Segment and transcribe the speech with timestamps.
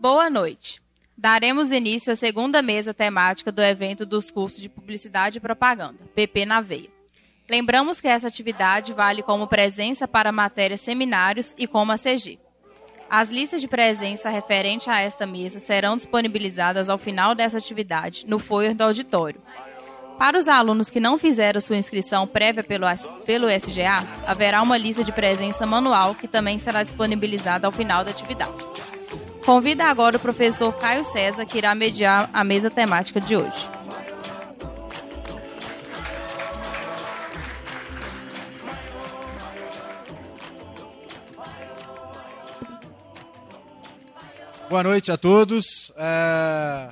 [0.00, 0.80] Boa noite.
[1.16, 6.46] Daremos início à segunda mesa temática do evento dos cursos de Publicidade e Propaganda, PP
[6.46, 6.88] na Veia.
[7.50, 12.38] Lembramos que essa atividade vale como presença para matérias seminários e como a CG.
[13.10, 18.38] As listas de presença referente a esta mesa serão disponibilizadas ao final dessa atividade no
[18.38, 19.42] foyer do auditório.
[20.16, 22.86] Para os alunos que não fizeram sua inscrição prévia pelo,
[23.26, 28.12] pelo SGA, haverá uma lista de presença manual que também será disponibilizada ao final da
[28.12, 28.52] atividade.
[29.48, 33.66] Convido agora o professor Caio César, que irá mediar a mesa temática de hoje.
[44.68, 45.90] Boa noite a todos.
[45.96, 46.90] É,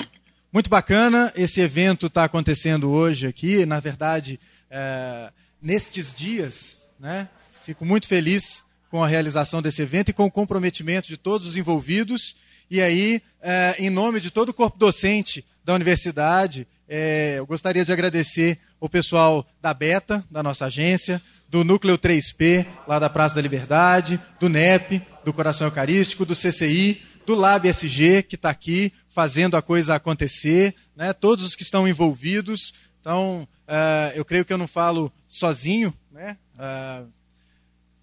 [0.50, 3.66] muito bacana, esse evento está acontecendo hoje aqui.
[3.66, 5.30] Na verdade, é,
[5.60, 7.28] nestes dias, né?
[7.66, 11.54] Fico muito feliz com a realização desse evento e com o comprometimento de todos os
[11.58, 17.46] envolvidos e aí, é, em nome de todo o corpo docente da universidade, é, eu
[17.46, 23.08] gostaria de agradecer o pessoal da Beta, da nossa agência, do Núcleo 3P, lá da
[23.08, 28.50] Praça da Liberdade, do NEP, do Coração Eucarístico, do CCI, do Lab SG, que está
[28.50, 31.12] aqui fazendo a coisa acontecer, né?
[31.12, 32.74] todos os que estão envolvidos.
[33.00, 36.36] Então, uh, eu creio que eu não falo sozinho, né?
[36.54, 37.08] Uh,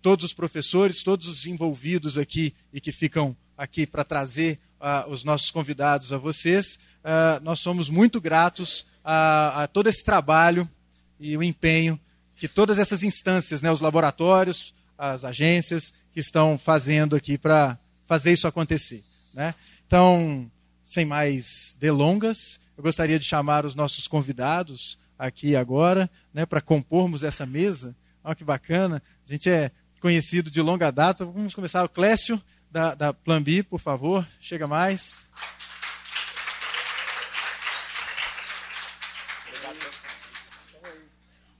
[0.02, 5.23] todos os professores, todos os envolvidos aqui e que ficam aqui para trazer uh, os
[5.23, 6.78] nossos convidados a vocês.
[7.00, 10.70] Uh, nós somos muito gratos a, a, todo esse trabalho
[11.17, 11.97] e o empenho
[12.36, 18.33] que todas essas instâncias, né, os laboratórios, as agências, que estão fazendo aqui para fazer
[18.33, 19.02] isso acontecer.
[19.33, 19.55] Né?
[19.88, 20.52] Então,
[20.83, 27.23] sem mais delongas, eu gostaria de chamar os nossos convidados aqui agora, né, para compormos
[27.23, 27.95] essa mesa.
[28.22, 31.25] Olha que bacana, a gente é conhecido de longa data.
[31.25, 32.42] Vamos começar o Clécio,
[32.73, 34.27] da, da Plan B, por favor.
[34.41, 35.19] Chega mais.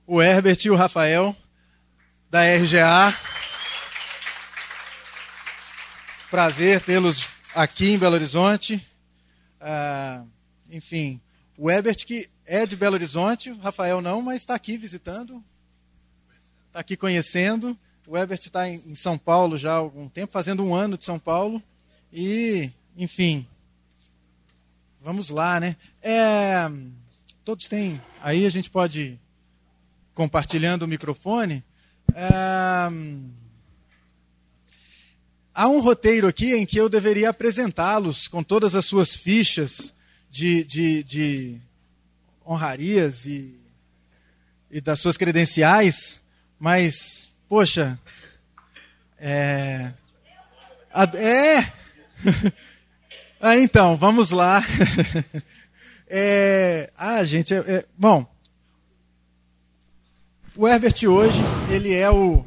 [0.08, 1.36] O Herbert e o Rafael,
[2.32, 3.16] da RGA.
[6.32, 8.86] Prazer tê-los aqui em Belo Horizonte.
[9.62, 10.24] Ah,
[10.68, 11.22] enfim,
[11.56, 15.44] o Herbert que é de Belo Horizonte, o Rafael não, mas está aqui visitando,
[16.68, 17.78] está aqui conhecendo.
[18.06, 21.18] O Ebert está em São Paulo já há algum tempo, fazendo um ano de São
[21.18, 21.64] Paulo.
[22.12, 23.48] E, enfim,
[25.02, 25.78] vamos lá, né?
[26.02, 26.70] É,
[27.46, 28.02] todos têm.
[28.22, 29.20] Aí a gente pode
[30.14, 31.64] compartilhando o microfone.
[32.14, 32.90] É,
[35.54, 39.94] há um roteiro aqui em que eu deveria apresentá-los com todas as suas fichas
[40.30, 41.62] de, de, de
[42.46, 43.60] honrarias e,
[44.70, 46.22] e das suas credenciais,
[46.60, 48.00] mas Poxa,
[49.20, 49.94] é.
[51.14, 51.58] É!
[53.40, 54.66] ah, então, vamos lá.
[56.10, 56.90] é...
[56.98, 57.58] Ah, gente, é...
[57.58, 57.86] É...
[57.96, 58.26] bom.
[60.56, 62.44] O Herbert hoje, ele é o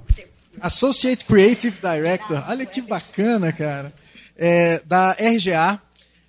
[0.61, 2.43] Associate Creative Director.
[2.49, 3.95] Olha que bacana, cara.
[4.35, 5.81] É, da RGA.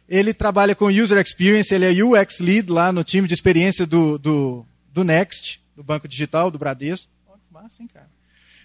[0.07, 4.19] Ele trabalha com User Experience, ele é UX Lead lá no time de experiência do,
[4.19, 4.63] do,
[4.93, 7.11] do Next, do Banco Digital, do Bradesco.
[7.27, 8.16] Olha que massa, hein, cara?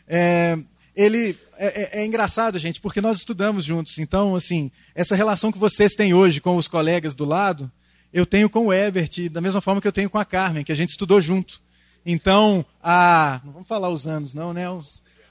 [0.06, 0.58] É,
[0.94, 3.98] ele é, é, é, engraçado, gente, porque nós estudamos juntos.
[3.98, 7.70] Então, assim, essa relação que vocês têm hoje com os colegas do lado,
[8.12, 10.72] eu tenho com o Ebert, da mesma forma que eu tenho com a Carmen, que
[10.72, 11.62] a gente estudou junto.
[12.04, 14.64] Então, há, não vamos falar os anos, não, né?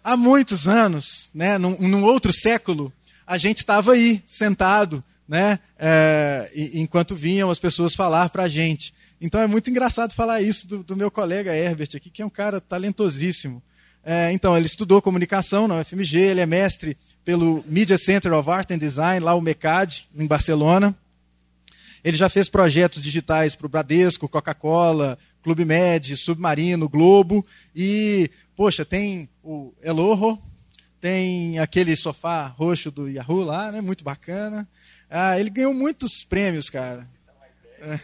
[0.03, 1.57] há muitos anos, né?
[1.57, 2.91] Num, num outro século,
[3.25, 5.59] a gente estava aí, sentado, né?
[5.77, 8.93] É, enquanto vinham as pessoas falar para a gente.
[9.19, 12.29] Então é muito engraçado falar isso do, do meu colega Herbert aqui, que é um
[12.29, 13.61] cara talentosíssimo.
[14.03, 18.71] É, então, ele estudou comunicação na UFMG, ele é mestre pelo Media Center of Art
[18.71, 20.95] and Design, lá o MECAD, em Barcelona.
[22.03, 27.45] Ele já fez projetos digitais para o Bradesco, Coca-Cola, Clube Med, Submarino, Globo.
[27.75, 30.41] E, poxa, tem o Elorro,
[30.99, 33.81] tem aquele sofá roxo do Yahoo lá, né?
[33.81, 34.67] muito bacana.
[35.09, 37.07] Ah, ele ganhou muitos prêmios, cara.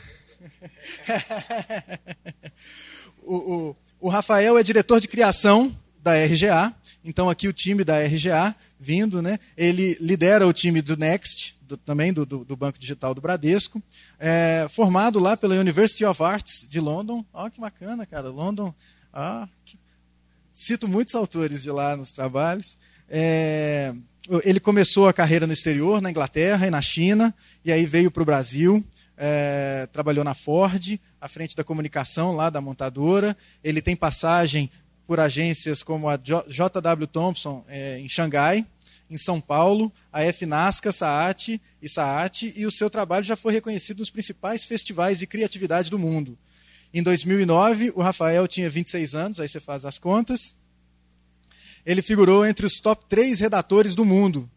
[3.24, 5.76] o, o, o Rafael é diretor de criação
[6.08, 6.74] da RGA.
[7.04, 9.38] Então, aqui o time da RGA vindo, né?
[9.58, 13.84] Ele lidera o time do Next, do, também do, do, Banco Digital do Bradesco,
[14.18, 17.26] é, formado lá pela University of Arts de London.
[17.34, 18.30] Olha que bacana, cara.
[18.30, 18.74] London.
[19.12, 19.78] Ah, que...
[20.54, 22.78] Cito muitos autores de lá nos trabalhos.
[23.10, 23.94] É,
[24.44, 28.24] ele começou a carreira no exterior, na Inglaterra e na China, e aí veio para
[28.24, 28.84] o Brasil.
[29.18, 33.36] É, trabalhou na Ford, à frente da comunicação lá da montadora.
[33.64, 34.72] Ele tem passagem
[35.08, 38.68] por agências como a JW Thompson é, em Xangai.
[39.10, 44.00] em São Paulo, a FNASCA, SAAT e SAAT, e o seu trabalho já foi reconhecido
[44.00, 46.38] nos principais festivais de criatividade do mundo.
[46.94, 50.54] Em 2009, o Rafael tinha 26 anos, aí você faz as contas.
[51.86, 54.50] Ele figurou entre os top 3 redatores do mundo.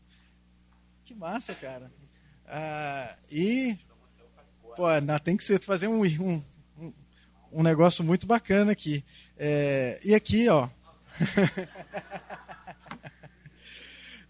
[1.04, 1.92] Que massa, cara.
[2.44, 3.78] Ah, e
[4.74, 4.86] pô,
[5.22, 6.42] tem que ser, fazer um, um,
[7.52, 9.04] um negócio muito bacana aqui.
[9.38, 10.68] É, e aqui, ó.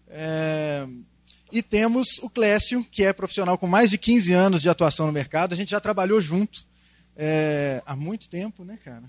[0.09, 0.87] é,
[1.51, 5.11] e temos o Clécio, que é profissional com mais de 15 anos de atuação no
[5.11, 5.53] mercado.
[5.53, 6.65] A gente já trabalhou junto
[7.15, 9.03] é, há muito tempo, né, cara?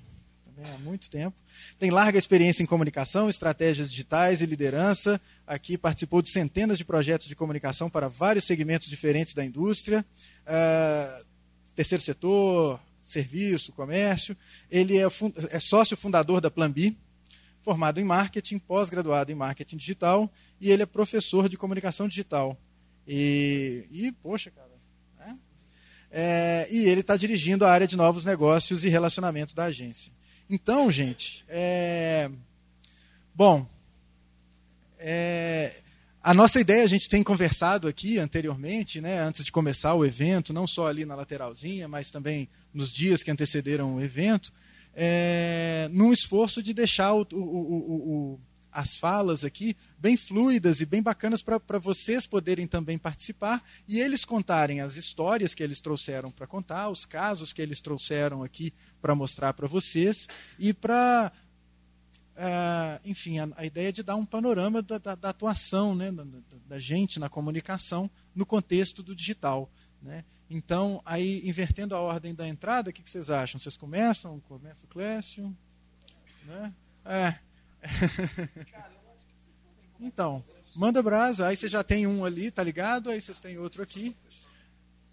[0.45, 1.37] Também há muito tempo.
[1.79, 5.21] Tem larga experiência em comunicação, estratégias digitais e liderança.
[5.47, 10.05] Aqui participou de centenas de projetos de comunicação para vários segmentos diferentes da indústria.
[10.45, 11.25] Uh,
[11.75, 12.81] terceiro setor,
[13.13, 14.37] serviço, comércio.
[14.71, 15.07] Ele é,
[15.51, 16.95] é sócio fundador da Plan B,
[17.61, 20.31] formado em marketing, pós-graduado em marketing digital,
[20.61, 22.59] e ele é professor de comunicação digital.
[23.07, 24.71] E, e poxa, cara.
[25.19, 25.39] Né?
[26.11, 30.13] É, e ele está dirigindo a área de novos negócios e relacionamento da agência.
[30.51, 32.31] Então, gente, é,
[33.35, 33.67] bom,
[34.99, 35.83] é,
[36.23, 40.53] a nossa ideia, a gente tem conversado aqui anteriormente, né, antes de começar o evento,
[40.53, 44.53] não só ali na lateralzinha, mas também nos dias que antecederam o evento,
[44.95, 48.41] é, num esforço de deixar o, o, o,
[48.71, 54.25] as falas aqui bem fluidas e bem bacanas para vocês poderem também participar e eles
[54.25, 59.15] contarem as histórias que eles trouxeram para contar, os casos que eles trouxeram aqui para
[59.15, 60.29] mostrar para vocês
[60.59, 61.31] e para
[62.35, 66.25] é, enfim, a, a, ideia de dar um panorama da, da, da atuação né, da,
[66.67, 69.71] da, gente na comunicação no contexto do digital.
[70.01, 70.25] Né?
[70.49, 73.61] Então, aí, invertendo a ordem da entrada, o que, que vocês acham?
[73.61, 74.41] Vocês começam?
[74.41, 75.55] Começa o Clécio?
[76.47, 76.73] Né?
[77.05, 77.39] É.
[80.01, 80.43] então,
[80.75, 83.11] manda brasa, aí você já tem um ali, tá ligado?
[83.11, 84.17] Aí vocês têm outro aqui.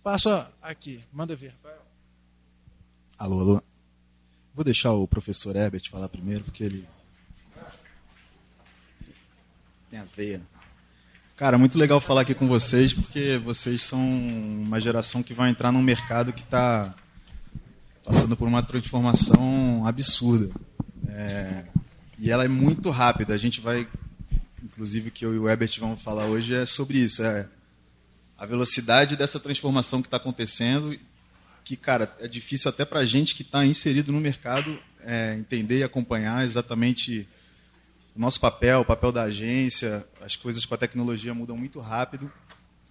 [0.01, 1.53] Passa aqui, manda ver.
[3.17, 3.63] Alô, alô.
[4.55, 6.87] Vou deixar o professor Herbert falar primeiro, porque ele
[9.89, 10.41] tem a veia.
[11.35, 15.71] Cara, muito legal falar aqui com vocês, porque vocês são uma geração que vai entrar
[15.71, 16.93] num mercado que está
[18.03, 20.49] passando por uma transformação absurda.
[21.07, 21.63] É,
[22.17, 23.33] e ela é muito rápida.
[23.33, 23.87] A gente vai,
[24.61, 27.23] inclusive, que eu e o Ebert vamos falar hoje é sobre isso.
[27.23, 27.47] É
[28.37, 30.97] a velocidade dessa transformação que está acontecendo,
[31.63, 35.79] que, cara, é difícil até para a gente que está inserido no mercado é, entender
[35.79, 37.27] e acompanhar exatamente
[38.19, 42.29] o nosso papel, o papel da agência, as coisas com a tecnologia mudam muito rápido.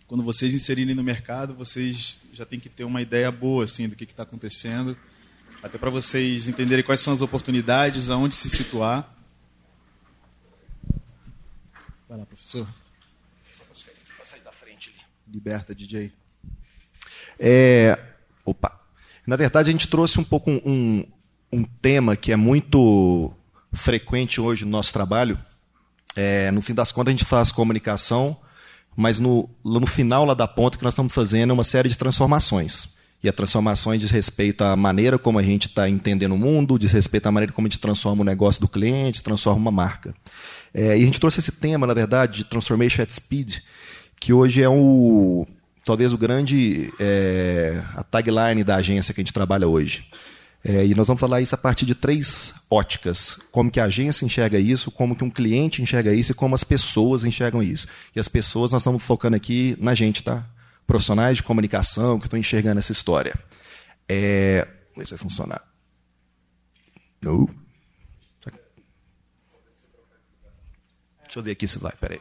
[0.07, 3.95] Quando vocês inserirem no mercado, vocês já têm que ter uma ideia boa assim do
[3.95, 4.97] que está acontecendo,
[5.63, 9.15] até para vocês entenderem quais são as oportunidades, aonde se situar.
[12.09, 12.67] Vai lá, professor.
[14.17, 15.05] Vai sair da frente ali.
[15.31, 16.11] Liberta, DJ.
[17.39, 17.99] É,
[18.47, 18.81] opa.
[19.27, 21.07] Na verdade, a gente trouxe um pouco um,
[21.53, 23.37] um tema que é muito
[23.73, 25.39] frequente hoje no nosso trabalho.
[26.17, 28.37] É, no fim das contas, a gente faz comunicação,
[28.97, 31.97] mas no, no final lá da ponta, que nós estamos fazendo é uma série de
[31.97, 32.97] transformações.
[33.23, 36.93] E a transformações diz respeito à maneira como a gente está entendendo o mundo, diz
[36.93, 40.15] respeito à maneira como a gente transforma o negócio do cliente, transforma uma marca.
[40.73, 43.57] É, e a gente trouxe esse tema, na verdade, de Transformation at Speed,
[44.21, 45.47] que hoje é o
[45.85, 50.07] talvez o grande é, a tagline da agência que a gente trabalha hoje.
[50.65, 54.25] É, e nós vamos falar isso a partir de três óticas: como que a agência
[54.25, 57.87] enxerga isso, como que um cliente enxerga isso e como as pessoas enxergam isso.
[58.15, 60.45] E as pessoas nós estamos focando aqui na gente, tá?
[60.87, 63.35] Profissionais de comunicação que estão enxergando essa história.
[64.09, 64.67] É...
[64.97, 65.63] Ver se vai funcionar.
[67.21, 67.49] Não.
[71.25, 72.21] Deixa eu ver aqui se vai, peraí.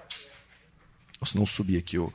[1.19, 2.13] Ou se não subir aqui o.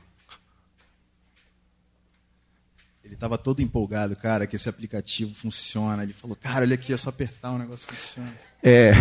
[3.13, 6.01] Ele estava todo empolgado, cara, que esse aplicativo funciona.
[6.01, 8.33] Ele falou, cara, olha aqui, é só apertar, o negócio funciona.
[8.63, 8.91] É.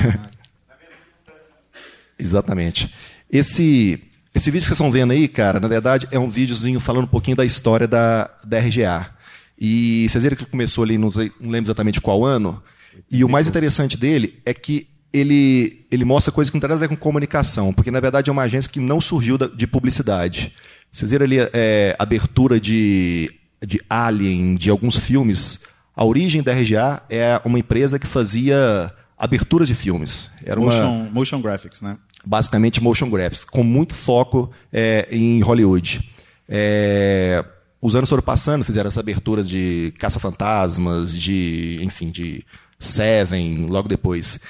[2.19, 2.93] Exatamente.
[3.31, 4.03] Esse,
[4.35, 7.09] esse vídeo que vocês estão vendo aí, cara, na verdade é um videozinho falando um
[7.09, 9.11] pouquinho da história da, da RGA.
[9.59, 11.09] E vocês viram que começou ali, não,
[11.41, 12.63] não lembro exatamente qual ano.
[13.11, 16.85] E o mais interessante dele é que ele, ele mostra coisas que não tem nada
[16.85, 20.53] a ver com comunicação, porque na verdade é uma agência que não surgiu de publicidade.
[20.93, 23.31] Vocês viram ali é, abertura de
[23.67, 25.65] de Alien, de alguns filmes,
[25.95, 30.31] a origem da RGA é uma empresa que fazia aberturas de filmes.
[30.45, 31.99] Era motion, uma, motion graphics, né?
[32.25, 36.11] Basicamente motion graphics, com muito foco é, em Hollywood.
[36.49, 37.45] É,
[37.81, 42.45] os anos foram passando, fizeram as aberturas de Caça-Fantasmas, de, enfim, de
[42.79, 44.41] Seven, logo depois.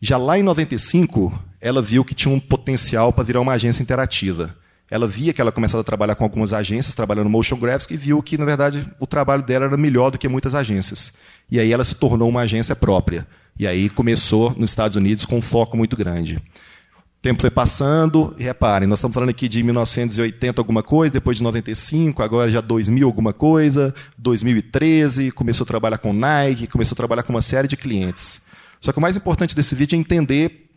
[0.00, 4.54] Já lá em 95, ela viu que tinha um potencial para virar uma agência interativa.
[4.90, 8.22] Ela via que ela começava a trabalhar com algumas agências, trabalhando motion graphics, e viu
[8.22, 11.12] que, na verdade, o trabalho dela era melhor do que muitas agências.
[11.50, 13.26] E aí ela se tornou uma agência própria.
[13.58, 16.36] E aí começou nos Estados Unidos com um foco muito grande.
[16.36, 21.38] O tempo foi passando, e reparem, nós estamos falando aqui de 1980 alguma coisa, depois
[21.38, 26.96] de 95, agora já 2000 alguma coisa, 2013, começou a trabalhar com Nike, começou a
[26.96, 28.42] trabalhar com uma série de clientes.
[28.80, 30.67] Só que o mais importante desse vídeo é entender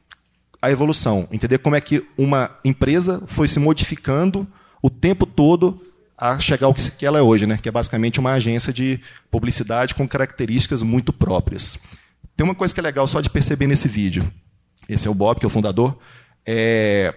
[0.61, 4.47] a evolução, entender como é que uma empresa foi se modificando
[4.81, 5.81] o tempo todo
[6.17, 7.57] a chegar ao que ela é hoje, né?
[7.57, 8.99] que é basicamente uma agência de
[9.31, 11.79] publicidade com características muito próprias.
[12.37, 14.31] Tem uma coisa que é legal só de perceber nesse vídeo.
[14.87, 15.97] Esse é o Bob, que é o fundador.
[16.45, 17.13] É,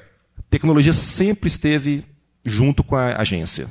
[0.49, 2.03] tecnologia sempre esteve
[2.45, 3.69] junto com a agência.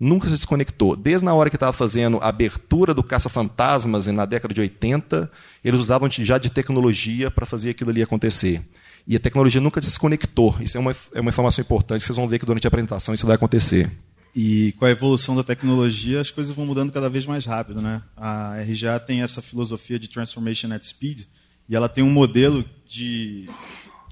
[0.00, 0.96] Nunca se desconectou.
[0.96, 5.30] Desde na hora que estava fazendo a abertura do Caça-Fantasmas na década de 80,
[5.62, 8.60] eles usavam já de tecnologia para fazer aquilo ali acontecer.
[9.06, 10.56] E a tecnologia nunca desconectou.
[10.60, 13.26] Isso é uma, é uma informação importante, vocês vão ver que durante a apresentação isso
[13.26, 13.90] vai acontecer.
[14.34, 17.82] E com a evolução da tecnologia, as coisas vão mudando cada vez mais rápido.
[17.82, 18.02] Né?
[18.16, 21.24] A RGA tem essa filosofia de Transformation at Speed,
[21.68, 23.48] e ela tem um modelo de,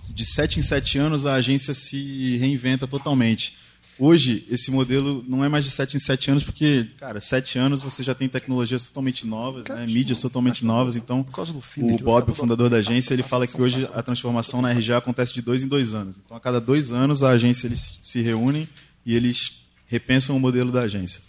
[0.08, 3.56] de sete em sete anos a agência se reinventa totalmente.
[4.00, 7.82] Hoje, esse modelo não é mais de 7 em 7 anos, porque, cara, 7 anos
[7.82, 10.96] você já tem tecnologias totalmente novas, né, mídias totalmente novas.
[10.96, 14.96] Então, o Bob, o fundador da agência, ele fala que hoje a transformação na RGA
[14.96, 16.16] acontece de dois em dois anos.
[16.24, 18.66] Então, a cada dois anos, a agência eles se reúnem
[19.04, 21.20] e eles repensam o modelo da agência.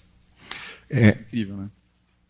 [0.90, 1.70] É, é incrível, né?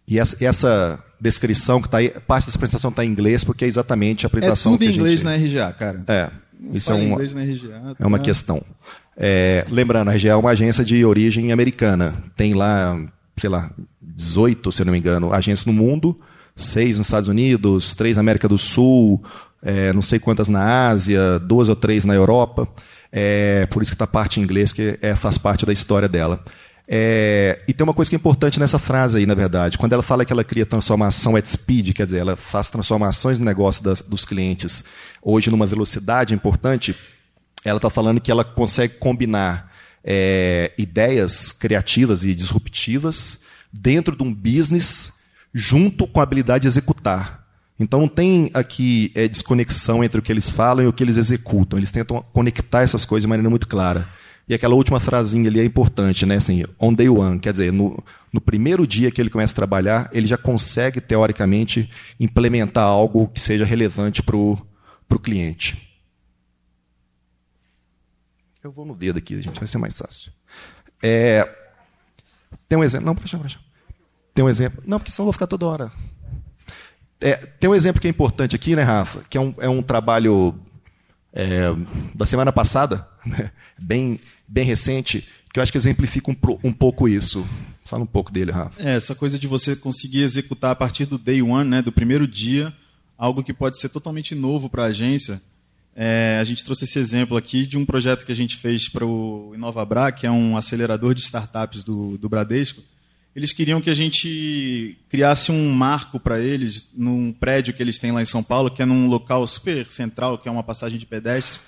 [0.07, 3.67] E essa, essa descrição que está aí, parte dessa apresentação está em inglês, porque é
[3.67, 5.24] exatamente a apresentação é tudo em inglês gente...
[5.24, 6.03] na RGA, cara.
[6.07, 6.31] É,
[6.74, 8.24] isso é uma, RGA, é uma tá?
[8.24, 8.63] questão.
[9.18, 12.13] É, lembrando, a RGA é uma agência de origem americana.
[12.36, 12.98] Tem lá,
[13.38, 16.20] sei lá, 18, se não me engano, agências no mundo,
[16.56, 19.22] seis nos Estados Unidos, três na América do Sul,
[19.62, 22.68] é, não sei quantas na Ásia, duas ou três na Europa.
[23.12, 26.08] É, por isso que está a parte em inglês, que é, faz parte da história
[26.08, 26.44] dela.
[26.88, 29.77] É, e tem uma coisa que é importante nessa frase aí, na verdade.
[29.77, 33.46] Quando ela fala que ela cria transformação at speed, quer dizer, ela faz transformações no
[33.46, 34.84] negócio das, dos clientes
[35.22, 36.96] hoje numa velocidade importante,
[37.63, 39.72] ela está falando que ela consegue combinar
[40.03, 43.41] é, ideias criativas e disruptivas
[43.72, 45.13] dentro de um business
[45.53, 47.46] junto com a habilidade de executar.
[47.80, 51.18] Então não tem aqui é, desconexão entre o que eles falam e o que eles
[51.18, 51.80] executam.
[51.80, 54.08] Eles tentam conectar essas coisas de maneira muito clara.
[54.48, 56.36] E aquela última frasinha ali é importante, né?
[56.36, 58.03] Assim, on day one, quer dizer, no,
[58.34, 61.89] no primeiro dia que ele começa a trabalhar, ele já consegue, teoricamente,
[62.20, 64.58] implementar algo que seja relevante para o
[65.22, 65.90] cliente.
[68.63, 70.32] Eu vou no dedo aqui, gente, vai ser mais fácil.
[71.01, 71.50] É,
[72.70, 73.06] tem um exemplo.
[73.08, 73.62] Não, para para
[74.34, 74.84] Tem um exemplo.
[74.86, 75.91] Não, porque senão eu vou ficar toda hora.
[77.20, 79.24] É, tem um exemplo que é importante aqui, né, Rafa?
[79.30, 80.56] Que é um, é um trabalho
[81.34, 81.70] é,
[82.13, 87.08] da semana passada, né, bem, bem recente, que eu acho que exemplifica um, um pouco
[87.08, 87.48] isso.
[87.84, 88.82] Fala um pouco dele, Rafa.
[88.82, 92.27] É, essa coisa de você conseguir executar a partir do day one, né, do primeiro
[92.27, 92.72] dia,
[93.18, 95.41] algo que pode ser totalmente novo para a agência
[95.95, 99.05] é, a gente trouxe esse exemplo aqui de um projeto que a gente fez para
[99.05, 102.81] o InovaBra, que é um acelerador de startups do, do Bradesco.
[103.36, 108.12] Eles queriam que a gente criasse um marco para eles num prédio que eles têm
[108.12, 111.05] lá em São Paulo, que é num local super central, que é uma passagem de
[111.05, 111.60] pedestre.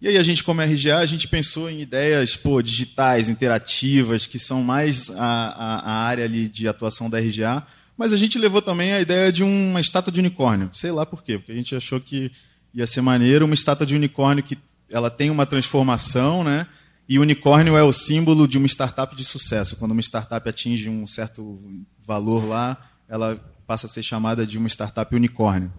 [0.00, 4.38] E aí a gente, como RGA, a gente pensou em ideias pô, digitais, interativas, que
[4.38, 7.66] são mais a, a, a área ali de atuação da RGA,
[7.96, 10.70] mas a gente levou também a ideia de uma estátua de unicórnio.
[10.72, 12.30] Sei lá por quê, porque a gente achou que
[12.74, 14.58] ia ser maneiro, uma estátua de unicórnio que
[14.90, 16.66] ela tem uma transformação, né?
[17.08, 19.76] E unicórnio é o símbolo de uma startup de sucesso.
[19.76, 21.58] Quando uma startup atinge um certo
[22.06, 22.76] valor lá,
[23.08, 25.72] ela passa a ser chamada de uma startup unicórnio.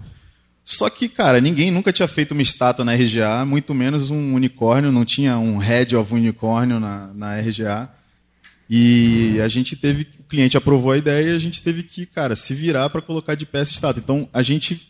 [0.63, 4.91] Só que, cara, ninguém nunca tinha feito uma estátua na RGA, muito menos um unicórnio,
[4.91, 7.89] não tinha um head of unicórnio na, na RGA.
[8.69, 12.35] E a gente teve, o cliente aprovou a ideia e a gente teve que, cara,
[12.35, 13.99] se virar para colocar de pé essa estátua.
[13.99, 14.88] Então, a gente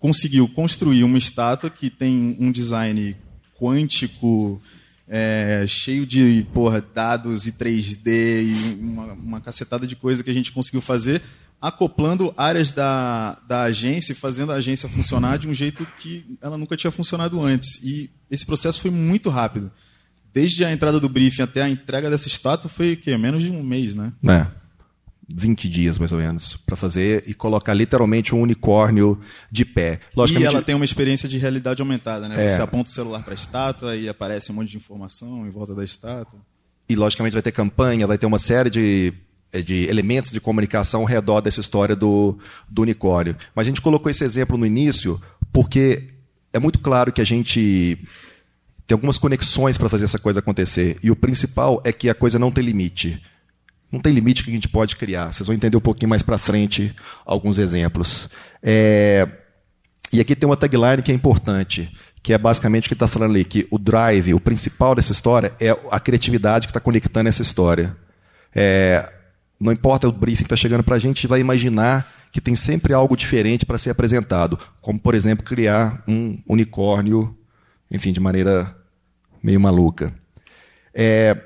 [0.00, 3.14] conseguiu construir uma estátua que tem um design
[3.54, 4.60] quântico,
[5.06, 10.34] é, cheio de porra, dados e 3D e uma, uma cacetada de coisa que a
[10.34, 11.20] gente conseguiu fazer,
[11.60, 16.56] acoplando áreas da, da agência e fazendo a agência funcionar de um jeito que ela
[16.56, 17.78] nunca tinha funcionado antes.
[17.82, 19.70] E esse processo foi muito rápido.
[20.32, 23.18] Desde a entrada do briefing até a entrega dessa estátua foi o quê?
[23.18, 24.12] Menos de um mês, né?
[24.26, 24.59] É.
[25.34, 29.18] 20 dias, mais ou menos, para fazer e colocar literalmente um unicórnio
[29.50, 30.00] de pé.
[30.16, 32.46] Logicamente, e ela tem uma experiência de realidade aumentada, né?
[32.46, 32.48] É.
[32.48, 35.74] Você aponta o celular para a estátua e aparece um monte de informação em volta
[35.74, 36.40] da estátua.
[36.88, 39.12] E, logicamente, vai ter campanha, vai ter uma série de,
[39.52, 42.36] eh, de elementos de comunicação ao redor dessa história do,
[42.68, 43.36] do unicórnio.
[43.54, 45.20] Mas a gente colocou esse exemplo no início
[45.52, 46.08] porque
[46.52, 47.98] é muito claro que a gente
[48.86, 50.98] tem algumas conexões para fazer essa coisa acontecer.
[51.00, 53.22] E o principal é que a coisa não tem limite.
[53.90, 55.32] Não tem limite que a gente pode criar.
[55.32, 56.94] Vocês vão entender um pouquinho mais para frente
[57.24, 58.28] alguns exemplos.
[58.62, 59.26] É...
[60.12, 61.92] E aqui tem uma tagline que é importante,
[62.22, 65.52] que é basicamente o que está falando ali, que o drive, o principal dessa história,
[65.60, 67.96] é a criatividade que está conectando essa história.
[68.54, 69.12] É...
[69.58, 72.94] Não importa o briefing que está chegando para a gente, vai imaginar que tem sempre
[72.94, 77.36] algo diferente para ser apresentado, como, por exemplo, criar um unicórnio,
[77.90, 78.74] enfim, de maneira
[79.42, 80.14] meio maluca.
[80.94, 81.36] É,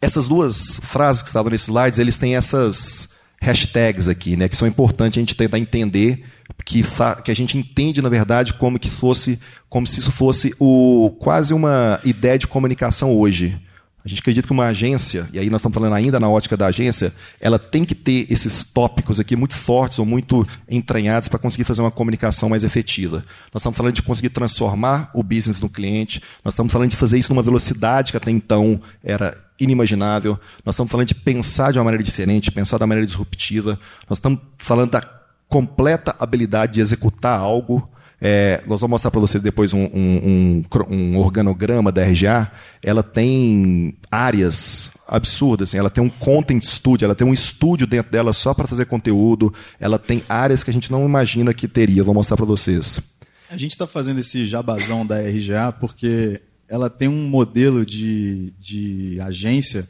[0.00, 4.68] essas duas frases que estavam nesses slides, eles têm essas hashtags aqui, né, que são
[4.68, 6.24] importantes a gente tentar entender
[6.64, 6.82] que,
[7.24, 11.54] que a gente entende na verdade como que fosse como se isso fosse o quase
[11.54, 13.60] uma ideia de comunicação hoje.
[14.04, 16.66] A gente acredita que uma agência, e aí nós estamos falando ainda na ótica da
[16.66, 21.64] agência, ela tem que ter esses tópicos aqui muito fortes ou muito entranhados para conseguir
[21.64, 23.24] fazer uma comunicação mais efetiva.
[23.52, 27.18] Nós estamos falando de conseguir transformar o business no cliente, nós estamos falando de fazer
[27.18, 31.84] isso numa velocidade que até então era inimaginável, nós estamos falando de pensar de uma
[31.84, 33.78] maneira diferente, pensar de uma maneira disruptiva,
[34.08, 35.02] nós estamos falando da
[35.46, 37.86] completa habilidade de executar algo
[38.20, 42.52] é, nós vamos mostrar para vocês depois um, um, um, um, organograma da RGA.
[42.82, 45.70] Ela tem áreas absurdas.
[45.70, 48.84] Assim, ela tem um content studio, ela tem um estúdio dentro dela só para fazer
[48.84, 49.52] conteúdo.
[49.78, 52.04] Ela tem áreas que a gente não imagina que teria.
[52.04, 53.00] Vou mostrar para vocês.
[53.48, 59.18] A gente está fazendo esse jabazão da RGA porque ela tem um modelo de, de
[59.22, 59.88] agência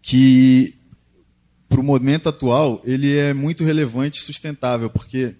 [0.00, 0.74] que,
[1.68, 5.34] para o momento atual, ele é muito relevante e sustentável, porque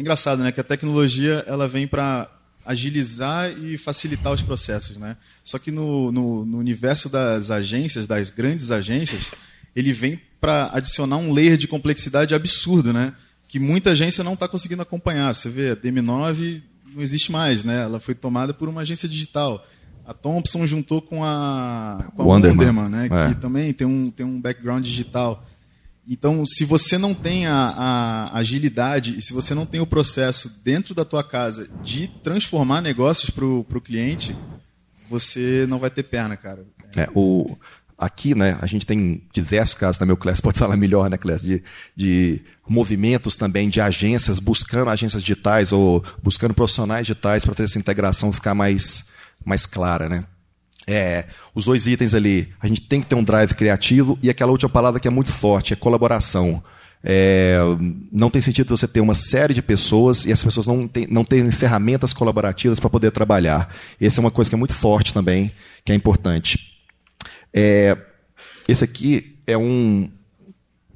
[0.00, 2.26] é engraçado, né, que a tecnologia ela vem para
[2.64, 5.16] agilizar e facilitar os processos, né?
[5.44, 9.32] Só que no, no, no universo das agências, das grandes agências,
[9.74, 13.12] ele vem para adicionar um layer de complexidade absurdo, né?
[13.48, 15.34] Que muita agência não está conseguindo acompanhar.
[15.34, 16.62] Você vê, a DM9
[16.94, 17.82] não existe mais, né?
[17.82, 19.66] Ela foi tomada por uma agência digital.
[20.06, 23.08] A Thompson juntou com a, com a Wonderman, Wonderman né?
[23.10, 23.28] É.
[23.28, 25.44] Que também tem um, tem um background digital.
[26.12, 30.50] Então, se você não tem a, a, agilidade e se você não tem o processo
[30.64, 34.36] dentro da tua casa de transformar negócios para o cliente,
[35.08, 36.66] você não vai ter perna, cara.
[36.96, 37.56] É, o,
[37.96, 41.46] aqui, né, a gente tem diversos casos, na meu classe pode falar melhor, né, Clécio,
[41.46, 41.62] de,
[41.94, 47.78] de movimentos também de agências buscando agências digitais ou buscando profissionais digitais para ter essa
[47.78, 49.04] integração ficar mais,
[49.44, 50.24] mais clara, né?
[50.92, 51.24] É,
[51.54, 54.68] os dois itens ali, a gente tem que ter um drive criativo e aquela última
[54.68, 56.60] palavra que é muito forte, é colaboração.
[57.04, 57.58] É,
[58.10, 61.24] não tem sentido você ter uma série de pessoas e as pessoas não, tem, não
[61.24, 63.72] terem ferramentas colaborativas para poder trabalhar.
[64.00, 65.52] Essa é uma coisa que é muito forte também,
[65.84, 66.80] que é importante.
[67.54, 67.96] É,
[68.66, 70.10] esse aqui é um.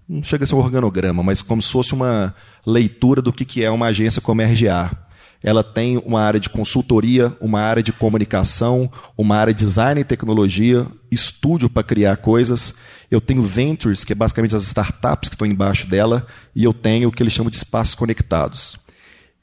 [0.08, 2.34] Não chega a ser um organograma, mas como se fosse uma
[2.66, 5.03] leitura do que é uma agência como RGA
[5.44, 10.04] ela tem uma área de consultoria, uma área de comunicação, uma área de design e
[10.04, 12.76] tecnologia, estúdio para criar coisas.
[13.10, 16.26] Eu tenho ventures, que é basicamente as startups que estão embaixo dela,
[16.56, 18.78] e eu tenho o que eles chamam de espaços conectados.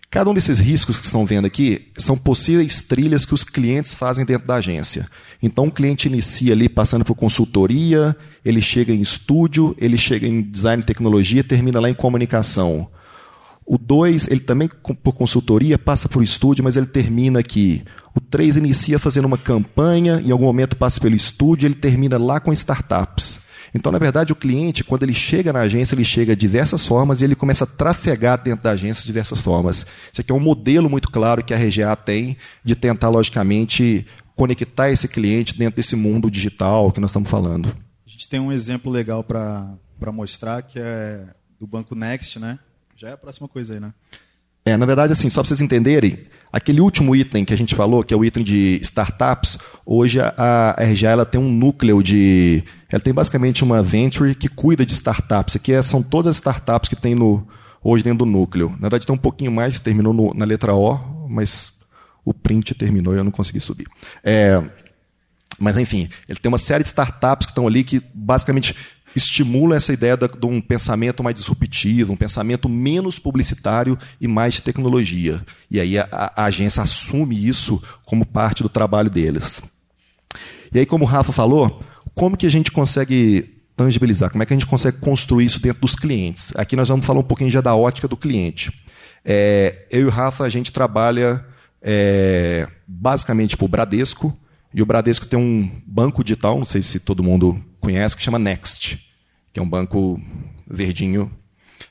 [0.10, 4.26] Cada um desses riscos que estão vendo aqui são possíveis trilhas que os clientes fazem
[4.26, 5.08] dentro da agência.
[5.42, 10.42] Então, o cliente inicia ali passando por consultoria, ele chega em estúdio, ele chega em
[10.42, 12.90] design e tecnologia, termina lá em comunicação.
[13.66, 17.84] O 2, ele também, por consultoria, passa por estúdio, mas ele termina aqui.
[18.14, 22.40] O 3 inicia fazendo uma campanha, em algum momento passa pelo estúdio, ele termina lá
[22.40, 23.40] com startups.
[23.74, 27.22] Então, na verdade, o cliente, quando ele chega na agência, ele chega de diversas formas
[27.22, 29.86] e ele começa a trafegar dentro da agência de diversas formas.
[30.12, 34.90] Isso aqui é um modelo muito claro que a RGA tem de tentar, logicamente, conectar
[34.90, 37.70] esse cliente dentro desse mundo digital que nós estamos falando.
[38.06, 42.60] A gente tem um exemplo legal para mostrar que é do Banco Next, né?
[43.02, 43.92] Já é a próxima coisa aí, né?
[44.64, 46.20] É, na verdade, assim, só para vocês entenderem,
[46.54, 50.76] aquele último item que a gente falou, que é o item de startups, hoje a,
[50.78, 52.64] a RGA ela tem um núcleo de.
[52.92, 55.56] Ela tem basicamente uma venture que cuida de startups.
[55.56, 57.48] Aqui é, são todas as startups que tem no,
[57.84, 58.70] hoje dentro do núcleo.
[58.74, 61.74] Na verdade, tem um pouquinho mais, terminou no, na letra O, mas
[62.24, 63.88] o print terminou e eu não consegui subir.
[64.24, 64.64] É,
[65.60, 68.76] mas, enfim, ele tem uma série de startups que estão ali que basicamente
[69.16, 74.62] estimula essa ideia de um pensamento mais disruptivo, um pensamento menos publicitário e mais de
[74.62, 75.46] tecnologia.
[75.70, 79.62] E aí a, a, agência assume isso como parte do trabalho deles.
[80.74, 81.82] E aí, como o Rafa falou,
[82.14, 84.32] como que a gente consegue tangibilizar?
[84.32, 86.54] Como é que a gente consegue construir isso dentro dos clientes?
[86.56, 88.72] Aqui nós vamos falar um pouquinho já da ótica do cliente.
[89.26, 91.46] É, eu e o Rafa, a gente trabalha
[91.82, 94.38] é, basicamente para o Bradesco,
[94.74, 98.40] e o Bradesco tem um banco digital, não sei se todo mundo conhece, que chama
[98.40, 98.98] Next,
[99.52, 100.22] que é um banco
[100.66, 101.30] verdinho,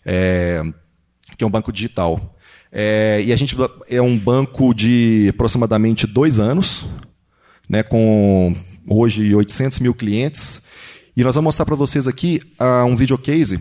[0.07, 0.63] é,
[1.37, 2.39] que é um banco digital.
[2.73, 3.57] É, e a gente
[3.89, 6.87] é um banco de aproximadamente dois anos.
[7.69, 8.53] né, com
[8.85, 10.61] hoje 800 mil clientes.
[11.17, 13.61] E nós vamos mostrar para vocês aqui uh, um videocase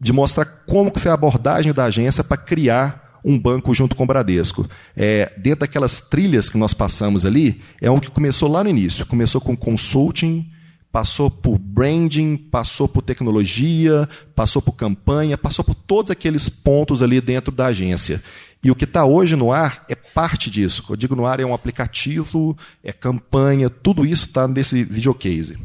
[0.00, 4.04] de mostrar como que foi a abordagem da agência para criar um banco junto com
[4.04, 4.66] o Bradesco.
[4.96, 9.04] É, dentro daquelas trilhas que nós passamos ali, é um que começou lá no início.
[9.04, 10.50] Começou com consulting,
[10.92, 17.20] passou por branding, passou por tecnologia, passou por campanha, passou por todos aqueles pontos ali
[17.20, 18.22] dentro da agência.
[18.62, 20.84] E o que está hoje no ar é parte disso.
[20.88, 25.58] Eu digo no ar é um aplicativo, é campanha, tudo isso está nesse videocase.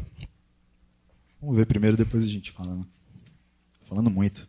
[1.40, 2.74] Vamos ver primeiro, depois a gente fala.
[2.74, 2.84] Né?
[3.82, 4.48] Falando muito.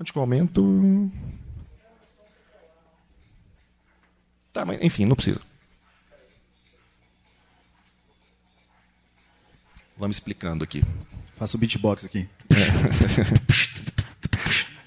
[0.00, 1.10] Onde que eu aumento?
[4.52, 5.47] Tá, mas enfim, não precisa.
[9.98, 10.82] Vamos explicando aqui.
[11.36, 12.28] Faça o beatbox aqui.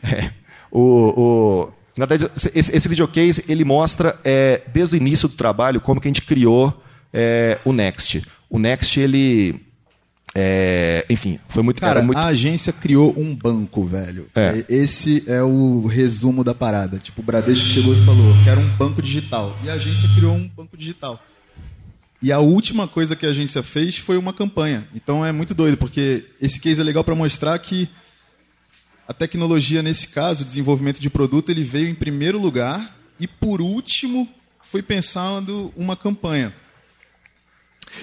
[0.03, 0.15] É.
[0.15, 0.31] é.
[0.71, 5.81] O, o, na verdade, esse, esse videocase ele mostra é, desde o início do trabalho
[5.81, 6.81] como que a gente criou
[7.13, 8.25] é, o Next.
[8.49, 9.59] O Next ele
[10.33, 12.01] é, enfim, foi muito cara.
[12.01, 12.17] muito...
[12.17, 14.27] A agência criou um banco, velho.
[14.33, 14.63] É.
[14.69, 16.97] Esse é o resumo da parada.
[16.97, 19.57] Tipo, o Bradesco chegou e falou: quero um banco digital.
[19.63, 21.21] E a agência criou um banco digital.
[22.21, 24.87] E a última coisa que a agência fez foi uma campanha.
[24.93, 27.89] Então é muito doido, porque esse case é legal para mostrar que
[29.07, 33.59] a tecnologia, nesse caso, o desenvolvimento de produto, ele veio em primeiro lugar e, por
[33.59, 34.29] último,
[34.61, 36.55] foi pensando uma campanha.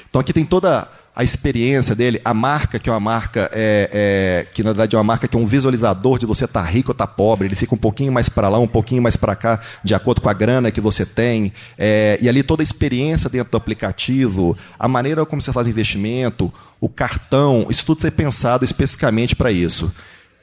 [0.08, 4.46] Então aqui tem toda a experiência dele, a marca, que é uma marca é, é,
[4.54, 6.90] que na verdade é uma marca que é um visualizador de você estar tá rico
[6.90, 7.48] ou estar tá pobre.
[7.48, 10.28] Ele fica um pouquinho mais para lá, um pouquinho mais para cá, de acordo com
[10.28, 11.52] a grana que você tem.
[11.76, 16.52] É, e ali toda a experiência dentro do aplicativo, a maneira como você faz investimento,
[16.80, 19.92] o cartão, isso tudo foi pensado especificamente para isso.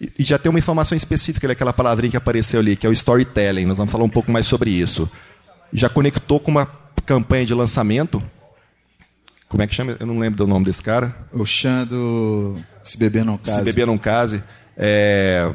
[0.02, 2.94] E, e já tem uma informação específica, aquela palavrinha que apareceu ali, que é o
[2.94, 3.64] storytelling.
[3.64, 5.10] Nós vamos falar um pouco mais sobre isso.
[5.72, 6.68] Já conectou com uma
[7.06, 8.22] campanha de lançamento
[9.48, 9.96] como é que chama?
[10.00, 11.16] Eu não lembro do nome desse cara.
[11.32, 13.58] O Chan do Se Beber Não Case.
[13.58, 14.44] Se Beber Não Case.
[14.76, 15.52] É...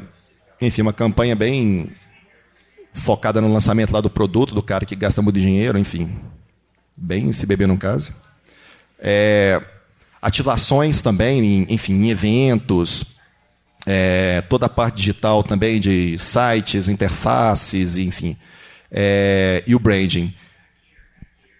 [0.60, 1.90] Enfim, uma campanha bem
[2.92, 6.18] focada no lançamento lá do produto, do cara que gasta muito dinheiro, enfim.
[6.96, 8.12] Bem Se Beber Não Case.
[8.98, 9.60] É...
[10.22, 13.04] Ativações também, enfim, em eventos.
[13.86, 14.40] É...
[14.42, 18.36] Toda a parte digital também de sites, interfaces, enfim.
[18.90, 19.64] É...
[19.66, 20.32] E o branding.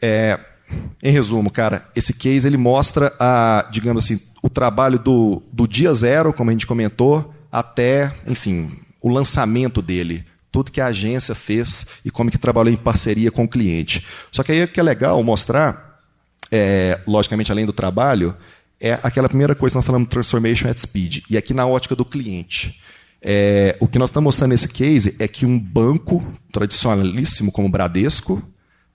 [0.03, 0.41] É,
[1.03, 5.93] em resumo, cara, esse case ele mostra a, digamos assim, o trabalho do, do dia
[5.95, 10.25] zero, como a gente comentou, até, enfim, o lançamento dele.
[10.53, 14.05] Tudo que a agência fez e como que trabalhou em parceria com o cliente.
[14.33, 16.01] Só que aí o que é legal mostrar,
[16.51, 18.37] é, logicamente, além do trabalho,
[18.81, 21.23] é aquela primeira coisa que nós falamos transformation at speed.
[21.29, 22.81] E aqui na ótica do cliente.
[23.23, 27.71] É, o que nós estamos mostrando nesse case é que um banco tradicionalíssimo como o
[27.71, 28.43] Bradesco,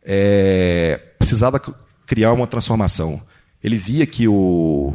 [0.03, 1.59] é, precisava
[2.05, 3.19] criar uma transformação.
[3.63, 4.93] Ele via que o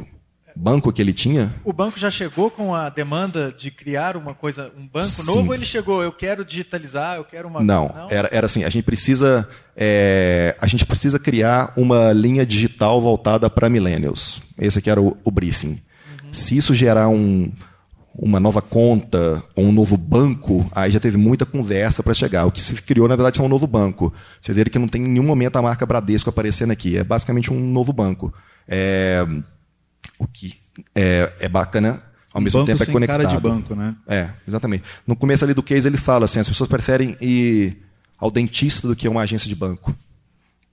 [0.54, 1.52] banco que ele tinha.
[1.64, 5.26] O banco já chegou com a demanda de criar uma coisa, um banco Sim.
[5.26, 5.48] novo?
[5.48, 7.60] Ou ele chegou, eu quero digitalizar, eu quero uma.
[7.60, 8.10] Não, Não?
[8.10, 8.62] Era, era assim.
[8.62, 14.40] A gente precisa, é, a gente precisa criar uma linha digital voltada para millennials.
[14.56, 15.80] Esse aqui era o, o briefing.
[16.22, 16.32] Uhum.
[16.32, 17.50] Se isso gerar um
[18.22, 22.44] uma nova conta ou um novo banco, aí já teve muita conversa para chegar.
[22.44, 24.12] O que se criou, na verdade, é um novo banco.
[24.40, 26.98] Vocês viram que não tem em nenhum momento a marca Bradesco aparecendo aqui.
[26.98, 28.32] É basicamente um novo banco.
[28.68, 29.26] É,
[30.18, 30.54] o que
[30.94, 32.02] é, é bacana,
[32.34, 33.22] ao mesmo tempo é conectado.
[33.22, 33.96] cara de banco, né?
[34.06, 34.84] É, exatamente.
[35.06, 37.78] No começo ali do case ele fala assim, as pessoas preferem ir
[38.18, 39.96] ao dentista do que a uma agência de banco.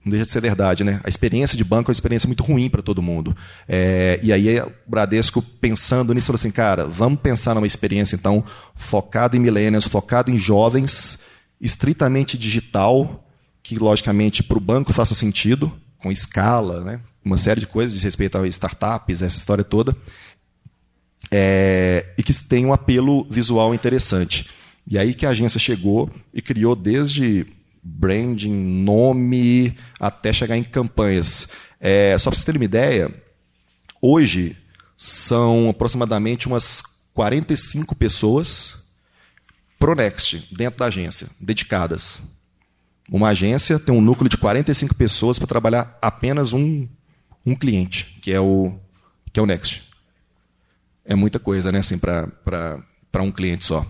[0.08, 1.00] Não deixa de ser verdade, né?
[1.04, 3.36] A experiência de banco é uma experiência muito ruim para todo mundo.
[3.68, 8.42] É, e aí o Bradesco, pensando nisso, falou assim, cara, vamos pensar numa experiência, então,
[8.74, 11.24] focada em millennials, focada em jovens,
[11.60, 13.22] estritamente digital,
[13.62, 17.00] que, logicamente, para o banco faça sentido, com escala, né?
[17.22, 19.94] uma série de coisas de respeito a startups, essa história toda,
[21.30, 24.46] é, e que tem um apelo visual interessante.
[24.86, 27.46] E aí que a agência chegou e criou desde
[27.82, 31.48] branding, nome, até chegar em campanhas.
[31.80, 33.10] É, só para você ter uma ideia,
[34.00, 34.56] hoje
[34.96, 36.82] são aproximadamente umas
[37.14, 38.88] 45 pessoas
[39.78, 42.20] pro Next, dentro da agência, dedicadas.
[43.10, 46.86] Uma agência tem um núcleo de 45 pessoas para trabalhar apenas um,
[47.46, 48.78] um cliente, que é o,
[49.32, 49.82] que é o Next.
[51.04, 53.86] É muita coisa, né, assim, para um cliente só.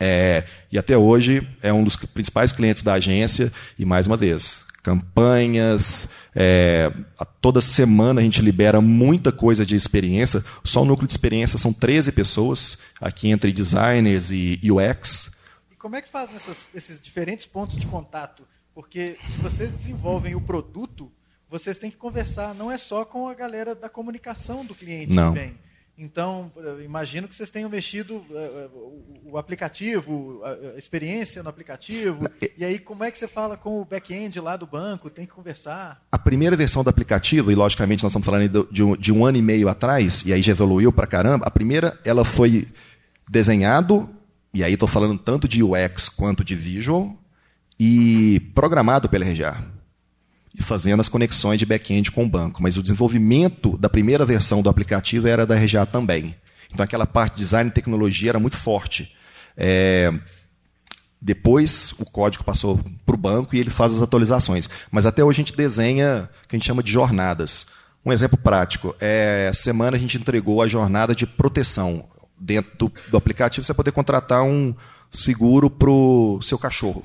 [0.00, 4.64] É, e até hoje é um dos principais clientes da agência, e mais uma vez,
[4.82, 6.92] campanhas, é,
[7.40, 10.42] toda semana a gente libera muita coisa de experiência.
[10.64, 15.32] Só o núcleo de experiência são 13 pessoas, aqui entre designers e UX.
[15.78, 18.44] como é que faz nessas, esses diferentes pontos de contato?
[18.74, 21.10] Porque se vocês desenvolvem o produto,
[21.50, 25.32] vocês têm que conversar, não é só com a galera da comunicação do cliente Não.
[25.32, 25.58] vem.
[26.00, 26.52] Então,
[26.84, 28.68] imagino que vocês tenham mexido eh,
[29.24, 32.24] o, aplicativo, a, experiência no aplicativo.
[32.56, 35.10] E aí, como é que você fala com o back-end lá do banco?
[35.10, 36.00] Tem que conversar.
[36.12, 39.38] A primeira versão do aplicativo, e logicamente nós estamos falando de um, de um ano
[39.38, 42.68] e meio atrás, e aí já evoluiu pra caramba, a primeira ela foi
[43.28, 44.08] desenhado,
[44.54, 47.12] e aí estou falando tanto de UX quanto de visual,
[47.78, 49.77] e programado pela RGA.
[50.54, 52.62] E fazendo as conexões de back-end com o banco.
[52.62, 56.34] Mas o desenvolvimento da primeira versão do aplicativo era da RGA também.
[56.72, 59.14] Então aquela parte de design e tecnologia era muito forte.
[59.56, 60.12] É,
[61.20, 64.68] depois o código passou para o banco e ele faz as atualizações.
[64.90, 67.66] Mas até hoje a gente desenha o que a gente chama de jornadas.
[68.04, 68.94] Um exemplo prático.
[69.00, 72.08] É, semana a gente entregou a jornada de proteção.
[72.40, 74.74] Dentro do, do aplicativo você vai poder contratar um
[75.10, 77.04] seguro para o seu cachorro.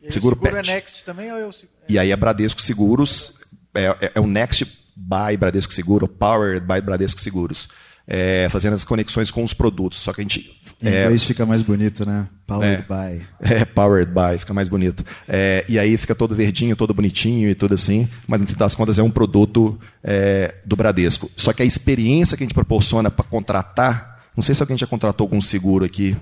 [0.00, 0.70] E Seguro o seguro pet.
[0.70, 1.50] é Next também ou eu
[1.88, 3.34] E aí a Bradesco Seguros,
[3.74, 4.64] é, é- é o Next
[4.96, 7.68] by Bradesco Seguro, Powered by Bradesco Seguros.
[8.08, 9.98] É, fazendo as conexões com os produtos.
[9.98, 10.60] Só que a gente.
[10.80, 12.28] Em é, inglês fica mais bonito, né?
[12.46, 13.26] Powered by.
[13.40, 15.04] é, powered by, fica mais bonito.
[15.26, 18.76] É, e aí fica todo verdinho, todo bonitinho e tudo assim, mas no fim das
[18.76, 21.28] contas é um produto é, do Bradesco.
[21.36, 24.86] Só que a experiência que a gente proporciona para contratar, não sei se alguém já
[24.86, 26.16] contratou algum seguro aqui,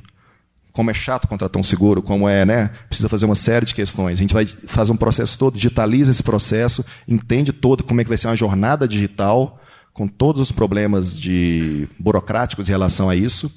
[0.75, 2.69] como é chato contratar um seguro, como é, né?
[2.89, 4.19] Precisa fazer uma série de questões.
[4.19, 8.09] A gente vai fazer um processo todo, digitaliza esse processo, entende todo como é que
[8.09, 9.61] vai ser uma jornada digital,
[9.93, 13.51] com todos os problemas de burocráticos em relação a isso,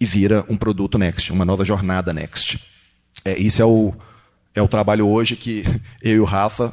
[0.00, 2.60] e vira um produto Next, uma nova jornada Next.
[3.24, 3.92] É, isso é o,
[4.54, 5.64] é o trabalho hoje que
[6.00, 6.72] eu e o Rafa,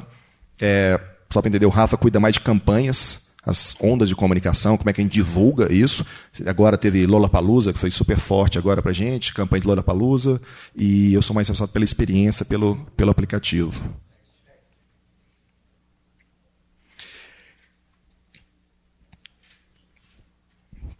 [0.60, 4.90] é, só para entender, o Rafa cuida mais de campanhas, as ondas de comunicação, como
[4.90, 6.04] é que a gente divulga isso.
[6.46, 10.38] Agora teve Lollapalooza, que foi super forte agora para gente, campanha de Lollapalooza,
[10.76, 13.82] e eu sou mais responsável pela experiência, pelo, pelo aplicativo.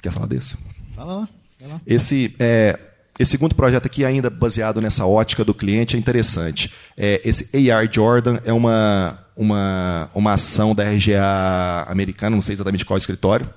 [0.01, 0.57] Quer falar desse?
[0.93, 1.29] Fala lá.
[1.61, 1.81] Vai lá.
[1.87, 2.79] Esse, é,
[3.19, 6.73] esse segundo projeto aqui, ainda baseado nessa ótica do cliente, é interessante.
[6.97, 12.85] É, esse AR Jordan é uma, uma, uma ação da RGA americana, não sei exatamente
[12.85, 13.49] qual escritório,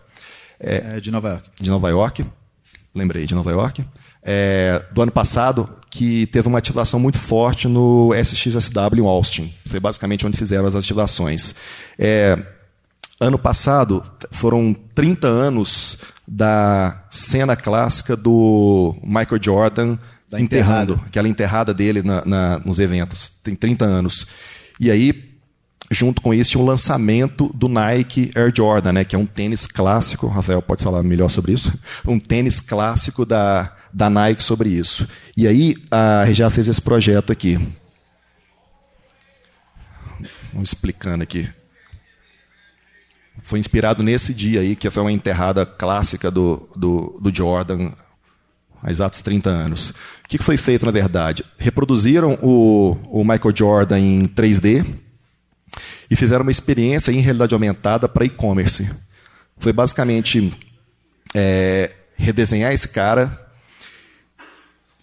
[0.59, 1.49] É de Nova York.
[1.59, 2.25] de Nova York.
[2.93, 3.83] Lembrei, de Nova York.
[4.23, 9.51] É, do ano passado, que teve uma ativação muito forte no SXSW em Austin.
[9.65, 11.55] Foi basicamente onde fizeram as ativações.
[11.97, 12.37] É,
[13.19, 19.97] ano passado, foram 30 anos da cena clássica do Michael Jordan
[20.29, 23.31] Da enterrando, aquela enterrada dele na- na- nos eventos.
[23.43, 24.27] Tem 30 anos.
[24.79, 25.30] E aí,
[25.91, 30.25] junto com isso, um lançamento do Nike Air Jordan, né, que é um tênis clássico.
[30.27, 31.71] Rafael pode falar melhor sobre isso.
[32.07, 35.07] Um tênis clássico da, da Nike sobre isso.
[35.35, 37.59] E aí, a já fez esse projeto aqui.
[40.53, 41.49] Vamos explicando aqui.
[43.43, 47.91] Foi inspirado nesse dia aí, que foi uma enterrada clássica do, do, do Jordan,
[48.81, 49.89] há exatos 30 anos.
[49.89, 49.95] O
[50.29, 51.43] que foi feito, na verdade?
[51.57, 54.85] Reproduziram o, o Michael Jordan em 3D
[56.11, 58.91] e fizeram uma experiência em realidade aumentada para e-commerce.
[59.57, 60.53] Foi basicamente
[61.33, 63.49] é, redesenhar esse cara,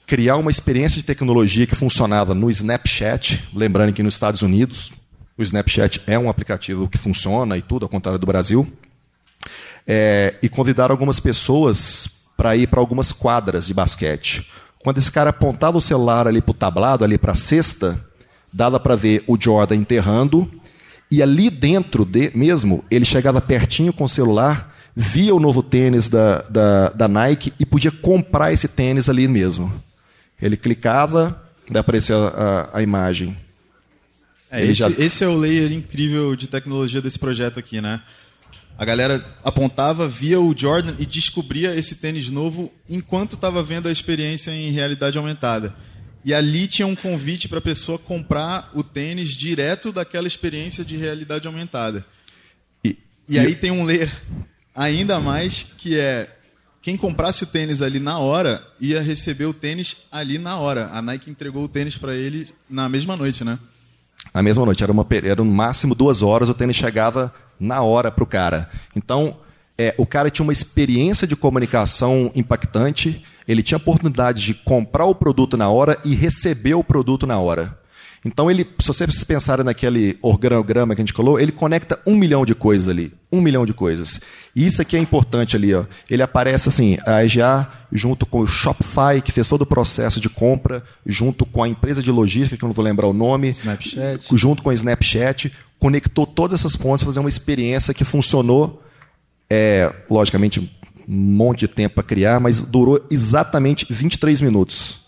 [0.07, 4.93] criar uma experiência de tecnologia que funcionava no Snapchat, lembrando que nos Estados Unidos
[5.39, 8.71] o Snapchat é um aplicativo que funciona e tudo, ao contrário do Brasil,
[9.87, 14.47] é, e convidar algumas pessoas para ir para algumas quadras de basquete.
[14.81, 17.99] Quando esse cara apontava o celular ali para o tablado, ali para a cesta,
[18.53, 20.51] dava para ver o Jordan enterrando,
[21.11, 26.09] e ali dentro de, mesmo, ele chegava pertinho com o celular, via o novo tênis
[26.09, 29.73] da, da, da Nike e podia comprar esse tênis ali mesmo.
[30.41, 32.29] Ele clicava, daí aparecia a,
[32.75, 33.37] a, a imagem.
[34.51, 38.01] É, esse, já- esse é o layer incrível de tecnologia desse projeto aqui, né?
[38.77, 43.93] A galera apontava, via o Jordan e descobria esse tênis novo enquanto estava vendo a
[43.93, 45.75] experiência em realidade aumentada.
[46.25, 50.97] E ali tinha um convite para a pessoa comprar o tênis direto daquela experiência de
[50.97, 52.05] realidade aumentada.
[52.85, 52.97] E,
[53.29, 54.11] E aí tem um layer
[54.75, 56.29] ainda mais que é
[56.81, 60.89] quem comprasse o tênis ali na hora ia receber o tênis ali na hora.
[60.93, 63.59] A Nike entregou o tênis para ele na mesma noite, né?
[64.33, 68.11] Na mesma noite, era, uma, era no máximo duas horas, o tênis chegava na hora
[68.11, 68.71] para o cara.
[68.95, 69.37] Então,
[69.77, 75.07] é, o cara tinha uma experiência de comunicação impactante, ele tinha a oportunidade de comprar
[75.07, 77.79] o produto na hora e receber o produto na hora.
[78.25, 82.45] Então, ele, se vocês pensarem naquele organograma que a gente colou, ele conecta um milhão
[82.45, 83.13] de coisas ali.
[83.31, 84.21] Um milhão de coisas.
[84.55, 85.73] E isso aqui é importante ali.
[85.75, 85.85] Ó.
[86.11, 90.29] Ele aparece assim, a EGA junto com o Shopify, que fez todo o processo de
[90.29, 94.25] compra, junto com a empresa de logística, que eu não vou lembrar o nome, Snapchat.
[94.33, 98.83] junto com o Snapchat, conectou todas essas pontas para fazer uma experiência que funcionou,
[99.49, 100.71] é, logicamente,
[101.09, 105.01] um monte de tempo para criar, mas durou exatamente 23 minutos.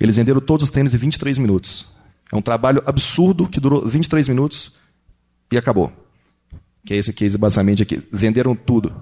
[0.00, 1.86] Eles venderam todos os tênis em 23 minutos.
[2.32, 4.72] É um trabalho absurdo que durou 23 minutos
[5.52, 5.92] e acabou.
[6.84, 8.02] Que é esse case basicamente aqui.
[8.10, 8.92] Venderam tudo.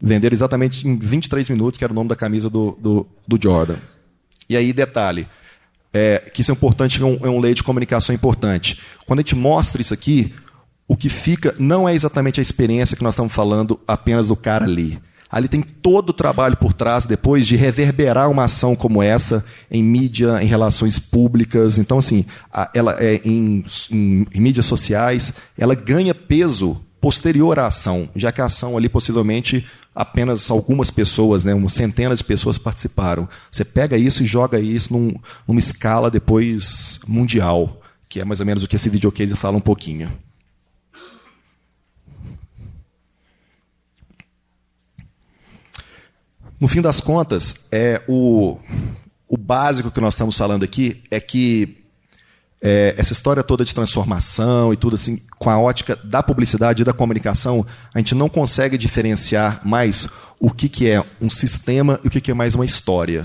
[0.00, 3.76] Venderam exatamente em 23 minutos, que era o nome da camisa do, do, do Jordan.
[4.48, 5.28] E aí, detalhe,
[5.92, 8.80] é, que isso é importante, é um, é um lei de comunicação importante.
[9.06, 10.34] Quando a gente mostra isso aqui,
[10.86, 14.64] o que fica não é exatamente a experiência que nós estamos falando apenas do cara
[14.64, 14.98] ali.
[15.30, 19.82] Ali tem todo o trabalho por trás depois de reverberar uma ação como essa em
[19.82, 21.76] mídia, em relações públicas.
[21.76, 22.24] Então, assim,
[22.74, 28.40] ela é em, em, em mídias sociais, ela ganha peso posterior à ação, já que
[28.40, 29.64] a ação ali possivelmente
[29.94, 33.28] apenas algumas pessoas, né, uma centena de pessoas participaram.
[33.50, 35.12] Você pega isso e joga isso num,
[35.46, 39.60] numa escala depois mundial, que é mais ou menos o que esse videocase fala um
[39.60, 40.10] pouquinho.
[46.60, 48.58] No fim das contas, é o,
[49.28, 51.78] o básico que nós estamos falando aqui é que
[52.60, 56.84] é, essa história toda de transformação e tudo assim, com a ótica da publicidade e
[56.84, 60.08] da comunicação, a gente não consegue diferenciar mais
[60.40, 63.24] o que, que é um sistema e o que, que é mais uma história.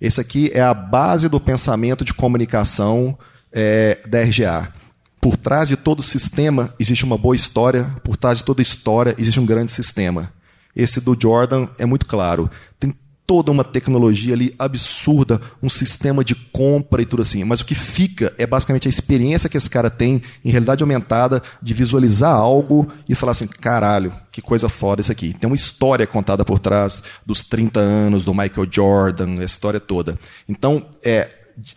[0.00, 3.18] Esse aqui é a base do pensamento de comunicação
[3.52, 4.72] é, da RGA.
[5.20, 9.38] Por trás de todo sistema existe uma boa história, por trás de toda história existe
[9.38, 10.32] um grande sistema.
[10.74, 12.50] Esse do Jordan é muito claro.
[12.78, 12.94] Tem
[13.26, 17.44] toda uma tecnologia ali absurda, um sistema de compra e tudo assim.
[17.44, 21.42] Mas o que fica é basicamente a experiência que esse cara tem em realidade aumentada
[21.62, 25.34] de visualizar algo e falar assim: caralho, que coisa foda isso aqui.
[25.34, 30.18] Tem uma história contada por trás dos 30 anos do Michael Jordan, a história toda.
[30.48, 31.30] Então, é,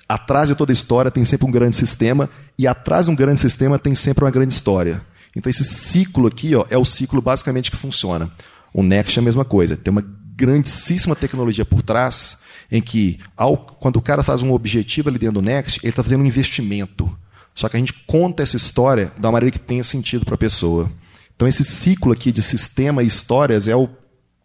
[0.10, 3.78] atrás de toda história tem sempre um grande sistema e atrás de um grande sistema
[3.78, 5.02] tem sempre uma grande história.
[5.36, 8.32] Então, esse ciclo aqui ó, é o ciclo basicamente que funciona.
[8.76, 9.78] O Next é a mesma coisa.
[9.78, 10.04] Tem uma
[10.36, 15.36] grandíssima tecnologia por trás, em que, ao, quando o cara faz um objetivo ali dentro
[15.36, 17.10] do Next, ele está fazendo um investimento.
[17.54, 20.92] Só que a gente conta essa história da maneira que tenha sentido para a pessoa.
[21.34, 23.88] Então, esse ciclo aqui de sistema e histórias é o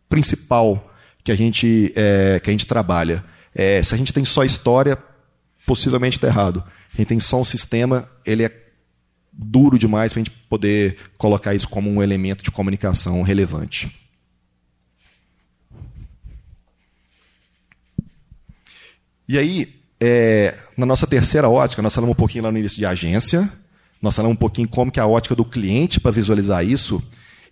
[0.08, 3.24] principal que a gente, é, que a gente trabalha.
[3.52, 4.96] É, se a gente tem só história,
[5.66, 6.62] possivelmente está errado.
[6.94, 8.60] A gente tem só um sistema, ele é
[9.32, 13.99] duro demais para a gente poder colocar isso como um elemento de comunicação relevante.
[19.30, 19.68] E aí,
[20.00, 23.48] é, na nossa terceira ótica, nós falamos um pouquinho lá no início de agência,
[24.02, 27.00] nós falamos um pouquinho como que é a ótica do cliente para visualizar isso,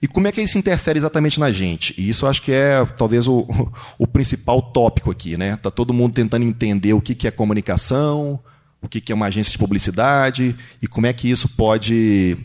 [0.03, 1.95] e como é que isso interfere exatamente na gente.
[1.97, 3.47] E isso acho que é talvez o,
[3.97, 5.37] o principal tópico aqui.
[5.37, 5.55] Né?
[5.55, 8.41] Tá todo mundo tentando entender o que, que é comunicação,
[8.83, 12.37] o que, que é uma agência de publicidade, e como é que isso pode.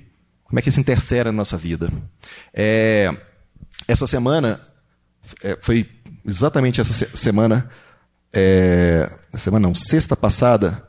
[0.44, 1.92] como é que isso interfere na nossa vida.
[2.54, 3.12] É,
[3.88, 4.60] essa semana,
[5.44, 5.90] é, foi
[6.24, 7.68] exatamente essa semana,
[8.34, 10.84] é, semana não, sexta passada,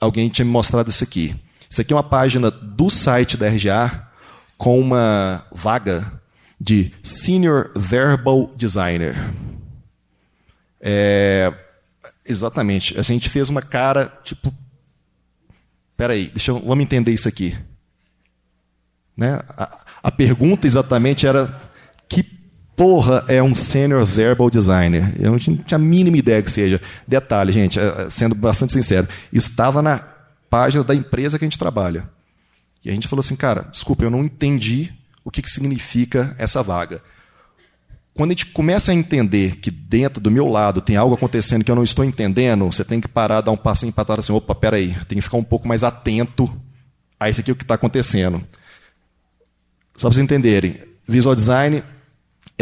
[0.00, 1.34] alguém tinha me mostrado isso aqui.
[1.68, 4.08] Isso aqui é uma página do site da RGA
[4.56, 6.20] com uma vaga
[6.60, 9.16] de Senior Verbal Designer.
[10.80, 11.52] É,
[12.24, 12.98] exatamente.
[12.98, 14.54] A gente fez uma cara, tipo.
[15.96, 17.56] Peraí, deixa eu, vamos entender isso aqui.
[19.16, 19.40] Né?
[19.56, 21.60] A, a pergunta exatamente era:
[22.08, 22.22] que
[22.76, 25.12] porra é um senior verbal designer?
[25.18, 26.80] Eu não tinha a mínima ideia que seja.
[27.06, 29.98] Detalhe, gente, é, é, sendo bastante sincero, estava na
[30.48, 32.08] página da empresa que a gente trabalha.
[32.84, 34.92] E a gente falou assim, cara, desculpa, eu não entendi
[35.24, 37.00] o que, que significa essa vaga.
[38.14, 41.70] Quando a gente começa a entender que dentro do meu lado tem algo acontecendo que
[41.70, 44.54] eu não estou entendendo, você tem que parar, dar um passinho para trás assim, opa,
[44.54, 46.52] peraí, tem que ficar um pouco mais atento
[47.18, 48.38] a isso aqui o que está acontecendo.
[49.96, 51.82] Só para vocês entenderem, visual design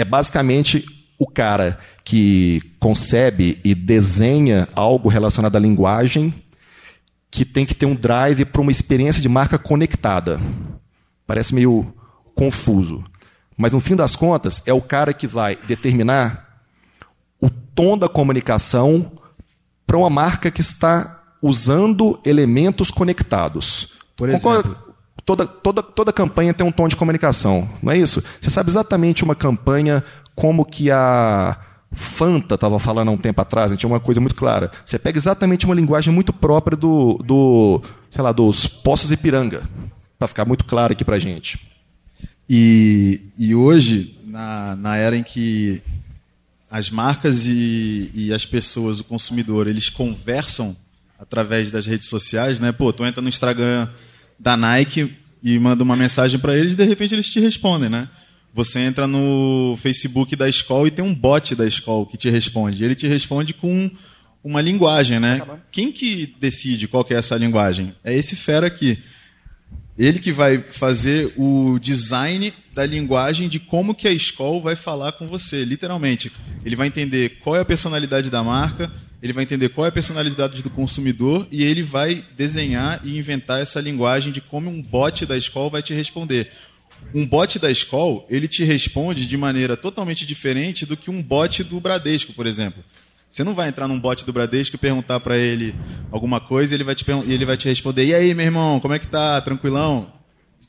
[0.00, 0.84] é basicamente
[1.18, 6.34] o cara que concebe e desenha algo relacionado à linguagem
[7.30, 10.40] que tem que ter um drive para uma experiência de marca conectada.
[11.26, 11.94] Parece meio
[12.34, 13.04] confuso.
[13.56, 16.64] Mas no fim das contas, é o cara que vai determinar
[17.40, 19.12] o tom da comunicação
[19.86, 23.92] para uma marca que está usando elementos conectados.
[24.16, 24.76] Por exemplo,
[25.30, 28.20] toda, toda, toda campanha tem um tom de comunicação, não é isso?
[28.40, 30.02] Você sabe exatamente uma campanha
[30.34, 31.56] como que a
[31.92, 34.72] Fanta estava falando há um tempo atrás, tinha uma coisa muito clara.
[34.84, 39.62] Você pega exatamente uma linguagem muito própria do, do sei lá, dos Poços Ipiranga,
[40.18, 41.60] para ficar muito claro aqui para gente.
[42.48, 45.80] E, e hoje, na, na era em que
[46.68, 50.76] as marcas e, e as pessoas, o consumidor, eles conversam
[51.20, 52.72] através das redes sociais, né?
[52.72, 53.88] Pô, tu entra no Instagram
[54.40, 58.08] da Nike e manda uma mensagem para eles, de repente eles te respondem, né?
[58.52, 62.84] Você entra no Facebook da escola e tem um bot da escola que te responde.
[62.84, 63.90] Ele te responde com
[64.42, 65.40] uma linguagem, né?
[65.70, 67.94] Quem que decide qual que é essa linguagem?
[68.02, 68.98] É esse fera aqui.
[69.96, 75.12] Ele que vai fazer o design da linguagem de como que a escola vai falar
[75.12, 76.32] com você, literalmente.
[76.64, 78.90] Ele vai entender qual é a personalidade da marca,
[79.22, 83.60] ele vai entender qual é a personalidade do consumidor e ele vai desenhar e inventar
[83.60, 86.50] essa linguagem de como um bot da escola vai te responder.
[87.14, 91.62] Um bot da escola, ele te responde de maneira totalmente diferente do que um bot
[91.64, 92.82] do Bradesco, por exemplo.
[93.30, 95.74] Você não vai entrar num bot do Bradesco e perguntar para ele
[96.10, 98.80] alguma coisa e ele vai te e ele vai te responder: "E aí, meu irmão,
[98.80, 99.40] como é que tá?
[99.40, 100.12] Tranquilão?"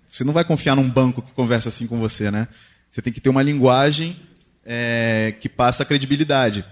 [0.10, 2.47] Você não vai confiar num banco que conversa assim com você, né?
[2.91, 4.20] Você tem que ter uma linguagem
[4.66, 6.66] é, que passa credibilidade.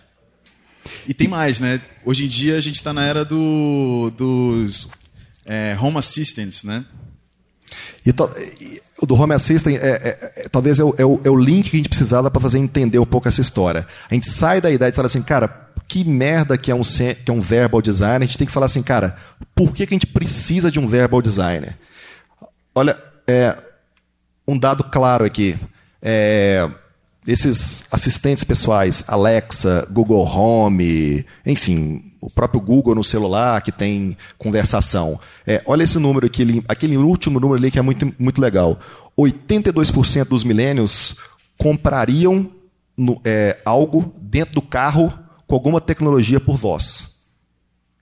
[1.07, 1.81] E tem mais, né?
[2.05, 4.89] Hoje em dia a gente está na era do, dos
[5.45, 6.85] é, Home Assistants, né?
[8.05, 11.29] E, e, o do Home Assistant é, é, é talvez é o, é o, é
[11.29, 13.87] o, link que a gente precisava para fazer entender um pouco essa história.
[14.09, 17.29] A gente sai da ideia de falar assim, cara, que merda que é um, que
[17.29, 18.23] é um verbal designer.
[18.23, 19.15] A gente tem que falar assim, cara,
[19.55, 21.77] por que, que a gente precisa de um verbal designer?
[22.75, 23.57] Olha, é,
[24.47, 25.57] um dado claro aqui.
[26.01, 26.69] É,
[27.27, 35.19] esses assistentes pessoais, Alexa, Google Home, enfim, o próprio Google no celular que tem conversação.
[35.45, 38.79] É, olha esse número aqui, aquele último número ali que é muito, muito legal.
[39.17, 41.15] 82% dos milênios
[41.57, 42.49] comprariam
[42.95, 45.13] no, é, algo dentro do carro
[45.45, 47.19] com alguma tecnologia por voz.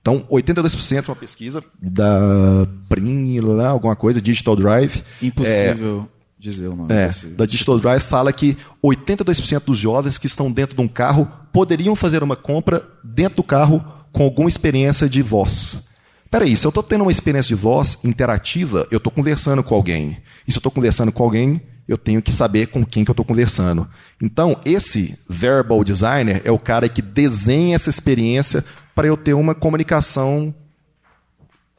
[0.02, 3.38] Então, 82% é uma pesquisa da Prim,
[3.68, 5.04] alguma coisa, Digital Drive.
[5.22, 6.08] Impossível.
[6.14, 6.94] É, dizer o nome.
[6.94, 11.30] É, da Digital Drive fala que 82% dos jovens que estão dentro de um carro
[11.52, 15.88] poderiam fazer uma compra dentro do carro com alguma experiência de voz.
[16.30, 20.22] Peraí, se eu estou tendo uma experiência de voz interativa, eu estou conversando com alguém.
[20.48, 23.14] E se eu estou conversando com alguém, eu tenho que saber com quem que eu
[23.14, 23.88] estou conversando.
[24.22, 28.64] Então, esse verbal designer é o cara que desenha essa experiência
[28.94, 30.54] para eu ter uma comunicação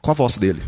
[0.01, 0.61] com a voz dele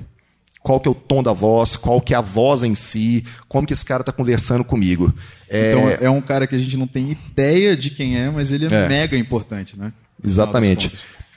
[0.63, 3.65] qual que é o tom da voz, qual que é a voz em si, como
[3.65, 5.13] que esse cara está conversando comigo.
[5.49, 5.71] É...
[5.71, 8.65] Então é um cara que a gente não tem ideia de quem é, mas ele
[8.65, 8.87] é, é.
[8.87, 9.91] mega importante, né?
[10.23, 10.91] Exatamente.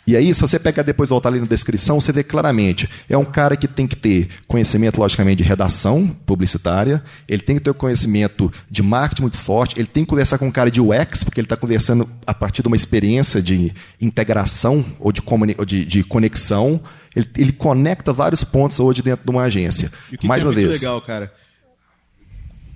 [0.06, 3.24] E aí, se você pegar depois voltar ali na descrição, você vê claramente, é um
[3.24, 8.52] cara que tem que ter conhecimento, logicamente, de redação publicitária, ele tem que ter conhecimento
[8.70, 11.46] de marketing muito forte, ele tem que conversar com um cara de UX, porque ele
[11.46, 15.22] está conversando a partir de uma experiência de integração ou de,
[15.56, 16.82] ou de, de conexão,
[17.14, 19.90] ele, ele conecta vários pontos hoje dentro de uma agência.
[20.10, 20.80] E o que Mais que é uma muito vez.
[20.80, 21.32] legal, cara.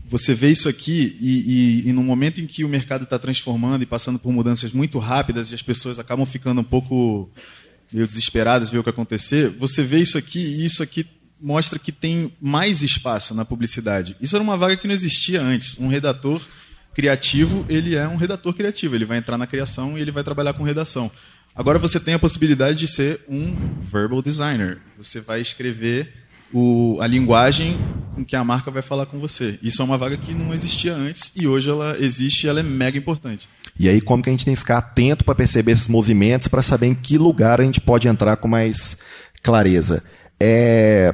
[0.06, 3.82] Você vê isso aqui e, e, e no momento em que o mercado está transformando
[3.82, 7.30] e passando por mudanças muito rápidas e as pessoas acabam ficando um pouco
[7.92, 11.06] meio desesperadas de ver o que acontecer, você vê isso aqui e isso aqui
[11.40, 14.16] mostra que tem mais espaço na publicidade.
[14.20, 15.78] Isso era uma vaga que não existia antes.
[15.78, 16.40] Um redator
[16.94, 20.54] criativo, ele é um redator criativo, ele vai entrar na criação e ele vai trabalhar
[20.54, 21.10] com redação.
[21.58, 24.78] Agora você tem a possibilidade de ser um verbal designer.
[24.96, 26.12] Você vai escrever
[26.52, 27.76] o, a linguagem
[28.14, 29.58] com que a marca vai falar com você.
[29.60, 32.62] Isso é uma vaga que não existia antes e hoje ela existe e ela é
[32.62, 33.48] mega importante.
[33.76, 36.62] E aí como que a gente tem que ficar atento para perceber esses movimentos para
[36.62, 38.98] saber em que lugar a gente pode entrar com mais
[39.42, 40.04] clareza.
[40.38, 41.12] É...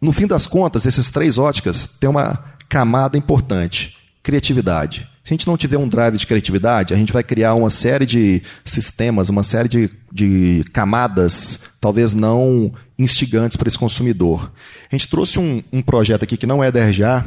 [0.00, 5.08] No fim das contas, essas três óticas têm uma camada importante: criatividade.
[5.26, 8.06] Se a gente não tiver um drive de criatividade, a gente vai criar uma série
[8.06, 14.52] de sistemas, uma série de, de camadas, talvez não instigantes para esse consumidor.
[14.88, 17.24] A gente trouxe um, um projeto aqui que não é da RGA,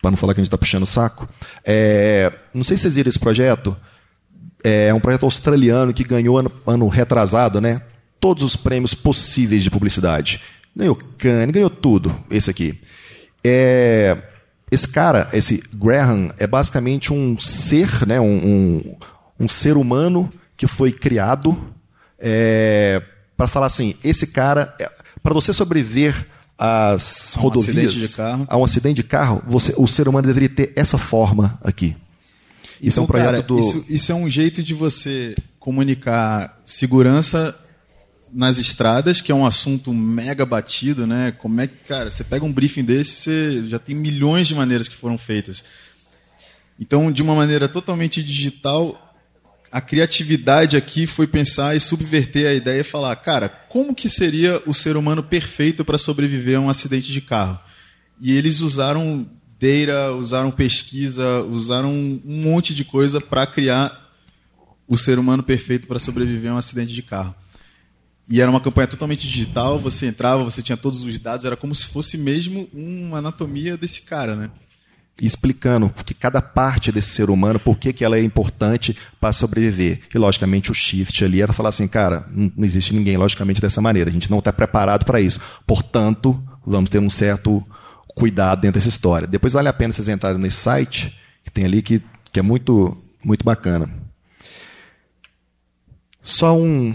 [0.00, 1.28] para não falar que a gente está puxando o saco.
[1.66, 3.76] É, não sei se vocês viram esse projeto.
[4.64, 7.82] É um projeto australiano que ganhou ano, ano retrasado, né?
[8.18, 10.40] Todos os prêmios possíveis de publicidade.
[10.74, 12.80] Ganhou Cannes, ganhou tudo, esse aqui.
[13.44, 14.16] É,
[14.70, 18.96] esse cara, esse Graham, é basicamente um ser, né, um, um,
[19.40, 21.58] um ser humano que foi criado
[22.18, 23.02] é,
[23.36, 24.90] para falar assim: esse cara, é,
[25.22, 26.26] para você sobreviver
[26.58, 30.98] às um rodovias, a um acidente de carro, você, o ser humano deveria ter essa
[30.98, 31.96] forma aqui.
[32.80, 33.58] Isso então, é um então, projeto cara, do.
[33.58, 37.58] Isso, isso é um jeito de você comunicar segurança
[38.32, 41.32] nas estradas, que é um assunto mega batido, né?
[41.32, 44.88] Como é que, cara, você pega um briefing desse, você já tem milhões de maneiras
[44.88, 45.64] que foram feitas.
[46.78, 49.10] Então, de uma maneira totalmente digital,
[49.70, 54.62] a criatividade aqui foi pensar e subverter a ideia e falar, cara, como que seria
[54.66, 57.58] o ser humano perfeito para sobreviver a um acidente de carro?
[58.20, 59.28] E eles usaram
[59.60, 64.10] data, usaram pesquisa, usaram um monte de coisa para criar
[64.88, 67.34] o ser humano perfeito para sobreviver a um acidente de carro.
[68.30, 71.74] E era uma campanha totalmente digital, você entrava, você tinha todos os dados, era como
[71.74, 74.50] se fosse mesmo uma anatomia desse cara, né?
[75.20, 80.00] explicando que cada parte desse ser humano, por que, que ela é importante para sobreviver.
[80.14, 84.08] E, logicamente, o shift ali era falar assim, cara, não existe ninguém, logicamente, dessa maneira.
[84.08, 85.40] A gente não está preparado para isso.
[85.66, 87.64] Portanto, vamos ter um certo
[88.14, 89.26] cuidado dentro dessa história.
[89.26, 92.02] Depois vale a pena vocês entrarem nesse site, que tem ali, que,
[92.32, 93.92] que é muito, muito bacana.
[96.22, 96.94] Só um,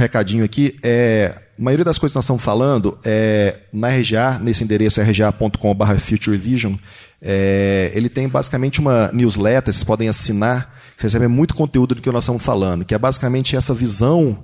[0.00, 0.78] um recadinho aqui.
[0.82, 5.94] É, a maioria das coisas que nós estamos falando é na RGA, nesse endereço rga.com.br
[5.98, 6.74] futurevision,
[7.20, 12.10] é, ele tem basicamente uma newsletter, vocês podem assinar, vocês recebem muito conteúdo do que
[12.10, 14.42] nós estamos falando, que é basicamente essa visão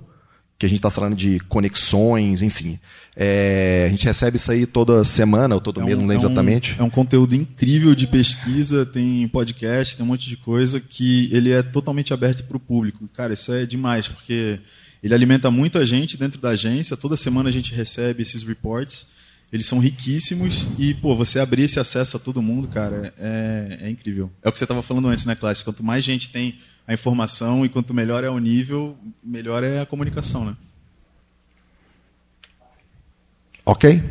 [0.59, 2.79] que a gente está falando de conexões, enfim.
[3.15, 6.25] É, a gente recebe isso aí toda semana ou todo é mês, um, não lembro
[6.25, 6.77] é um, exatamente.
[6.79, 11.53] É um conteúdo incrível de pesquisa, tem podcast, tem um monte de coisa que ele
[11.53, 13.07] é totalmente aberto para o público.
[13.13, 14.59] Cara, isso é demais, porque
[15.07, 16.97] ele alimenta muita gente dentro da agência.
[16.97, 19.07] Toda semana a gente recebe esses reports.
[19.53, 23.89] Eles são riquíssimos e, pô, você abrir esse acesso a todo mundo, cara, é, é
[23.89, 24.29] incrível.
[24.43, 25.71] É o que você estava falando antes, né, Clássico?
[25.71, 29.87] Quanto mais gente tem a informação e quanto melhor é o nível, melhor é a
[29.87, 30.57] comunicação, né?
[33.65, 34.03] Ok?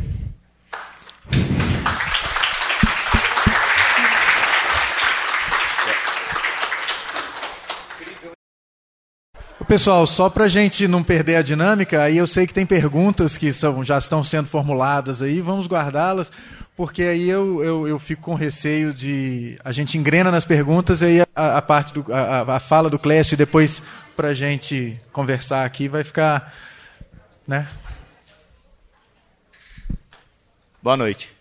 [9.68, 13.36] Pessoal, só para a gente não perder a dinâmica, aí eu sei que tem perguntas
[13.36, 16.32] que são, já estão sendo formuladas aí, vamos guardá-las,
[16.78, 19.58] porque aí eu, eu, eu, fico com receio de.
[19.66, 23.00] A gente engrena nas perguntas, e aí a, a parte do, a, a fala do
[23.00, 23.82] Clécio depois
[24.16, 26.54] para a gente conversar aqui vai ficar.
[27.48, 27.68] Né?
[30.82, 31.36] Boa noite.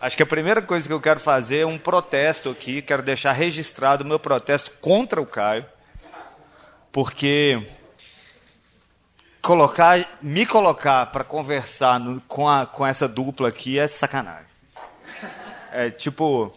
[0.00, 3.32] Acho que a primeira coisa que eu quero fazer é um protesto aqui, quero deixar
[3.32, 5.66] registrado o meu protesto contra o Caio
[6.92, 7.66] porque
[9.40, 14.52] colocar, me colocar para conversar no, com, a, com essa dupla aqui é sacanagem.
[15.72, 16.52] É tipo, o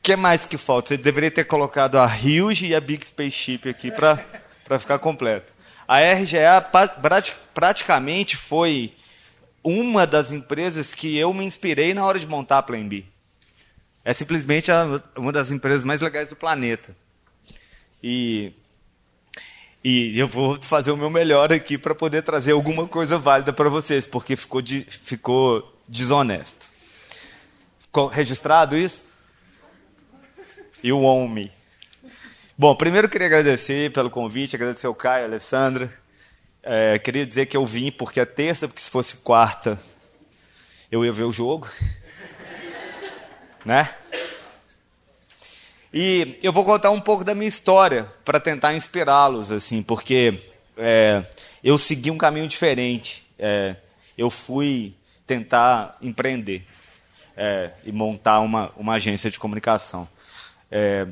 [0.00, 0.90] que mais que falta?
[0.90, 5.52] Você deveria ter colocado a Huge e a Big Spaceship aqui para ficar completo.
[5.86, 6.64] A RGA
[7.52, 8.94] praticamente foi
[9.64, 13.04] uma das empresas que eu me inspirei na hora de montar a Plan B.
[14.04, 14.70] É simplesmente
[15.16, 16.96] uma das empresas mais legais do planeta.
[18.02, 18.54] E
[19.82, 23.68] e eu vou fazer o meu melhor aqui para poder trazer alguma coisa válida para
[23.68, 26.68] vocês, porque ficou, de, ficou desonesto.
[27.78, 29.02] Ficou registrado isso?
[30.82, 31.50] E o homem.
[32.56, 35.92] Bom, primeiro queria agradecer pelo convite, agradecer ao Caio, a Alessandra.
[36.62, 39.80] É, queria dizer que eu vim porque é terça, porque se fosse quarta
[40.90, 41.68] eu ia ver o jogo.
[43.64, 43.94] né?
[45.92, 50.38] E eu vou contar um pouco da minha história para tentar inspirá-los, assim, porque
[50.76, 51.24] é,
[51.64, 53.26] eu segui um caminho diferente.
[53.38, 53.74] É,
[54.16, 54.94] eu fui
[55.26, 56.64] tentar empreender
[57.36, 60.08] é, e montar uma, uma agência de comunicação.
[60.70, 61.08] É,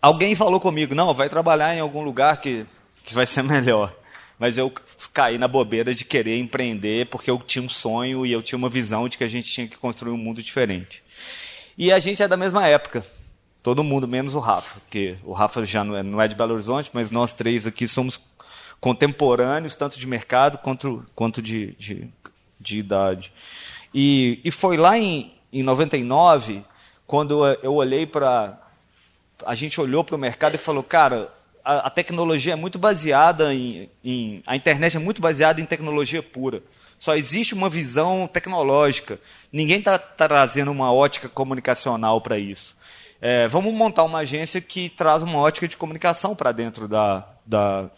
[0.00, 2.64] alguém falou comigo, não, vai trabalhar em algum lugar que,
[3.02, 3.92] que vai ser melhor.
[4.38, 4.72] Mas eu
[5.12, 8.68] caí na bobeira de querer empreender porque eu tinha um sonho e eu tinha uma
[8.68, 11.02] visão de que a gente tinha que construir um mundo diferente.
[11.76, 13.04] E a gente é da mesma época.
[13.66, 16.54] Todo mundo, menos o Rafa, porque o Rafa já não é, não é de Belo
[16.54, 18.20] Horizonte, mas nós três aqui somos
[18.80, 22.08] contemporâneos, tanto de mercado quanto, quanto de, de,
[22.60, 23.32] de idade.
[23.92, 26.62] E, e foi lá em, em 99,
[27.08, 28.56] quando eu olhei para.
[29.44, 31.28] A gente olhou para o mercado e falou, cara,
[31.64, 34.44] a, tecnologia é muito baseada em, em.
[34.46, 36.62] A internet é muito baseada em tecnologia pura.
[36.96, 39.18] Só existe uma visão tecnológica.
[39.52, 42.75] Ninguém está tá trazendo uma ótica comunicacional para isso.
[43.20, 47.90] É, vamos montar uma agência que traz uma ótica de comunicação para dentro da, da,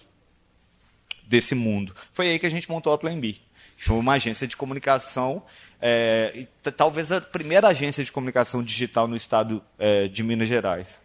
[1.25, 1.95] desse mundo.
[2.13, 3.37] Foi aí que a gente montou a Plan B.
[3.77, 5.43] Foi uma agência de comunicação,
[5.81, 6.47] é,
[6.77, 11.01] talvez a primeira agência de comunicação digital no estado é, de Minas Gerais.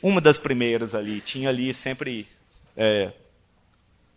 [0.00, 1.20] Uma das primeiras ali.
[1.20, 2.28] Tinha ali sempre
[2.76, 3.10] é,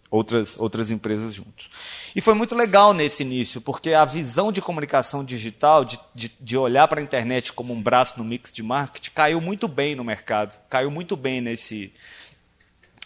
[0.10, 1.70] outras, outras empresas juntos.
[2.16, 6.58] E foi muito legal nesse início, porque a visão de comunicação digital, de, de, de
[6.58, 10.03] olhar para a internet como um braço no mix de marketing, caiu muito bem no
[10.03, 11.93] mercado, caiu muito bem nesse.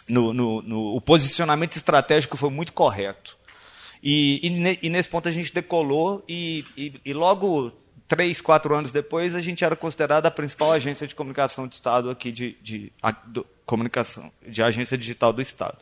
[0.08, 3.36] No, no, no o posicionamento estratégico foi muito correto.
[4.02, 7.72] E, e, e, nesse ponto a gente decolou e, e, e logo
[8.12, 12.10] três, quatro anos depois, a gente era considerada a principal agência de comunicação de Estado
[12.10, 12.92] aqui de, de,
[13.26, 15.78] de comunicação, de agência digital do Estado.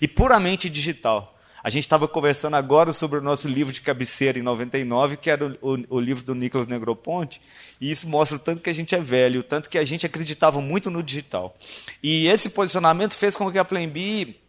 [0.00, 1.38] E puramente digital.
[1.62, 5.46] A gente estava conversando agora sobre o nosso livro de cabeceira em 99, que era
[5.46, 7.38] o, o, o, livro do Nicolas Negroponte,
[7.78, 10.06] e isso mostra o tanto que a gente é velho, o tanto que a gente
[10.06, 11.54] acreditava muito no digital.
[12.02, 14.40] E esse posicionamento fez com que a Plembi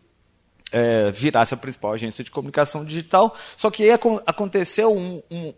[0.75, 3.91] é, virasse a principal agência de comunicação digital, só que aí
[4.25, 5.53] aconteceu um, um,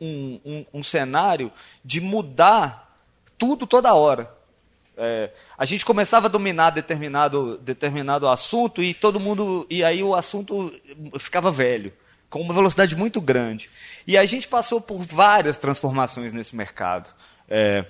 [0.46, 1.52] um, um cenário
[1.84, 2.96] de mudar
[3.36, 4.32] tudo toda hora.
[4.96, 10.14] É, a gente começava a dominar determinado, determinado assunto e todo mundo e aí o
[10.14, 10.72] assunto
[11.20, 11.92] ficava velho
[12.30, 13.72] com uma velocidade muito grande.
[14.06, 17.12] E a gente passou por várias transformações nesse mercado.
[17.50, 17.86] É,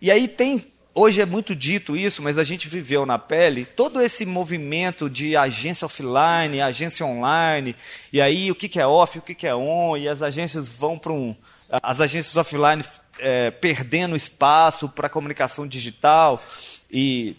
[0.00, 4.00] e aí tem hoje é muito dito isso mas a gente viveu na pele todo
[4.00, 7.74] esse movimento de agência offline agência online
[8.12, 10.68] e aí o que, que é off o que, que é on e as agências
[10.68, 11.34] vão para um
[11.82, 12.84] as agências offline
[13.18, 16.42] é, perdendo espaço para comunicação digital
[16.90, 17.36] e,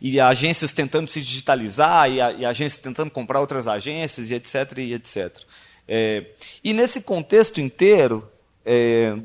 [0.00, 4.78] e agências tentando se digitalizar e, a, e agências tentando comprar outras agências e etc
[4.78, 5.38] e etc
[5.86, 6.26] é,
[6.64, 8.28] e nesse contexto inteiro
[8.64, 9.16] é,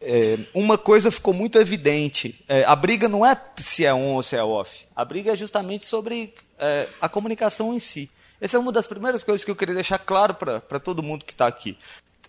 [0.00, 4.22] é uma coisa ficou muito evidente é, a briga não é se é on ou
[4.22, 8.60] se é off a briga é justamente sobre é, a comunicação em si essa é
[8.60, 11.76] uma das primeiras coisas que eu queria deixar claro para todo mundo que está aqui.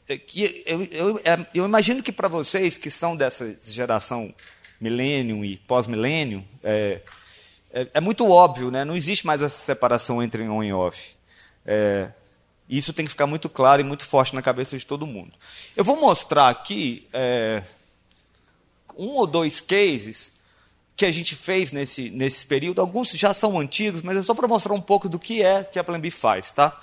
[0.07, 4.33] É que eu, eu, é, eu imagino que para vocês que são dessa geração
[4.79, 7.01] milênio e pós-milênio, é,
[7.71, 8.83] é, é, muito óbvio, né?
[8.83, 11.11] não existe mais essa separação entre on e off.
[11.65, 12.09] É,
[12.77, 15.33] isso tem que ficar muito claro e muito forte na cabeça de todo mundo.
[15.75, 17.63] Eu vou mostrar aqui é,
[18.97, 20.31] um ou dois cases
[20.95, 22.79] que a gente fez nesse, nesse período.
[22.79, 25.79] Alguns já são antigos, mas é só para mostrar um pouco do que é que
[25.79, 26.51] a Plan B faz.
[26.51, 26.79] Tá?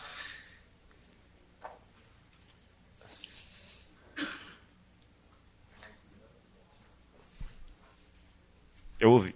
[9.00, 9.34] Eu ouvi.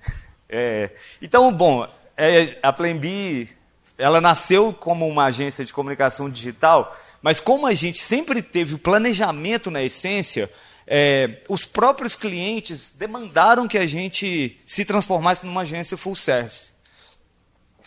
[0.56, 1.84] É, então, bom,
[2.16, 3.48] é, a Plan B,
[3.96, 8.78] ela nasceu como uma agência de comunicação digital, mas como a gente sempre teve o
[8.78, 10.50] planejamento na essência,
[10.86, 16.68] é, os próprios clientes demandaram que a gente se transformasse numa agência full service.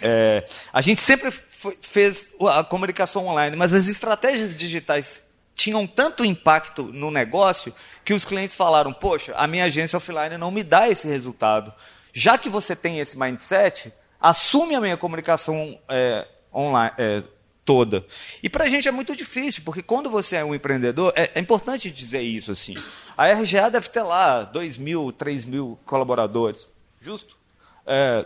[0.02, 5.24] É, a gente sempre foi, fez a comunicação online, mas as estratégias digitais
[5.56, 7.74] tinham tanto impacto no negócio
[8.06, 11.74] que os clientes falaram: Poxa, a minha agência offline não me dá esse resultado.
[12.14, 17.24] Já que você tem esse mindset, assume a minha comunicação é, online é,
[17.64, 18.06] toda.
[18.42, 21.40] E para a gente é muito difícil, porque quando você é um empreendedor, é, é
[21.40, 22.76] importante dizer isso assim.
[23.18, 26.68] A RGA deve ter lá 2 mil, 3 mil colaboradores.
[27.02, 27.38] Justo?
[27.86, 28.26] É,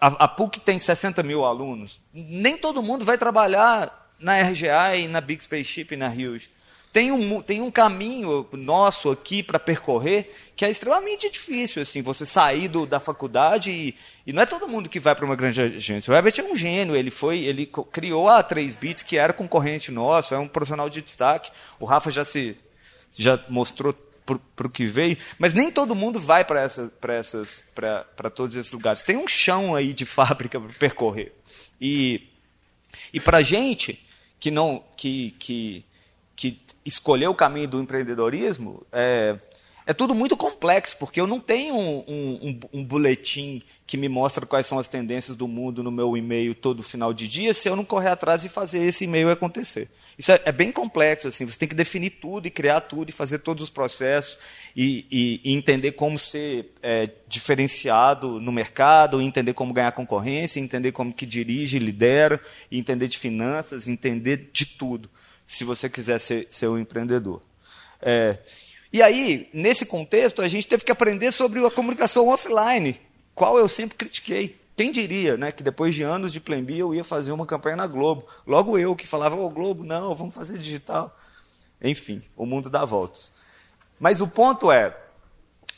[0.00, 2.00] a, a PUC tem 60 mil alunos.
[2.12, 6.50] Nem todo mundo vai trabalhar na RGA e na Big Spaceship e na Hughes
[6.96, 12.24] tem um, tem um caminho nosso aqui para percorrer que é extremamente difícil, assim, você
[12.24, 13.94] sair do, da faculdade e,
[14.26, 16.10] e, não é todo mundo que vai para uma grande agência.
[16.10, 19.92] O Herbert é um gênio, ele foi, ele criou a 3 Bits, que era concorrente
[19.92, 21.50] nosso, é um profissional de destaque.
[21.78, 22.56] O Rafa já se
[23.12, 23.92] já mostrou
[24.24, 28.72] para o que veio, mas nem todo mundo vai para essa, essas para todos esses
[28.72, 29.02] lugares.
[29.02, 31.34] Tem um chão aí de fábrica para percorrer.
[31.78, 32.26] E,
[33.12, 34.02] e para gente
[34.40, 35.84] que não que, que
[36.36, 39.36] que escolher o caminho do empreendedorismo é,
[39.86, 44.46] é tudo muito complexo, porque eu não tenho um, um, um, boletim que me mostra
[44.46, 47.76] quais são as tendências do mundo no meu e-mail todo final de dia, se eu
[47.76, 49.88] não correr atrás e fazer esse e-mail acontecer.
[50.18, 53.12] Isso é, é bem complexo, assim, você tem que definir tudo e criar tudo e
[53.12, 54.38] fazer todos os processos
[54.74, 60.90] e, e, e entender como ser é, diferenciado no mercado, entender como ganhar concorrência, entender
[60.92, 62.40] como que dirige, lidera,
[62.72, 65.08] entender de finanças, entender de tudo
[65.46, 67.42] se você quiser ser, ser um empreendedor.
[68.00, 68.38] É,
[68.92, 73.00] e aí, nesse contexto, a gente teve que aprender sobre a comunicação offline,
[73.34, 74.58] qual eu sempre critiquei.
[74.76, 77.76] Quem diria né, que depois de anos de Plan B eu ia fazer uma campanha
[77.76, 78.26] na Globo?
[78.46, 81.16] Logo eu que falava, ô oh, Globo, não, vamos fazer digital.
[81.80, 83.32] Enfim, o mundo dá voltas.
[83.98, 84.94] Mas o ponto é,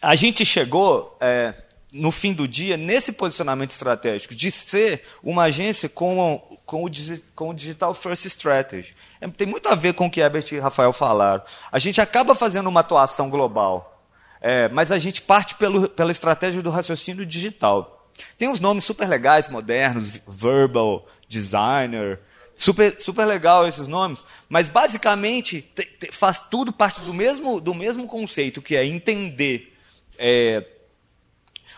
[0.02, 1.54] a gente chegou é,
[1.92, 6.90] no fim do dia, nesse posicionamento estratégico, de ser uma agência com, com, o,
[7.34, 8.94] com o Digital First Strategy.
[9.22, 11.42] É, tem muito a ver com o que Herbert e Rafael falaram.
[11.72, 14.04] A gente acaba fazendo uma atuação global,
[14.38, 18.10] é, mas a gente parte pelo, pela estratégia do raciocínio digital.
[18.36, 22.20] Tem uns nomes super legais, modernos, Verbal, Designer,
[22.54, 27.74] super, super legal esses nomes, mas basicamente te, te, faz tudo parte do mesmo, do
[27.74, 29.74] mesmo conceito, que é entender
[30.18, 30.66] é,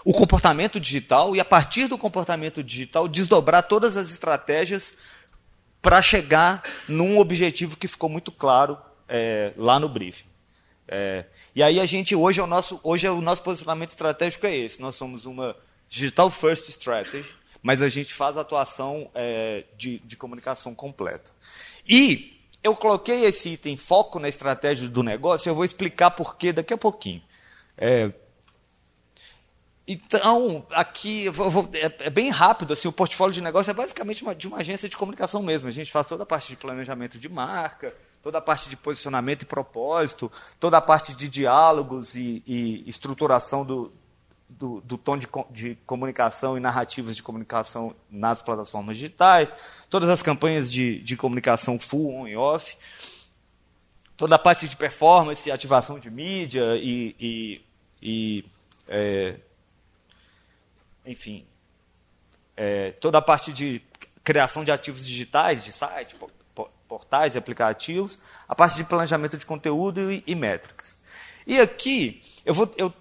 [0.04, 4.94] o comportamento digital e, a partir do comportamento digital, desdobrar todas as estratégias
[5.82, 8.78] para chegar num objetivo que ficou muito claro
[9.08, 10.28] é, lá no briefing.
[10.86, 11.24] É,
[11.54, 14.56] e aí a gente hoje é o nosso hoje é o nosso posicionamento estratégico é
[14.56, 14.80] esse.
[14.80, 15.56] Nós somos uma
[15.88, 17.32] digital first strategy,
[17.62, 21.30] mas a gente faz atuação é, de, de comunicação completa.
[21.88, 25.48] E eu coloquei esse item foco na estratégia do negócio.
[25.48, 27.22] Eu vou explicar por daqui a pouquinho.
[29.92, 32.74] Então, aqui vou, é, é, bem rápido.
[32.74, 35.66] Assim, o portfólio de negócio é basicamente uma, de uma agência de comunicação mesmo.
[35.66, 39.42] A gente faz toda a parte de planejamento de marca, toda a parte de posicionamento
[39.42, 40.30] e propósito,
[40.60, 43.92] toda a parte de diálogos e, e estruturação do,
[44.48, 49.52] do, do tom de, de, comunicação e narrativas de comunicação nas plataformas digitais,
[49.88, 52.76] todas as campanhas de, de comunicação full, on e off,
[54.16, 57.64] toda a parte de performance, ativação de mídia e, e,
[58.00, 58.44] e
[58.86, 59.40] é,
[61.10, 61.44] enfim,
[62.56, 63.82] é, toda a parte de
[64.22, 66.14] criação de ativos digitais, de site,
[66.88, 70.96] portais e aplicativos, a parte de planejamento de conteúdo e, e métricas.
[71.46, 72.92] E aqui eu, vou, eu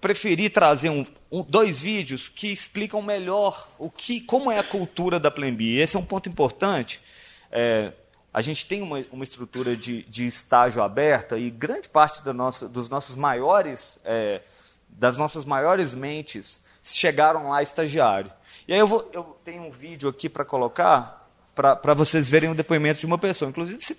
[0.00, 5.20] preferi trazer um, um, dois vídeos que explicam melhor o que, como é a cultura
[5.20, 5.78] da Plan B.
[5.78, 7.02] Esse é um ponto importante.
[7.50, 7.92] É,
[8.32, 12.88] a gente tem uma, uma estrutura de, de, estágio aberta e grande parte nossa, dos
[12.88, 14.40] nossos maiores, é,
[14.88, 18.32] das nossas maiores mentes chegaram lá estagiário.
[18.66, 22.54] E aí eu, vou, eu tenho um vídeo aqui para colocar, para vocês verem o
[22.54, 23.48] depoimento de uma pessoa.
[23.48, 23.96] Inclusive, se,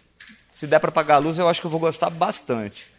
[0.52, 2.92] se der para apagar a luz, eu acho que eu vou gostar bastante.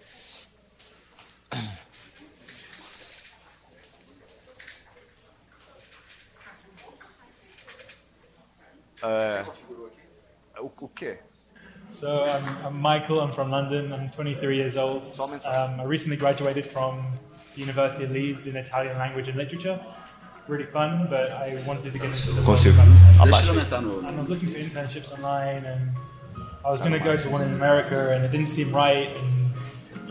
[10.60, 11.18] O, o quê?
[11.94, 13.20] So I'm, I'm, Michael.
[13.20, 13.92] I'm from London.
[13.92, 15.02] I'm 23 years old.
[15.44, 17.04] Um, I recently graduated from
[17.56, 19.78] University of Leeds in Italian language and literature.
[20.48, 22.78] Really fun, but I wanted to get into the Consigo.
[24.02, 25.90] And I was looking for internships online, and
[26.64, 29.16] I was going to go to one in America, and it didn't seem right.
[29.16, 29.52] And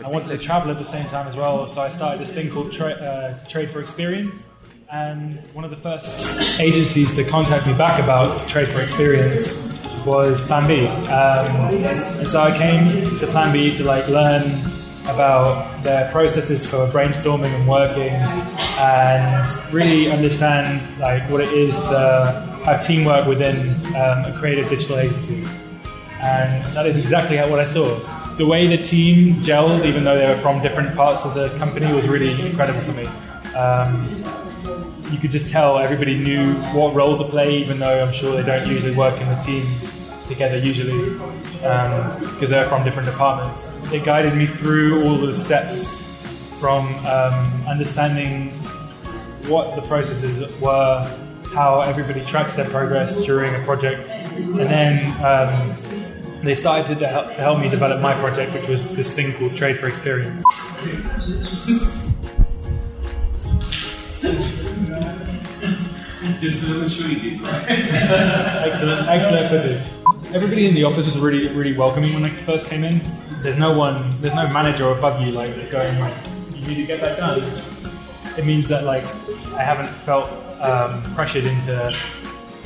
[0.04, 2.50] I wanted to travel at the same time as well, so I started this thing
[2.50, 4.46] called tra- uh, Trade for Experience.
[4.90, 9.56] And one of the first agencies to contact me back about Trade for Experience
[10.06, 10.86] was Plan B.
[10.86, 11.74] Um,
[12.18, 14.42] and so I came to Plan B to like learn
[15.08, 18.12] about their processes for brainstorming and working
[18.78, 24.98] and really understand like what it is to have teamwork within um, a creative digital
[24.98, 25.44] agency.
[26.20, 27.84] And that is exactly what I saw.
[28.36, 31.92] The way the team gelled, even though they were from different parts of the company,
[31.92, 33.06] was really incredible for me.
[33.54, 34.08] Um,
[35.10, 38.46] you could just tell everybody knew what role to play, even though I'm sure they
[38.46, 39.62] don't usually work in the team
[40.32, 41.10] together usually
[41.62, 43.68] because um, they're from different departments.
[43.92, 46.02] It guided me through all the steps
[46.58, 48.50] from um, understanding
[49.48, 51.04] what the processes were,
[51.54, 55.74] how everybody tracks their progress during a project, and then um,
[56.44, 59.56] they started to help, to help me develop my project, which was this thing called
[59.56, 60.42] Trade for Experience.
[66.40, 67.64] Just a little shrinking, right?
[67.68, 70.01] excellent, excellent footage.
[70.34, 73.02] Everybody in the office was really, really welcoming when I first came in.
[73.42, 76.14] There's no one, there's no manager above you like going like,
[76.54, 77.42] you need to get that done.
[78.38, 79.04] It means that like
[79.52, 81.72] I haven't felt um, pressured into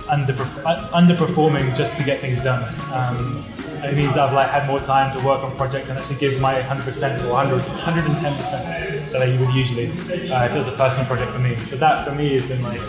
[0.07, 2.63] underperf- underperforming just to get things done.
[2.93, 3.45] Um,
[3.83, 6.55] it means I've like had more time to work on projects and actually give my
[6.55, 9.89] 100% or 100, 110% that I would usually
[10.31, 11.57] uh, if it was a personal project for me.
[11.57, 12.81] So that for me has been like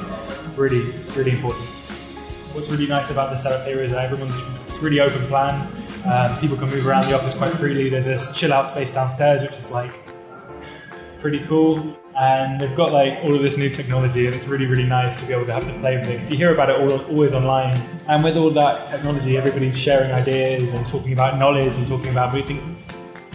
[0.56, 1.66] really, really important.
[2.54, 4.40] What's really nice about the setup here is that everyone's
[4.78, 5.56] it's really open plan.
[6.06, 7.90] Um, people can move around the office quite freely.
[7.90, 9.92] There's a chill out space downstairs, which is like
[11.20, 11.98] pretty cool.
[12.16, 15.26] And they've got like all of this new technology, and it's really, really nice to
[15.26, 16.30] be able to have to play with it.
[16.30, 17.76] You hear about it all, always online,
[18.08, 22.34] and with all that technology, everybody's sharing ideas and talking about knowledge and talking about
[22.34, 22.76] moving,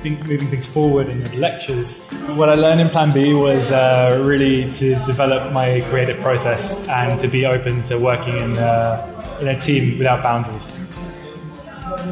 [0.04, 2.00] moving things forward in lectures.
[2.36, 7.20] What I learned in Plan B was uh, really to develop my creative process and
[7.20, 10.70] to be open to working in, uh, in a team without boundaries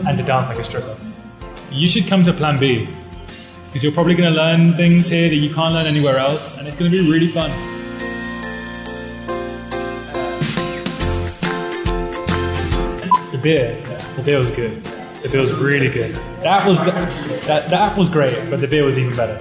[0.07, 0.97] and to dance like a stripper.
[1.71, 2.89] You should come to Plan B
[3.67, 6.67] because you're probably going to learn things here that you can't learn anywhere else, and
[6.67, 7.51] it's going to be really fun.
[13.31, 13.81] The beer,
[14.17, 14.83] the beer was good.
[15.23, 16.15] The beer was really good.
[16.43, 16.91] That was the,
[17.47, 19.39] that that was great, but the beer was even better.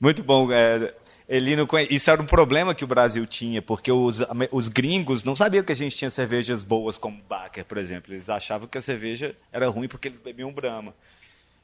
[0.00, 0.50] Muito bom.
[0.52, 0.92] É,
[1.28, 1.86] ele não conhe...
[1.90, 4.20] Isso era um problema que o Brasil tinha, porque os,
[4.50, 8.12] os gringos não sabiam que a gente tinha cervejas boas como Baker, por exemplo.
[8.12, 10.94] Eles achavam que a cerveja era ruim porque eles bebiam Brahma.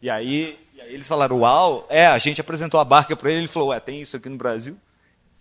[0.02, 3.40] E aí, e aí eles falaram, uau, é, a gente apresentou a barca para ele,
[3.40, 4.76] ele falou, ué, tem isso aqui no Brasil?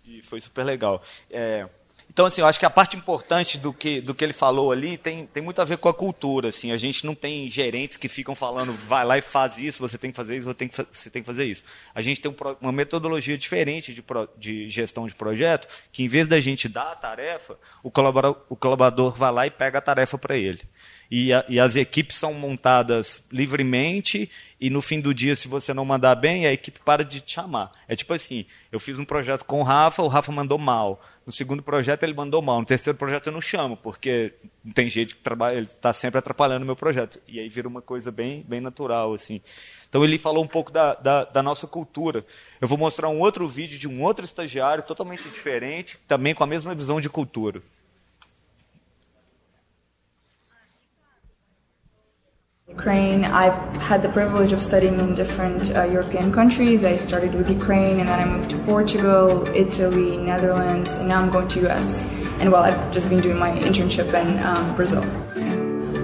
[0.04, 1.02] E foi super legal.
[1.30, 1.66] É,
[2.12, 4.98] Então, assim, eu acho que a parte importante do que, do que ele falou ali
[4.98, 6.48] tem, tem muito a ver com a cultura.
[6.48, 6.72] Assim.
[6.72, 10.10] A gente não tem gerentes que ficam falando, vai lá e faz isso, você tem
[10.10, 11.62] que fazer isso, você tem que, você tem que fazer isso.
[11.94, 14.04] A gente tem um, uma metodologia diferente de,
[14.36, 18.56] de gestão de projeto, que em vez da gente dar a tarefa, o colaborador, o
[18.56, 20.62] colaborador vai lá e pega a tarefa para ele
[21.10, 24.30] e, a, e, as equipes são montadas livremente
[24.60, 27.32] e no fim do dia, se você não mandar bem, a equipe para de te
[27.32, 27.72] chamar.
[27.88, 31.02] É tipo assim, eu fiz um projeto com o Rafa, o Rafa mandou mal.
[31.30, 32.58] No segundo projeto ele mandou mal.
[32.58, 36.18] No terceiro projeto eu não chamo, porque não tem jeito que trabalha, ele está sempre
[36.18, 37.20] atrapalhando o meu projeto.
[37.28, 39.14] E aí vira uma coisa bem, bem natural.
[39.14, 39.40] assim.
[39.88, 42.26] Então ele falou um pouco da, da, da nossa cultura.
[42.60, 46.48] Eu vou mostrar um outro vídeo de um outro estagiário totalmente diferente, também com a
[46.48, 47.62] mesma visão de cultura.
[52.70, 53.24] Ukraine.
[53.24, 56.84] I've had the privilege of studying in different uh, European countries.
[56.84, 61.30] I started with Ukraine and then I moved to Portugal, Italy, Netherlands, and now I'm
[61.30, 62.04] going to US.
[62.40, 65.04] And well, I've just been doing my internship in um, Brazil.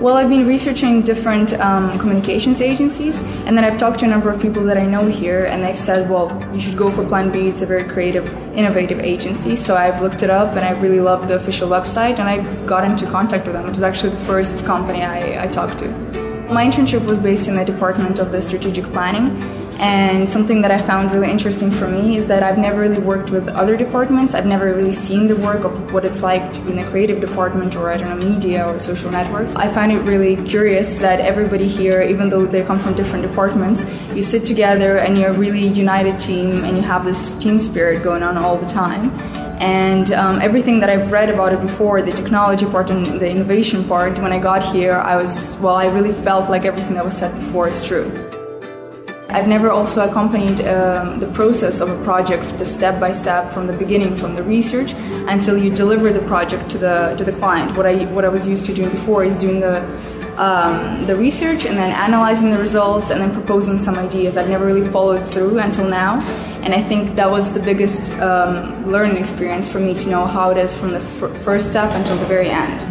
[0.00, 4.28] Well, I've been researching different um, communications agencies, and then I've talked to a number
[4.28, 7.32] of people that I know here, and they've said, well, you should go for Plan
[7.32, 7.46] B.
[7.46, 9.56] It's a very creative, innovative agency.
[9.56, 12.36] So I've looked it up, and I really loved the official website, and I
[12.66, 13.64] got into contact with them.
[13.64, 16.25] It was actually the first company I, I talked to.
[16.50, 19.42] My internship was based in the Department of the Strategic Planning,
[19.80, 23.30] and something that I found really interesting for me is that I've never really worked
[23.30, 24.32] with other departments.
[24.32, 27.20] I've never really seen the work of what it's like to be in a creative
[27.20, 29.56] department or I don't know media or social networks.
[29.56, 33.84] I find it really curious that everybody here, even though they come from different departments,
[34.14, 38.02] you sit together and you're a really united team and you have this team spirit
[38.02, 39.10] going on all the time.
[39.58, 43.84] And um, everything that I've read about it before, the technology part and the innovation
[43.84, 47.16] part, when I got here, I was, well, I really felt like everything that was
[47.16, 48.10] said before is true.
[49.28, 53.66] I've never also accompanied um, the process of a project, the step by step from
[53.66, 54.92] the beginning, from the research
[55.28, 57.76] until you deliver the project to the to the client.
[57.76, 59.82] What I what I was used to doing before is doing the
[60.38, 64.36] um, the research and then analyzing the results and then proposing some ideas.
[64.36, 66.20] I've never really followed through until now,
[66.66, 70.50] and I think that was the biggest um, learning experience for me to know how
[70.50, 70.98] it is from the
[71.44, 72.82] first step until the very end.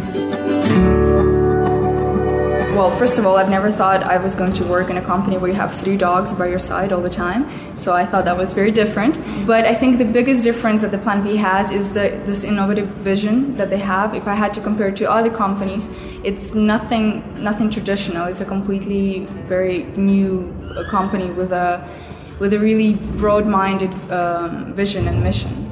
[2.74, 5.36] Well, first of all, I've never thought I was going to work in a company
[5.36, 7.50] where you have three dogs by your side all the time.
[7.76, 9.18] So I thought that was very different.
[9.46, 12.88] But I think the biggest difference that the Plan B has is the, this innovative
[13.04, 14.14] vision that they have.
[14.14, 15.90] If I had to compare it to other companies,
[16.24, 18.26] it's nothing nothing traditional.
[18.26, 21.86] It's a completely very new uh, company with a
[22.38, 25.62] with a really broad-minded um, vision and mission.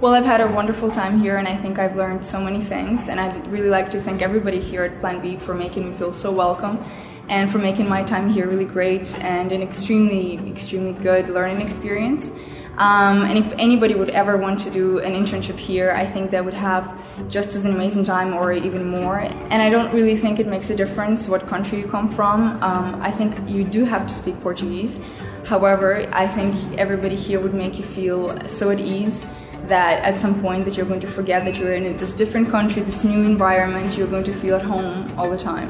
[0.00, 3.08] Well, I've had a wonderful time here, and I think I've learned so many things.
[3.08, 6.12] And I'd really like to thank everybody here at Plan B for making me feel
[6.12, 6.84] so welcome
[7.28, 12.30] and for making my time here really great and an extremely, extremely good learning experience.
[12.78, 16.42] Um, and if anybody would ever want to do an internship here, I think they
[16.42, 16.94] would have
[17.30, 19.20] just as an amazing time or even more.
[19.20, 22.62] And I don't really think it makes a difference what country you come from.
[22.62, 24.98] Um, I think you do have to speak Portuguese.
[25.46, 29.24] However, I think everybody here would make you feel so at ease
[29.68, 32.82] that at some point that you're going to forget that you're in this different country,
[32.82, 35.68] this new environment, you're going to feel at home all the time.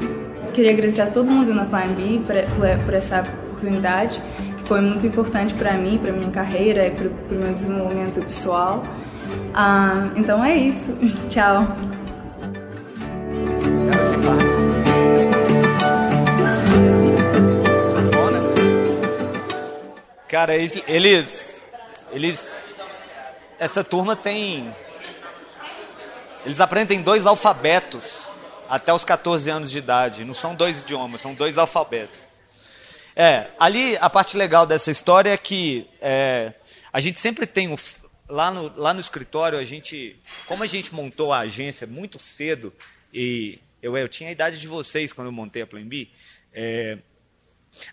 [0.53, 2.35] Queria agradecer a todo mundo na Plan B por,
[2.85, 4.19] por, essa oportunidade,
[4.57, 8.83] que foi muito importante para mim, para minha carreira e para o meu desenvolvimento pessoal.
[9.55, 10.91] Um, então é isso.
[11.29, 11.67] Tchau.
[20.27, 21.61] Cara, eles,
[22.11, 22.51] eles,
[23.57, 24.75] essa turma tem.
[26.43, 28.27] Eles aprendem dois alfabetos
[28.67, 30.25] até os 14 anos de idade.
[30.25, 32.19] Não são dois idiomas, são dois alfabetos.
[33.15, 36.53] É, ali a parte legal dessa história é que é,
[36.91, 37.75] a gente sempre tem um,
[38.27, 42.71] lá no, lá no escritório a gente, como a gente montou a agência muito cedo
[43.13, 46.09] e eu, eu tinha a idade de vocês quando eu montei a Plan B,
[46.53, 46.99] é,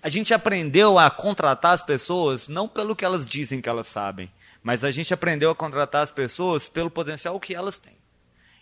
[0.03, 4.31] a gente aprendeu a contratar as pessoas não pelo que elas dizem que elas sabem,
[4.63, 7.97] mas a gente aprendeu a contratar as pessoas pelo potencial que elas têm.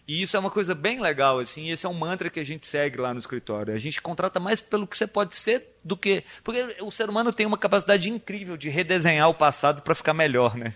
[0.06, 2.66] E isso é uma coisa bem legal, assim, esse é um mantra que a gente
[2.66, 3.72] segue lá no escritório.
[3.72, 6.24] A gente contrata mais pelo que você pode ser do que.
[6.42, 10.56] Porque o ser humano tem uma capacidade incrível de redesenhar o passado para ficar melhor,
[10.56, 10.74] né?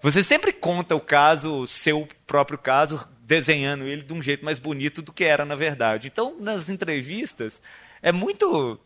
[0.00, 4.58] Você sempre conta o caso, o seu próprio caso, desenhando ele de um jeito mais
[4.58, 6.08] bonito do que era na verdade.
[6.08, 7.60] Então, nas entrevistas,
[8.00, 8.78] é muito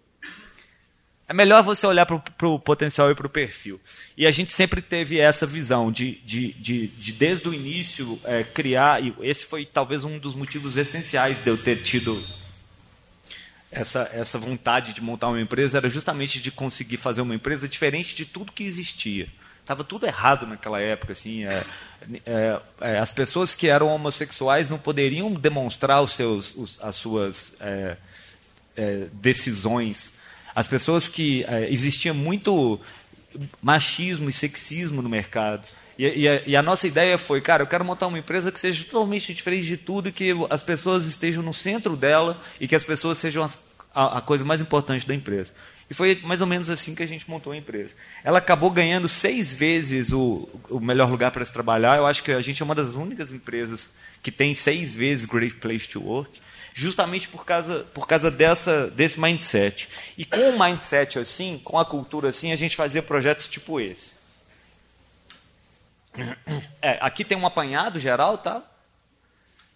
[1.28, 3.78] é melhor você olhar para o potencial e para o perfil.
[4.16, 8.42] E a gente sempre teve essa visão de, de, de, de desde o início, é,
[8.42, 9.02] criar.
[9.02, 12.18] E esse foi talvez um dos motivos essenciais de eu ter tido
[13.70, 18.14] essa, essa vontade de montar uma empresa, era justamente de conseguir fazer uma empresa diferente
[18.14, 19.28] de tudo que existia.
[19.66, 21.44] Tava tudo errado naquela época, assim.
[21.44, 21.62] É,
[22.24, 27.52] é, é, as pessoas que eram homossexuais não poderiam demonstrar os seus, os, as suas
[27.60, 27.98] é,
[28.74, 30.16] é, decisões.
[30.58, 32.80] As pessoas que é, existia muito
[33.62, 35.64] machismo e sexismo no mercado.
[35.96, 38.58] E, e, a, e, a, nossa ideia foi, cara, eu quero montar uma empresa que
[38.58, 42.82] seja totalmente diferente de tudo, que as pessoas estejam no centro dela e que as
[42.82, 43.56] pessoas sejam as,
[43.94, 45.46] a, a coisa mais importante da empresa.
[45.88, 47.90] E foi mais ou menos assim que a gente montou a empresa.
[48.24, 51.98] Ela acabou ganhando seis vezes o, o melhor lugar para se trabalhar.
[51.98, 53.88] Eu acho que a gente é uma das únicas empresas
[54.20, 56.40] que tem seis vezes Great Place to Work,
[56.78, 59.88] justamente por causa, por causa dessa, desse mindset.
[60.16, 64.12] E com o mindset assim, com a cultura assim, a gente fazia projetos tipo esse.
[66.80, 68.62] É, aqui tem um apanhado geral, tá?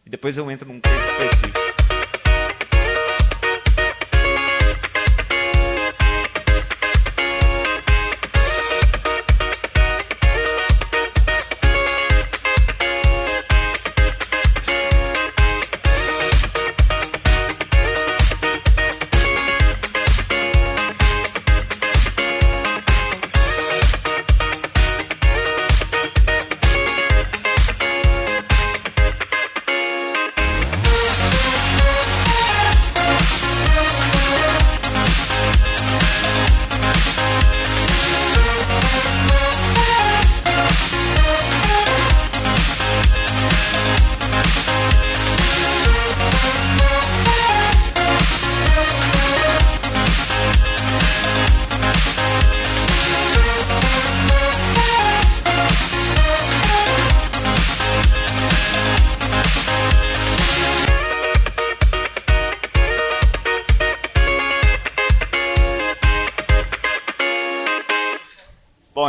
[0.06, 1.61] E depois eu entro num case específico.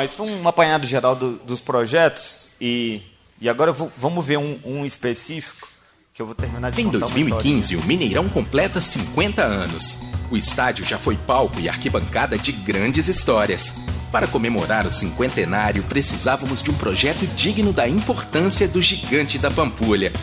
[0.03, 3.01] Esse foi um apanhado geral do, dos projetos e,
[3.39, 5.67] e agora vou, vamos ver um, um, específico
[6.13, 9.99] que eu vou terminar de Em 2015, o Mineirão completa 50 anos.
[10.29, 13.75] O estádio já foi palco e arquibancada de grandes histórias.
[14.11, 20.13] Para comemorar o cinquentenário, precisávamos de um projeto digno da importância do gigante da Pampulha.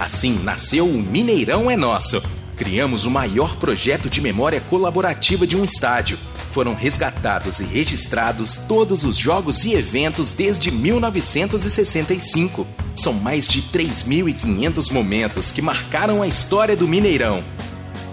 [0.00, 2.22] Assim nasceu o Mineirão é Nosso.
[2.56, 6.18] Criamos o maior projeto de memória colaborativa de um estádio
[6.52, 12.66] foram resgatados e registrados todos os jogos e eventos desde 1965.
[12.94, 17.42] São mais de 3.500 momentos que marcaram a história do Mineirão.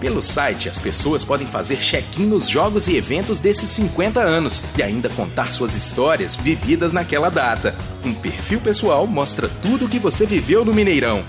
[0.00, 4.82] Pelo site, as pessoas podem fazer check-in nos jogos e eventos desses 50 anos e
[4.82, 7.76] ainda contar suas histórias vividas naquela data.
[8.02, 11.22] Um perfil pessoal mostra tudo o que você viveu no Mineirão.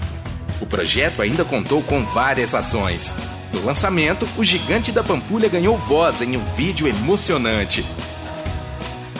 [0.61, 3.13] O projeto ainda contou com várias ações.
[3.53, 7.85] No lançamento, o gigante da Pampulha ganhou voz em um vídeo emocionante.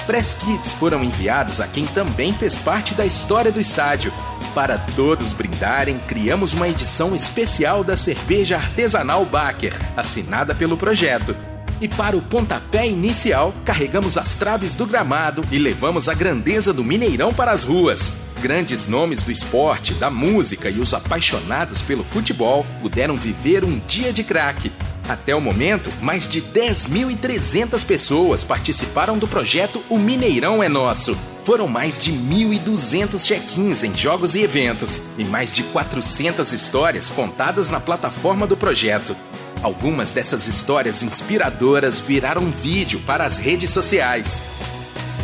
[0.05, 4.11] Press kits foram enviados a quem também fez parte da história do estádio.
[4.53, 11.35] Para todos brindarem, criamos uma edição especial da cerveja artesanal Baker, assinada pelo projeto.
[11.79, 16.83] E para o pontapé inicial, carregamos as traves do gramado e levamos a grandeza do
[16.83, 18.30] Mineirão para as ruas.
[18.41, 24.11] Grandes nomes do esporte, da música e os apaixonados pelo futebol puderam viver um dia
[24.11, 24.71] de craque.
[25.07, 31.15] Até o momento, mais de 10.300 pessoas participaram do projeto O Mineirão é Nosso.
[31.45, 37.69] Foram mais de 1.200 check-ins em jogos e eventos e mais de 400 histórias contadas
[37.69, 39.15] na plataforma do projeto.
[39.61, 44.39] Algumas dessas histórias inspiradoras viraram vídeo para as redes sociais.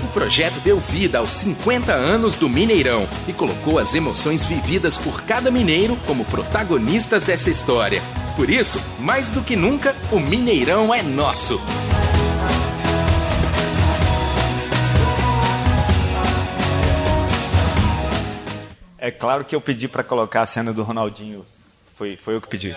[0.07, 5.23] O projeto deu vida aos 50 anos do Mineirão e colocou as emoções vividas por
[5.23, 8.01] cada mineiro como protagonistas dessa história.
[8.37, 11.59] Por isso, mais do que nunca, o Mineirão é nosso.
[18.97, 21.45] É claro que eu pedi para colocar a cena do Ronaldinho.
[21.97, 22.73] Foi, foi eu que pedi.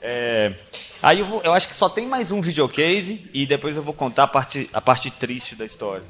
[0.00, 0.54] É,
[1.02, 3.94] Aí eu, vou, eu acho que só tem mais um videocase e depois eu vou
[3.94, 6.04] contar a parte, a parte triste da história.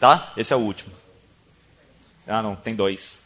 [0.00, 0.32] Tá?
[0.36, 0.92] Esse é o último.
[2.26, 3.21] Ah, não, tem dois.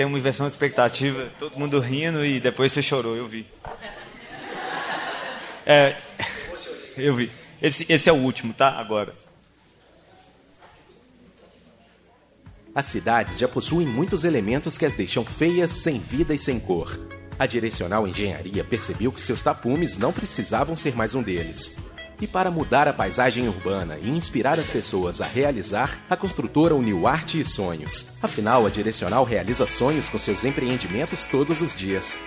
[0.00, 3.46] Tem uma inversão de expectativa, todo mundo rindo e depois você chorou, eu vi.
[5.66, 5.94] É,
[6.96, 7.30] eu vi.
[7.60, 8.78] Esse, esse é o último, tá?
[8.78, 9.12] Agora.
[12.74, 16.98] As cidades já possuem muitos elementos que as deixam feias, sem vida e sem cor.
[17.38, 21.76] A Direcional Engenharia percebeu que seus tapumes não precisavam ser mais um deles.
[22.20, 27.06] E para mudar a paisagem urbana e inspirar as pessoas a realizar, a construtora uniu
[27.06, 28.14] arte e sonhos.
[28.22, 32.18] Afinal, a Direcional realiza sonhos com seus empreendimentos todos os dias.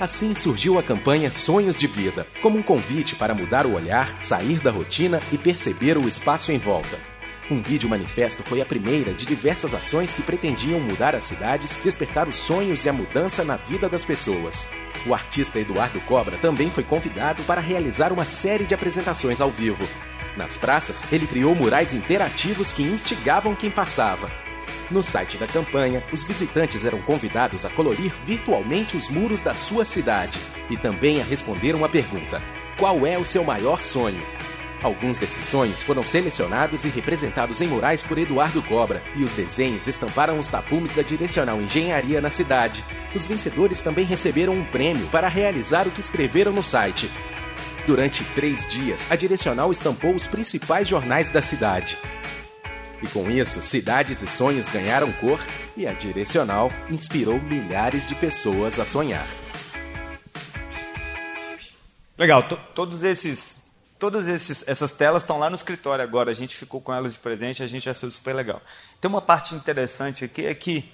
[0.00, 4.58] Assim surgiu a campanha Sonhos de Vida, como um convite para mudar o olhar, sair
[4.58, 7.11] da rotina e perceber o espaço em volta.
[7.52, 12.26] Um vídeo manifesto foi a primeira de diversas ações que pretendiam mudar as cidades, despertar
[12.26, 14.70] os sonhos e a mudança na vida das pessoas.
[15.06, 19.86] O artista Eduardo Cobra também foi convidado para realizar uma série de apresentações ao vivo.
[20.34, 24.30] Nas praças, ele criou murais interativos que instigavam quem passava.
[24.90, 29.84] No site da campanha, os visitantes eram convidados a colorir virtualmente os muros da sua
[29.84, 30.38] cidade
[30.70, 32.42] e também a responder uma pergunta:
[32.78, 34.22] Qual é o seu maior sonho?
[34.82, 39.86] Alguns desses sonhos foram selecionados e representados em murais por Eduardo Cobra, e os desenhos
[39.86, 42.84] estamparam os tapumes da Direcional Engenharia na cidade.
[43.14, 47.08] Os vencedores também receberam um prêmio para realizar o que escreveram no site.
[47.86, 51.96] Durante três dias, a Direcional estampou os principais jornais da cidade.
[53.00, 55.40] E com isso, cidades e sonhos ganharam cor
[55.76, 59.26] e a Direcional inspirou milhares de pessoas a sonhar.
[62.18, 62.42] Legal,
[62.74, 63.61] todos esses
[64.02, 67.20] todas esses, essas telas estão lá no escritório agora, a gente ficou com elas de
[67.20, 68.60] presente, a gente achou super legal.
[69.00, 70.90] Tem uma parte interessante aqui, é que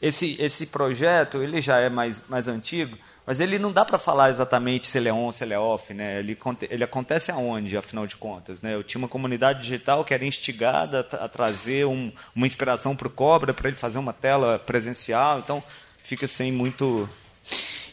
[0.00, 2.96] esse, esse projeto ele já é mais, mais antigo,
[3.26, 5.92] mas ele não dá para falar exatamente se ele é on, se ele é off.
[5.92, 6.20] Né?
[6.20, 6.38] Ele,
[6.70, 8.62] ele acontece aonde, afinal de contas?
[8.62, 8.74] Né?
[8.74, 13.10] Eu tinha uma comunidade digital que era instigada a, trazer um, uma inspiração para o
[13.10, 15.62] Cobra, para ele fazer uma tela presencial, então
[15.98, 17.06] fica sem muito...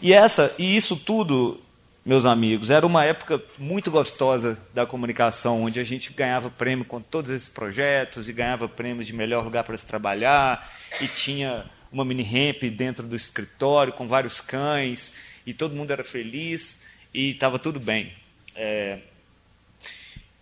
[0.02, 1.60] E, essa, e isso tudo
[2.06, 2.70] meus amigos.
[2.70, 7.50] Era uma época muito gostosa da comunicação, onde a gente ganhava prêmio com todos esses
[7.50, 12.62] projetos e ganhava prêmios de melhor lugar para se trabalhar e tinha uma mini ramp
[12.76, 15.12] dentro do escritório com vários cães
[15.48, 16.78] e todo mundo era feliz
[17.12, 18.14] e estava tudo bem.
[18.56, 19.00] É...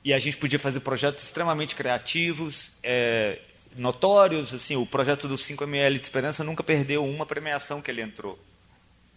[0.04, 3.40] E a gente podia fazer projetos extremamente criativos, é...
[3.78, 4.54] notórios.
[4.54, 8.38] Assim, o projeto do 5ml de Esperança nunca perdeu uma premiação que ele entrou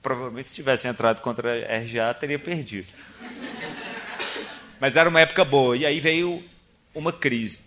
[0.07, 2.87] provavelmente se tivesse entrado contra a RGA, teria perdido.
[4.79, 5.77] Mas era uma época boa.
[5.77, 6.41] E aí veio
[6.95, 7.59] uma crise.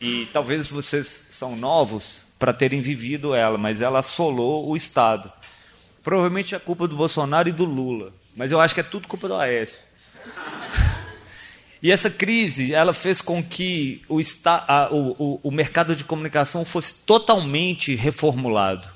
[0.00, 5.32] E talvez vocês são novos para terem vivido ela, mas ela assolou o Estado.
[6.00, 8.12] Provavelmente é culpa do Bolsonaro e do Lula.
[8.36, 9.78] Mas eu acho que é tudo culpa do Aécio.
[11.82, 16.64] E essa crise, ela fez com que o, a, o, o, o mercado de comunicação
[16.64, 18.93] fosse totalmente reformulado.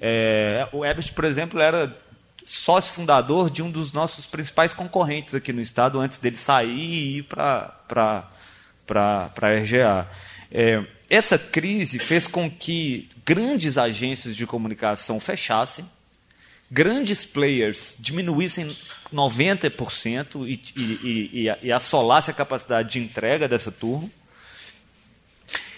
[0.00, 1.96] É, o Ebert, por exemplo, era
[2.44, 7.18] sócio fundador de um dos nossos principais concorrentes aqui no estado antes dele sair e
[7.18, 7.74] ir para
[8.86, 10.08] a RGA.
[10.50, 15.88] É, essa crise fez com que grandes agências de comunicação fechassem,
[16.70, 18.76] grandes players diminuíssem
[19.12, 21.80] 90% e, e, e, e a
[22.32, 24.08] capacidade de entrega dessa turma.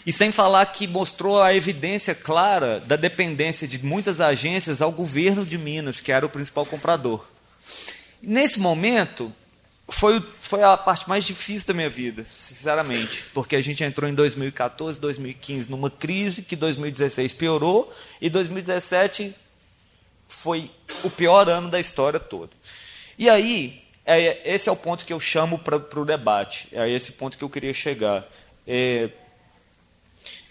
[0.08, 5.44] E sem falar que mostrou a evidência clara da dependência de muitas agências ao governo
[5.44, 7.28] de Minas, que era o principal comprador.
[8.22, 9.30] Nesse momento,
[9.86, 14.14] foi, foi a parte mais difícil da minha vida, sinceramente, porque a gente entrou em
[14.14, 19.34] 2014, 2015 numa crise que 2016 piorou e 2017
[20.26, 20.70] foi
[21.04, 22.52] o pior ano da história toda.
[23.18, 27.12] E aí, é, esse é o ponto que eu chamo para o debate, é esse
[27.12, 28.26] ponto que eu queria chegar.
[28.66, 29.10] É,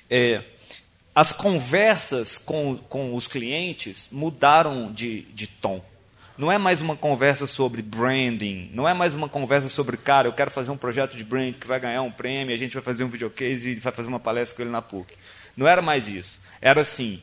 [0.10, 0.42] é,
[1.14, 5.84] as conversas com, com os clientes mudaram de, de tom.
[6.38, 10.34] Não é mais uma conversa sobre branding, não é mais uma conversa sobre, cara, eu
[10.34, 13.04] quero fazer um projeto de brand que vai ganhar um prêmio, a gente vai fazer
[13.04, 15.16] um videocase e vai fazer uma palestra com ele na PUC.
[15.58, 16.40] Não era mais isso.
[16.62, 17.20] Era assim,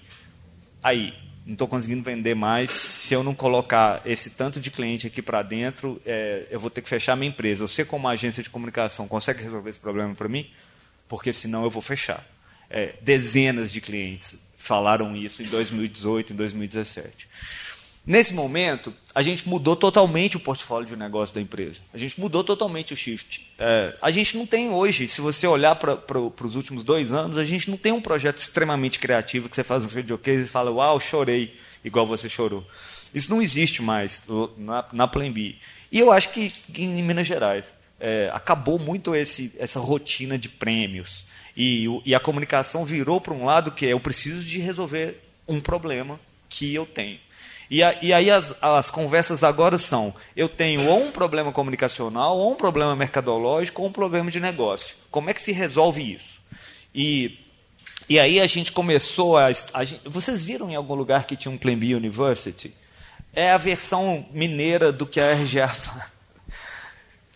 [0.82, 1.14] aí,
[1.46, 5.42] não estou conseguindo vender mais, se eu não colocar esse tanto de cliente aqui para
[5.42, 7.68] dentro, é, eu vou ter que fechar minha empresa.
[7.68, 10.50] Você, como agência de comunicação, consegue resolver esse problema para mim?
[11.06, 12.33] Porque senão eu vou fechar
[12.74, 17.28] é, dezenas de clientes falaram isso em 2018, em 2017.
[18.04, 21.76] Nesse momento, a gente mudou totalmente o portfólio de negócio da empresa.
[21.94, 23.48] A gente mudou totalmente o shift.
[23.58, 27.44] É, a gente não tem hoje, se você olhar para os últimos dois anos, a
[27.44, 30.98] gente não tem um projeto extremamente criativo que você faz um videocase e fala, uau,
[30.98, 32.66] chorei, igual você chorou.
[33.14, 34.24] Isso não existe mais
[34.58, 35.54] na, na Plan B.
[35.92, 37.66] E eu acho que em Minas Gerais.
[38.00, 41.24] é, acabou muito esse, essa rotina de prêmios.
[41.56, 45.60] E, e a comunicação virou para um lado que é eu preciso de resolver um
[45.60, 46.18] problema
[46.48, 47.18] que eu tenho.
[47.70, 52.36] E, a, e aí as, as conversas agora são: eu tenho ou um problema comunicacional,
[52.36, 54.96] ou um problema mercadológico, ou um problema de negócio.
[55.10, 56.38] Como é que se resolve isso?
[56.94, 57.38] E,
[58.08, 59.84] e aí a gente começou a, a.
[60.04, 62.74] Vocês viram em algum lugar que tinha um Plan B University?
[63.32, 66.13] É a versão mineira do que a RGA faz.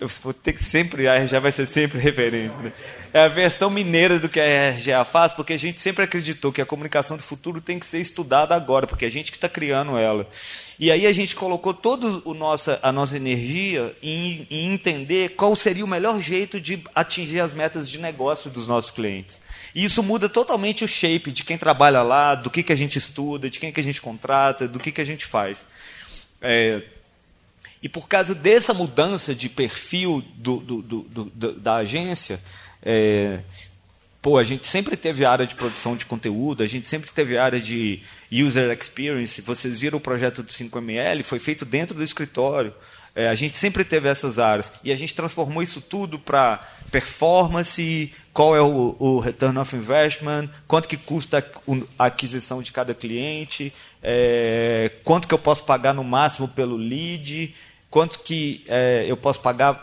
[0.00, 2.56] Eu vou ter que sempre, a RGA vai ser sempre referência.
[2.58, 2.72] Né?
[3.12, 6.62] É a versão mineira do que a RGA faz, porque a gente sempre acreditou que
[6.62, 9.48] a comunicação do futuro tem que ser estudada agora, porque é a gente que está
[9.48, 10.28] criando ela.
[10.78, 12.22] E aí a gente colocou toda
[12.82, 17.90] a nossa energia em, em entender qual seria o melhor jeito de atingir as metas
[17.90, 19.36] de negócio dos nossos clientes.
[19.74, 22.98] E isso muda totalmente o shape de quem trabalha lá, do que, que a gente
[22.98, 25.64] estuda, de quem que a gente contrata, do que, que a gente faz.
[26.40, 26.82] É,
[27.82, 32.40] e por causa dessa mudança de perfil do, do, do, da agência,
[32.82, 33.40] é,
[34.20, 37.60] pô, a gente sempre teve área de produção de conteúdo, a gente sempre teve área
[37.60, 38.02] de
[38.32, 39.40] user experience.
[39.40, 42.74] Vocês viram o projeto do 5ML, foi feito dentro do escritório.
[43.14, 44.70] É, a gente sempre teve essas áreas.
[44.84, 46.60] E a gente transformou isso tudo para
[46.90, 51.44] performance, qual é o, o, return of investment, quanto que custa
[51.98, 57.52] a aquisição de cada cliente, é, quanto que eu posso pagar no máximo pelo lead,
[57.90, 59.82] quanto que é, eu posso pagar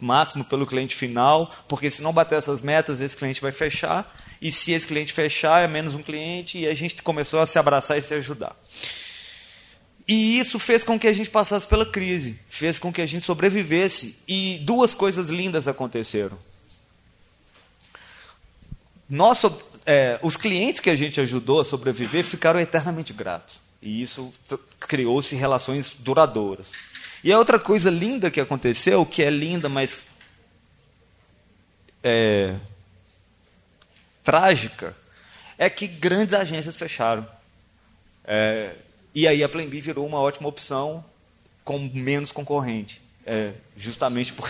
[0.00, 4.52] máximo pelo cliente final, porque se não bater essas metas, esse cliente vai fechar, e
[4.52, 7.98] se esse cliente fechar, é menos um cliente, e a gente começou a se abraçar
[7.98, 8.54] e se ajudar.
[10.06, 13.24] E isso fez com que a gente passasse pela crise, fez com que a gente
[13.24, 16.38] sobrevivesse, e duas coisas lindas aconteceram.
[19.08, 19.56] Nosso,
[19.86, 23.60] é, os clientes que a gente ajudou a sobreviver ficaram eternamente gratos.
[23.80, 24.32] E isso
[24.80, 26.72] criou-se relações duradouras.
[27.26, 30.06] E a outra coisa linda que aconteceu, que é linda, mas
[32.00, 32.54] é,
[34.22, 34.96] trágica,
[35.58, 37.26] é que grandes agências fecharam.
[38.24, 38.76] É,
[39.12, 41.04] e aí a Plan B virou uma ótima opção
[41.64, 43.02] com menos concorrente.
[43.26, 44.48] É, justamente por.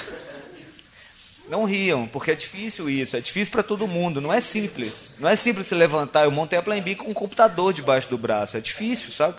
[1.48, 5.14] Não riam, porque é difícil isso, é difícil para todo mundo, não é simples.
[5.18, 8.18] Não é simples se levantar, eu montei a Plan B com um computador debaixo do
[8.18, 9.36] braço, é difícil, sabe?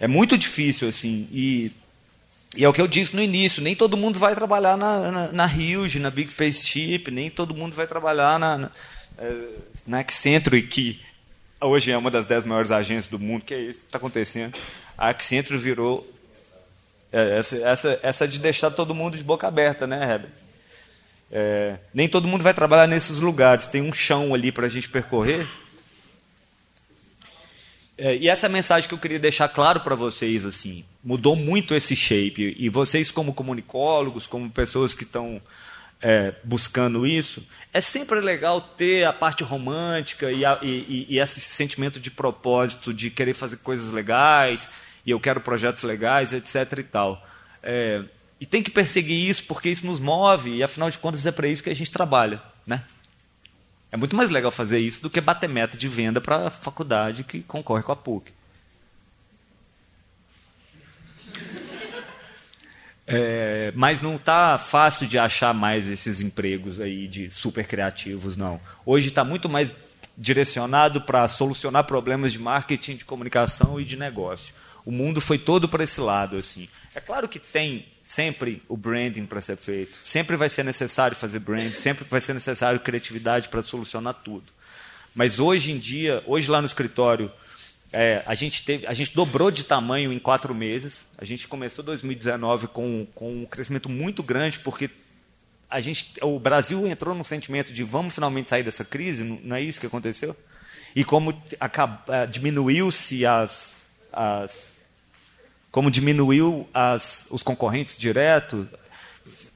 [0.00, 1.28] É muito difícil, assim.
[1.30, 1.70] E
[2.56, 5.32] e é o que eu disse no início, nem todo mundo vai trabalhar na, na,
[5.32, 8.70] na Huge, na Big Spaceship, nem todo mundo vai trabalhar na, na,
[9.18, 9.48] eh,
[9.86, 11.00] na Accenture, que
[11.60, 14.56] hoje é uma das dez maiores agências do mundo, que é isso que está acontecendo.
[14.98, 16.04] A Accenture virou
[17.12, 20.30] é, essa, essa, essa de deixar todo mundo de boca aberta, né, Heber?
[21.32, 24.88] É, nem todo mundo vai trabalhar nesses lugares, tem um chão ali para a gente
[24.88, 25.46] percorrer.
[28.02, 31.94] É, e essa mensagem que eu queria deixar claro para vocês, assim, mudou muito esse
[31.94, 32.56] shape.
[32.58, 35.40] E vocês, como comunicólogos, como pessoas que estão
[36.00, 41.42] é, buscando isso, é sempre legal ter a parte romântica e, a, e, e, esse
[41.42, 44.70] sentimento de propósito, de querer fazer coisas legais,
[45.04, 46.78] e eu quero projetos legais, etc.
[46.78, 47.22] e tal.
[47.62, 48.02] É,
[48.40, 51.48] e tem que perseguir isso porque isso nos move, e afinal de contas é para
[51.48, 52.40] isso que a gente trabalha.
[52.66, 52.82] Né?
[53.92, 57.24] É muito mais legal fazer isso do que bater meta de venda para a faculdade
[57.24, 58.32] que concorre com a PUC.
[63.12, 68.60] É, mas não está fácil de achar mais esses empregos aí de super criativos, não.
[68.86, 69.74] Hoje está muito mais
[70.16, 74.54] direcionado para solucionar problemas de marketing, de comunicação e de negócio.
[74.86, 76.36] O mundo foi todo para esse lado.
[76.36, 76.68] assim.
[76.94, 79.96] É claro que tem sempre o branding para ser feito.
[80.02, 84.52] Sempre vai ser necessário fazer branding, sempre vai ser necessário criatividade para solucionar tudo.
[85.14, 87.30] Mas hoje em dia, hoje lá no escritório,
[87.92, 91.06] é, a, gente teve, a gente dobrou de tamanho em quatro meses.
[91.16, 94.90] A gente começou 2019 com, com um crescimento muito grande, porque
[95.70, 99.62] a gente, o Brasil entrou num sentimento de vamos finalmente sair dessa crise, não é
[99.62, 100.36] isso que aconteceu?
[100.96, 101.40] E como
[102.08, 103.76] é, diminuiu-se as,
[104.12, 104.69] as
[105.70, 108.66] como diminuiu as, os concorrentes diretos,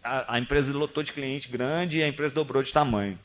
[0.03, 3.19] a, a, empresa lotou de cliente grande e a empresa dobrou de tamanho.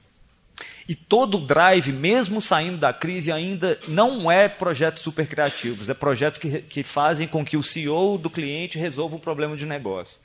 [0.87, 5.93] E todo o drive, mesmo saindo da crise, ainda não é projetos super criativos, é
[5.93, 10.17] projetos que, que fazem com que o CEO do cliente resolva um problema de negócio.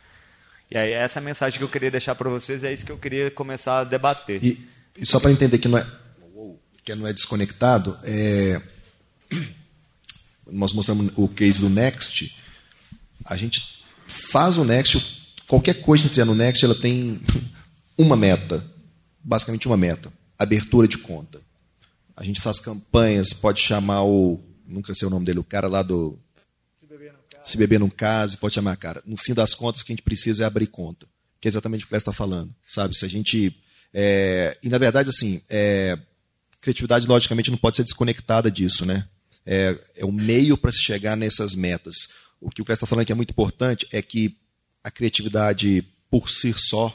[0.71, 2.91] E aí, essa é a mensagem que eu queria deixar para vocês, é isso que
[2.91, 4.43] eu queria começar a debater.
[4.43, 4.67] E,
[4.97, 5.87] e só para entender que não é,
[6.83, 8.61] que não é desconectado, é,
[10.51, 12.44] nós mostramos o case do Next,
[13.25, 17.21] a gente faz o Next, qualquer coisa que a gente fizer no Next, ela tem
[17.97, 18.65] uma meta,
[19.23, 21.41] basicamente uma meta, abertura de conta.
[22.17, 25.83] A gente faz campanhas, pode chamar o, nunca sei o nome dele, o cara lá
[25.83, 26.19] do
[27.43, 29.03] Se Beber Não Case, pode chamar a cara.
[29.05, 31.07] No fim das contas, o que a gente precisa é abrir conta.
[31.41, 32.97] que é exatamente o que o está falando, sabe?
[32.97, 33.55] Se a gente
[33.93, 35.97] é, e na verdade assim, é,
[36.61, 39.07] criatividade logicamente não pode ser desconectada disso, né?
[39.47, 42.09] É, é o meio para se chegar nessas metas.
[42.45, 44.37] O que o Clécio está falando que é muito importante é que
[44.83, 46.95] a criatividade por si só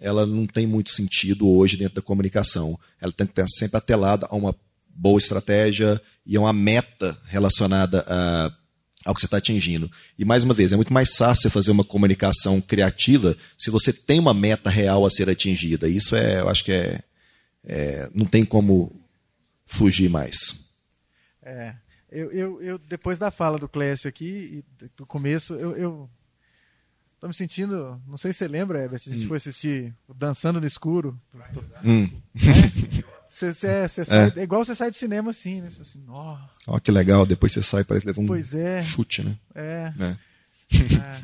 [0.00, 2.78] ela não tem muito sentido hoje dentro da comunicação.
[3.00, 4.56] Ela tem que estar sempre atrelada a uma
[4.88, 8.52] boa estratégia e a uma meta relacionada a,
[9.04, 9.90] ao que você está atingindo.
[10.18, 13.92] E, mais uma vez, é muito mais fácil você fazer uma comunicação criativa se você
[13.92, 15.88] tem uma meta real a ser atingida.
[15.88, 17.00] Isso é, eu acho que é,
[17.64, 18.90] é não tem como
[19.66, 20.70] fugir mais.
[21.42, 21.74] É,
[22.10, 24.64] eu, eu, eu, depois da fala do Clécio aqui,
[24.96, 26.10] do começo, eu, eu
[27.20, 28.00] Tô me sentindo.
[28.08, 29.28] Não sei se você lembra, Herbert, a gente hum.
[29.28, 31.20] foi assistir Dançando no Escuro.
[31.84, 32.08] Hum.
[33.28, 34.32] Você, você, você é.
[34.40, 34.42] é.
[34.42, 35.68] igual você sai do cinema assim, né?
[35.78, 36.80] Assim, ó, oh.
[36.80, 38.82] que legal, depois você sai, parece levar um é.
[38.82, 39.36] chute, né?
[39.54, 39.92] É.
[40.00, 40.06] é.
[40.06, 41.22] é.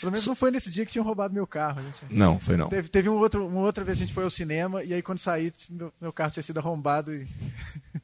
[0.00, 1.82] Pelo menos não foi nesse dia que tinham roubado meu carro.
[1.82, 2.06] Gente.
[2.14, 2.68] Não, foi não.
[2.68, 5.02] Teve, teve um outro, uma outra vez que a gente foi ao cinema e aí
[5.02, 7.28] quando saí, meu, meu carro tinha sido arrombado e.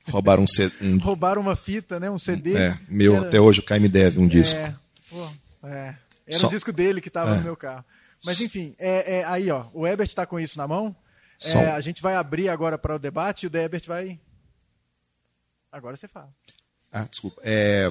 [0.08, 0.98] Roubaram um, C, um...
[0.98, 2.10] Roubaram uma fita, né?
[2.10, 2.56] Um CD.
[2.56, 3.26] É, meu, era...
[3.26, 4.58] até hoje o Kai me deve um disco.
[4.58, 4.74] É,
[5.08, 5.28] pô,
[5.64, 5.96] é.
[6.26, 6.46] Era Só...
[6.46, 7.36] o disco dele que estava é.
[7.36, 7.84] no meu carro.
[8.24, 10.94] Mas enfim, é, é, aí ó, o Ebert está com isso na mão.
[11.42, 14.20] É, a gente vai abrir agora para o debate e o Ebert vai.
[15.72, 16.28] Agora você fala.
[16.92, 17.40] Ah, desculpa.
[17.42, 17.90] É,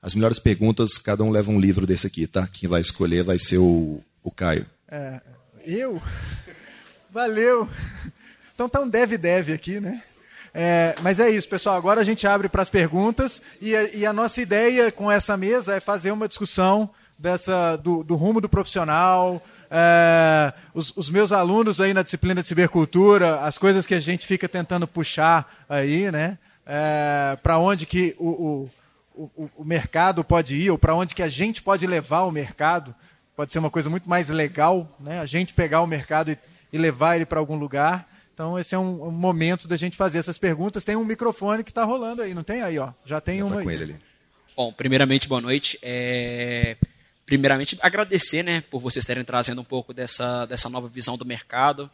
[0.00, 2.46] as melhores perguntas, cada um leva um livro desse aqui, tá?
[2.46, 4.66] Quem vai escolher vai ser o, o Caio.
[4.86, 5.20] É,
[5.64, 6.00] eu?
[7.10, 7.68] Valeu!
[8.54, 10.02] Então tá um deve-deve aqui, né?
[10.54, 11.76] É, mas é isso, pessoal.
[11.76, 15.36] Agora a gente abre para as perguntas e a, e a, nossa ideia com essa
[15.36, 19.42] mesa é fazer uma discussão dessa do, do rumo do profissional.
[19.70, 24.26] É, os, os, meus alunos aí na disciplina de cibercultura, as coisas que a gente
[24.26, 26.36] fica tentando puxar aí, né?
[26.66, 28.68] É, para onde que o,
[29.14, 32.30] o, o, o, mercado pode ir, ou para onde que a gente pode levar o
[32.30, 32.94] mercado.
[33.34, 35.20] Pode ser uma coisa muito mais legal, né?
[35.20, 36.38] A gente pegar o mercado e,
[36.70, 38.06] e levar ele para algum lugar.
[38.34, 40.84] Então, esse é um, um, momento da gente fazer essas perguntas.
[40.84, 42.92] Tem um microfone que está rolando aí, não tem aí, ó?
[43.04, 43.64] Já tem Já uma tá aí.
[43.64, 44.00] Com ele ali.
[44.56, 45.78] Bom, primeiramente, boa noite.
[45.82, 46.76] É
[47.32, 51.90] primeiramente agradecer, né, por vocês terem trazendo um pouco dessa, dessa nova visão do mercado,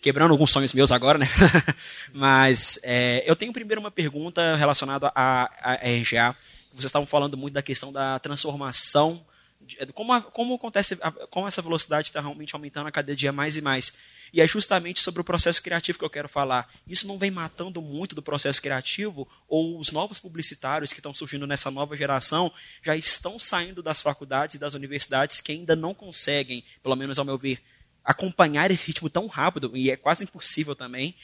[0.00, 1.26] quebrando alguns sonhos meus agora, né?
[2.12, 6.34] Mas é, eu tenho primeiro uma pergunta relacionada à, à RGA.
[6.72, 9.22] Vocês estavam falando muito da questão da transformação,
[9.60, 10.96] de, como, a, como acontece,
[11.30, 13.92] como essa velocidade está realmente aumentando a cada dia mais e mais.
[14.32, 16.68] E é justamente sobre o processo criativo que eu quero falar.
[16.86, 19.28] Isso não vem matando muito do processo criativo?
[19.48, 22.52] Ou os novos publicitários que estão surgindo nessa nova geração
[22.82, 27.24] já estão saindo das faculdades e das universidades que ainda não conseguem, pelo menos ao
[27.24, 27.60] meu ver,
[28.04, 31.14] acompanhar esse ritmo tão rápido, e é quase impossível também,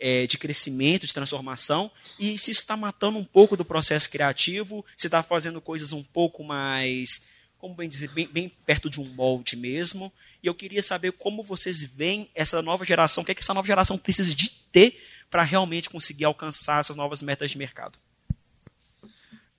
[0.00, 4.84] é, de crescimento, de transformação, e se isso está matando um pouco do processo criativo,
[4.96, 9.04] se está fazendo coisas um pouco mais, como bem dizer, bem, bem perto de um
[9.04, 10.12] molde mesmo,
[10.42, 13.54] e eu queria saber como vocês veem essa nova geração, o que, é que essa
[13.54, 14.98] nova geração precisa de ter
[15.30, 17.98] para realmente conseguir alcançar essas novas metas de mercado.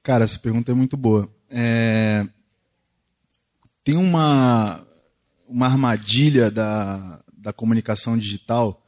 [0.02, 1.32] Cara, essa pergunta é muito boa.
[1.50, 2.26] É...
[3.84, 4.86] Tem uma,
[5.48, 8.84] uma armadilha da, da comunicação digital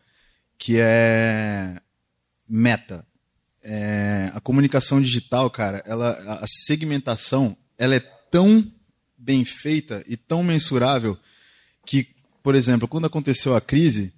[0.57, 1.80] que é
[2.47, 3.05] meta.
[3.61, 4.31] É...
[4.34, 6.11] A comunicação digital, cara, ela,
[6.41, 8.72] a segmentação, ela é tão
[9.18, 11.19] bem feita e tão mensurável
[11.91, 12.07] que,
[12.41, 14.13] por exemplo, quando aconteceu a crise,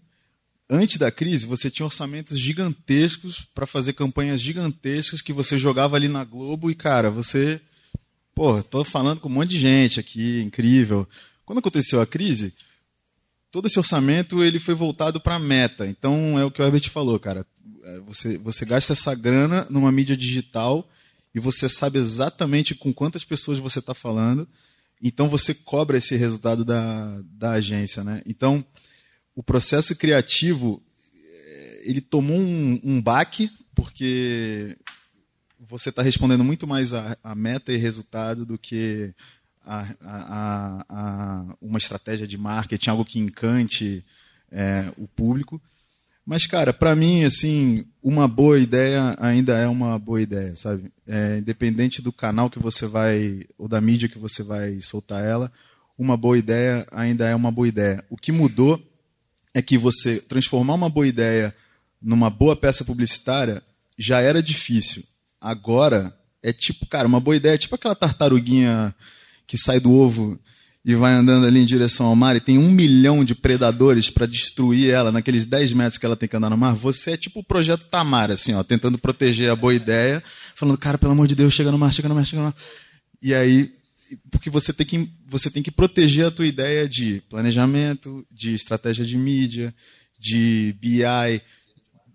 [0.70, 6.08] antes da crise, você tinha orçamentos gigantescos para fazer campanhas gigantescas que você jogava ali
[6.08, 7.60] na Globo e, cara, você.
[8.36, 11.08] Pô, tô falando com um monte de gente aqui, incrível.
[11.46, 12.54] Quando aconteceu a crise,
[13.52, 15.88] todo esse orçamento ele foi voltado para a meta.
[15.88, 17.44] Então é o que o Herbert falou, cara.
[17.84, 20.88] É, você, você gasta essa grana numa mídia digital
[21.34, 24.48] e você sabe exatamente com quantas pessoas você está falando
[25.04, 28.22] então você cobra esse resultado da, da agência, né?
[28.26, 28.66] Então
[29.36, 30.82] o processo criativo
[31.14, 34.78] eh, ele tomou um, um baque porque
[35.60, 39.14] você está respondendo muito mais a, a, meta e resultado do que
[39.66, 39.88] a,
[40.90, 44.06] a, uma estratégia de marketing, algo que encante
[44.52, 45.62] é, o público.
[46.26, 50.92] Mas, cara, para mim, assim, uma boa ideia ainda é uma boa ideia, sabe?
[51.06, 55.52] É, independente do canal que você vai, ou da mídia que você vai soltar ela,
[55.98, 58.04] uma boa ideia ainda é uma boa ideia.
[58.10, 58.82] O que mudou
[59.54, 61.54] é que você transformar uma boa ideia
[62.02, 63.62] numa boa peça publicitária
[63.98, 65.04] já era difícil.
[65.40, 68.96] Agora é tipo, cara, uma boa ideia é tipo aquela tartaruguinha
[69.46, 70.40] que sai do ovo
[70.86, 74.26] e vai andando ali em direção ao mar e tem um milhão de predadores para
[74.26, 77.40] destruir ela naqueles 10 metros que ela tem que andar no mar, você é tipo
[77.40, 80.22] o projeto Tamar, assim, ó, tentando proteger a boa ideia,
[80.56, 82.56] falando, cara, pelo amor de Deus, chega no mar, chega no mar, chega no mar.
[83.22, 83.72] E aí,
[84.30, 89.06] porque você tem que você tem que proteger a tua ideia de planejamento, de estratégia
[89.06, 89.74] de mídia,
[90.20, 91.42] de BI,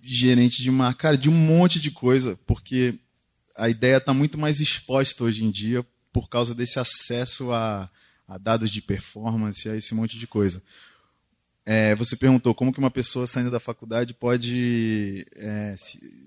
[0.03, 2.95] gerente de marca, cara, de um monte de coisa, porque
[3.57, 7.91] a ideia está muito mais exposta hoje em dia por causa desse acesso a,
[8.29, 10.63] a dados de performance, a esse monte de coisa.
[11.65, 15.75] É, você perguntou como que uma pessoa saindo da faculdade pode é,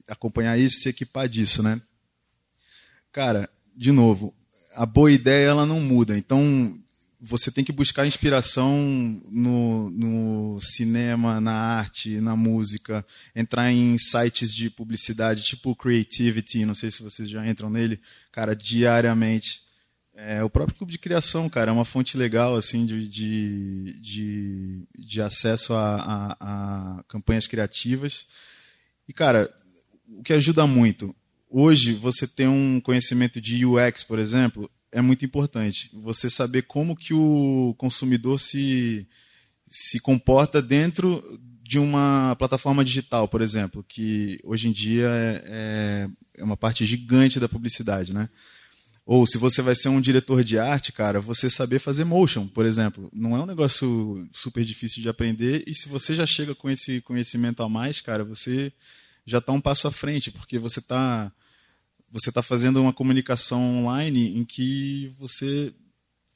[0.07, 1.81] acompanhar isso, se equipar disso, né?
[3.11, 4.33] Cara, de novo,
[4.75, 6.17] a boa ideia ela não muda.
[6.17, 6.77] Então
[7.19, 13.05] você tem que buscar inspiração no, no, cinema, na arte, na música,
[13.35, 17.99] entrar em sites de publicidade, tipo Creativity, não sei se vocês já entram nele,
[18.31, 19.60] cara, diariamente.
[20.23, 24.83] É, o próprio clube de criação, cara, é uma fonte legal assim de, de, de,
[24.95, 25.95] de acesso a,
[26.39, 28.27] a, a campanhas criativas.
[29.09, 29.51] E, cara,
[30.07, 31.15] o que ajuda muito,
[31.49, 35.89] hoje você tem um conhecimento de UX, por exemplo, é muito importante.
[35.91, 39.07] Você saber como que o consumidor se,
[39.67, 46.09] se comporta dentro de uma plataforma digital, por exemplo, que hoje em dia é, é,
[46.37, 48.29] é uma parte gigante da publicidade, né?
[49.13, 52.65] Ou se você vai ser um diretor de arte, cara, você saber fazer motion, por
[52.65, 56.69] exemplo, não é um negócio super difícil de aprender e se você já chega com
[56.69, 58.71] esse conhecimento a mais, cara, você
[59.25, 61.29] já está um passo à frente, porque você está
[62.09, 65.73] você está fazendo uma comunicação online em que você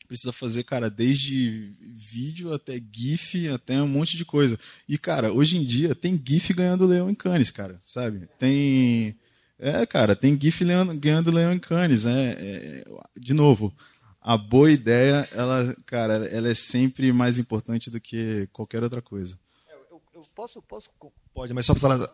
[0.05, 4.59] precisa fazer, cara, desde vídeo até GIF, até um monte de coisa.
[4.85, 8.27] E, cara, hoje em dia tem GIF ganhando leão em Cannes, cara, sabe?
[8.37, 9.15] Tem.
[9.57, 10.65] É, cara, tem GIF
[10.99, 12.35] ganhando leão em Cannes, né?
[12.37, 12.83] É,
[13.17, 13.73] de novo,
[14.21, 19.37] a boa ideia, ela, cara, ela é sempre mais importante do que qualquer outra coisa.
[19.89, 20.89] Eu, eu posso, posso,
[21.33, 22.09] pode, mas só para falar,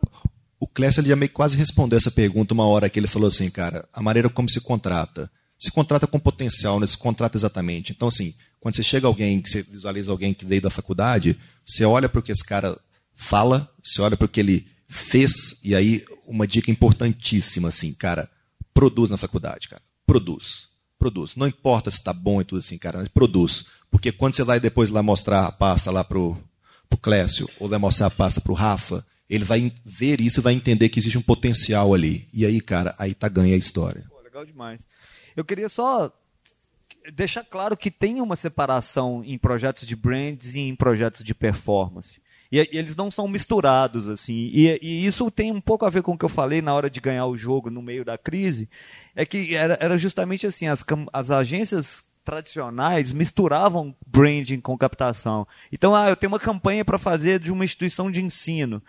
[0.60, 3.88] o Clécio já meio quase respondeu essa pergunta uma hora que ele falou assim, cara,
[3.92, 5.32] a maneira como se contrata.
[5.58, 7.92] Se contrata com potencial, não se contrata exatamente.
[7.92, 11.86] Então, assim, quando você chega alguém, que você visualiza alguém que veio da faculdade, você
[11.86, 12.80] olha para o que esse cara
[13.16, 18.30] fala, você olha para o que ele fez, e aí uma dica importantíssima, assim, cara,
[18.74, 19.82] produz na faculdade, cara.
[20.06, 20.68] Produz.
[21.00, 21.36] Produz.
[21.38, 23.68] Não importa se está bom e tudo assim, cara, mas produz.
[23.90, 26.38] Porque quando você vai depois lá mostrar a pasta lá pro,
[26.90, 30.54] pro Clécio, ou vai mostrar a pasta pro Rafa, ele vai ver isso e vai
[30.54, 32.28] entender que existe um potencial ali.
[32.34, 34.06] E aí, cara, aí tá ganha a história.
[34.10, 34.86] Pô, legal demais.
[35.38, 36.12] Eu queria só
[37.14, 42.22] deixar claro que tem uma separação em projetos de brands e em projetos de performance.
[42.52, 44.50] E, e eles não são misturados, assim.
[44.54, 46.90] E, e, isso tem um pouco a ver com o que eu falei na hora
[46.90, 48.70] de ganhar o jogo no meio da crise.
[49.16, 50.84] É que era, era justamente assim, as,
[51.14, 55.48] as agências tradicionais misturavam branding com captação.
[55.72, 58.82] Então, ah, eu tenho uma campanha para fazer de uma instituição de ensino.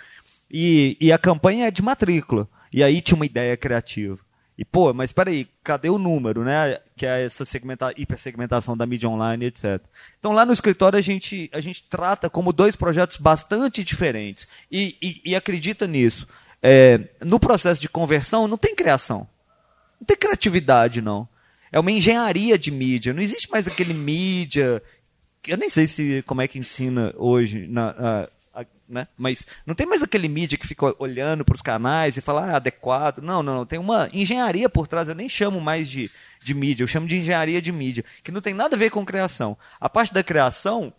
[0.50, 2.48] E, e a campanha é de matrícula.
[2.72, 4.18] E aí tinha uma ideia criativa.
[4.56, 6.78] E, pô, mas peraí, cadê o número, né?
[6.96, 9.80] Que é essa segmenta, hipersegmentação da mídia online, etc.
[10.18, 14.46] Então, lá no escritório, a gente, a gente trata como dois projetos bastante diferentes.
[14.70, 16.28] E, e, e acredita nisso.
[16.62, 19.26] É, no processo de conversão, não tem criação.
[19.98, 21.26] Não tem criatividade, não.
[21.70, 23.14] É uma engenharia de mídia.
[23.14, 24.82] Não existe mais aquele mídia.
[25.48, 28.28] Eu nem sei se como é que ensina hoje na,
[28.92, 29.08] né?
[29.16, 32.56] Mas não tem mais aquele mídia que fica olhando para os canais e fala ah,
[32.56, 33.22] adequado.
[33.22, 33.66] Não, não, não.
[33.66, 35.08] Tem uma engenharia por trás.
[35.08, 36.10] Eu nem chamo mais de,
[36.44, 39.04] de mídia, eu chamo de engenharia de mídia, que não tem nada a ver com
[39.04, 39.56] criação.
[39.80, 40.92] A parte da criação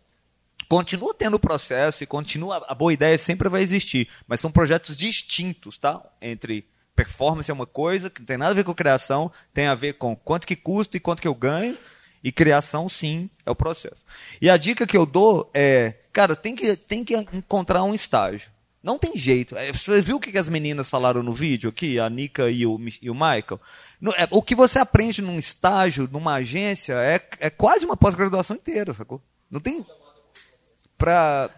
[0.68, 4.98] continua tendo o processo e continua a boa ideia sempre vai existir, mas são projetos
[4.98, 6.02] distintos, tá?
[6.20, 6.66] Entre
[6.96, 9.94] performance é uma coisa que não tem nada a ver com criação, tem a ver
[9.94, 11.78] com quanto que custa e quanto que eu ganho.
[12.24, 14.04] E criação, sim, é o processo.
[14.42, 18.52] E a dica que eu dou é Cara, tem que, tem que encontrar um estágio.
[18.84, 19.58] Não tem jeito.
[19.58, 22.80] É, você viu o que as meninas falaram no vídeo aqui, a Nika e o,
[23.02, 23.60] e o Michael?
[24.18, 28.94] É, o que você aprende num estágio, numa agência, é, é quase uma pós-graduação inteira,
[28.94, 29.22] sacou?
[29.50, 29.84] Não tem.
[30.98, 31.50] Pra.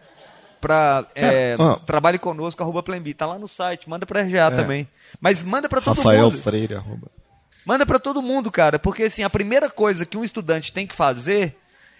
[0.61, 1.79] Pra, é, ah.
[1.85, 3.13] trabalhe conosco, arroba Plembi.
[3.13, 4.49] Tá lá no site, manda pra RGA é.
[4.51, 4.87] também.
[5.19, 6.37] Mas manda pra todo Rafael mundo.
[6.37, 7.11] Rafael Freire, arroba.
[7.65, 8.77] Manda pra todo mundo, cara.
[8.77, 11.55] Porque assim, a primeira coisa que um estudante tem que fazer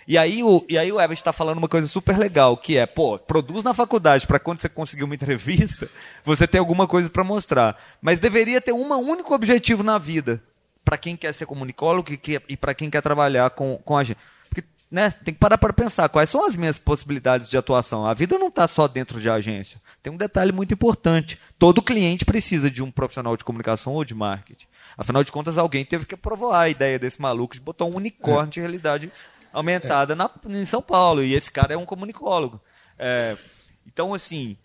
[0.08, 2.86] e aí o, e aí o Everett está falando uma coisa super legal, que é,
[2.86, 5.90] pô, produz na faculdade para quando você conseguir uma entrevista,
[6.24, 7.78] você ter alguma coisa para mostrar.
[8.02, 10.42] Mas deveria ter um único objetivo na vida,
[10.84, 14.04] para quem quer ser comunicólogo e, que, e para quem quer trabalhar com, com a
[14.04, 14.20] gente.
[14.48, 18.06] Porque, né, tem que parar para pensar quais são as minhas possibilidades de atuação.
[18.06, 19.82] A vida não está só dentro de agência.
[20.04, 21.40] Tem um detalhe muito importante.
[21.58, 24.68] Todo cliente precisa de um profissional de comunicação ou de marketing.
[24.97, 28.51] Afinal de contas, alguém teve que aprovar a ideia desse maluco de botar um unicórnio
[28.51, 29.11] de realidade
[29.51, 31.23] aumentada na, em São Paulo.
[31.23, 32.61] E esse cara é um comunicólogo.
[32.97, 33.38] É,
[33.85, 34.57] então, assim,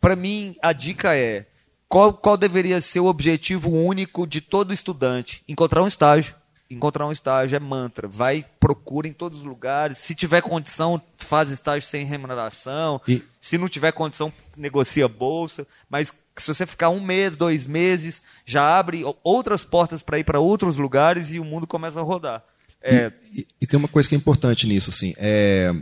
[0.00, 1.46] para mim, a dica é:
[1.88, 5.42] qual, qual deveria ser o objetivo único de todo estudante?
[5.48, 6.34] Encontrar um estágio
[6.70, 8.08] encontrar um estágio é mantra.
[8.08, 9.98] Vai, procura em todos os lugares.
[9.98, 12.98] Se tiver condição, faz estágio sem remuneração.
[13.06, 15.66] E- Se não tiver condição, negocia bolsa.
[15.90, 20.40] Mas se você ficar um mês, dois meses, já abre outras portas para ir para
[20.40, 22.42] outros lugares e o mundo começa a rodar.
[22.82, 25.72] É, E, e tem uma coisa que é importante nisso, assim, é,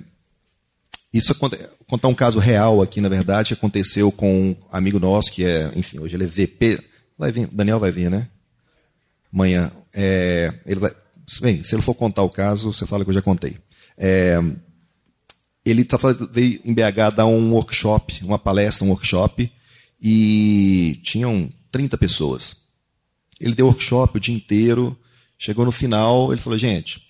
[1.13, 1.35] isso
[1.87, 5.71] contar um caso real aqui, na verdade, que aconteceu com um amigo nosso que é,
[5.77, 6.83] enfim, hoje ele é VP,
[7.19, 8.29] vai vir, Daniel vai vir, né?
[9.33, 10.91] Amanhã, é, ele vai,
[11.41, 13.57] bem, se ele for contar o caso, você fala que eu já contei.
[13.97, 14.39] É,
[15.65, 19.51] ele tá, faz- veio em BH dar um workshop, uma palestra, um workshop,
[20.01, 22.57] e tinham 30 pessoas.
[23.41, 24.97] Ele deu workshop o dia inteiro.
[25.39, 27.03] Chegou no final, ele falou: gente,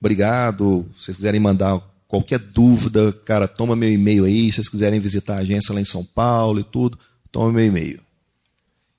[0.00, 0.86] obrigado.
[0.96, 4.46] Se vocês quiserem mandar qualquer dúvida, cara, toma meu e-mail aí.
[4.46, 6.98] Se vocês quiserem visitar a agência lá em São Paulo e tudo,
[7.30, 8.00] toma meu e-mail.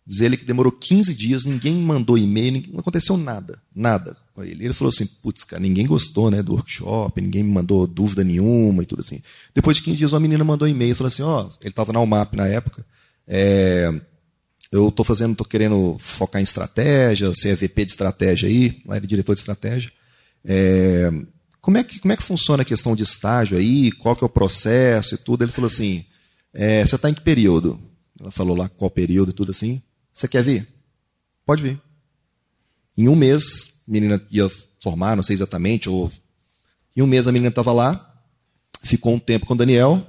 [0.05, 4.65] Diz ele que demorou 15 dias, ninguém mandou e-mail, não aconteceu nada, nada para ele.
[4.65, 8.81] Ele falou assim: putz, cara, ninguém gostou né, do workshop, ninguém me mandou dúvida nenhuma
[8.81, 9.21] e tudo assim.
[9.53, 12.33] Depois de 15 dias, uma menina mandou e-mail falou assim: ó, ele estava na UMAP
[12.35, 12.83] na época.
[13.27, 13.91] É,
[14.71, 18.95] eu estou fazendo, estou querendo focar em estratégia, você é VP de estratégia aí, lá
[18.95, 19.91] ele é diretor de estratégia.
[20.45, 21.11] É,
[21.59, 23.91] como, é que, como é que funciona a questão de estágio aí?
[23.91, 25.43] Qual que é o processo e tudo?
[25.43, 26.05] Ele falou assim:
[26.53, 27.79] é, você está em que período?
[28.19, 29.81] Ela falou lá qual período e tudo assim.
[30.13, 30.67] Você quer vir?
[31.45, 31.81] Pode vir.
[32.97, 34.49] Em um mês, a menina ia
[34.81, 36.11] formar, não sei exatamente, ou
[36.95, 38.13] em um mês a menina estava lá,
[38.83, 40.05] ficou um tempo com o Daniel,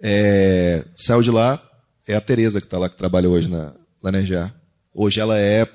[0.00, 1.60] é, saiu de lá,
[2.08, 3.72] é a Tereza que está lá, que trabalha hoje na,
[4.02, 4.52] lá na RGA.
[4.92, 5.66] Hoje ela é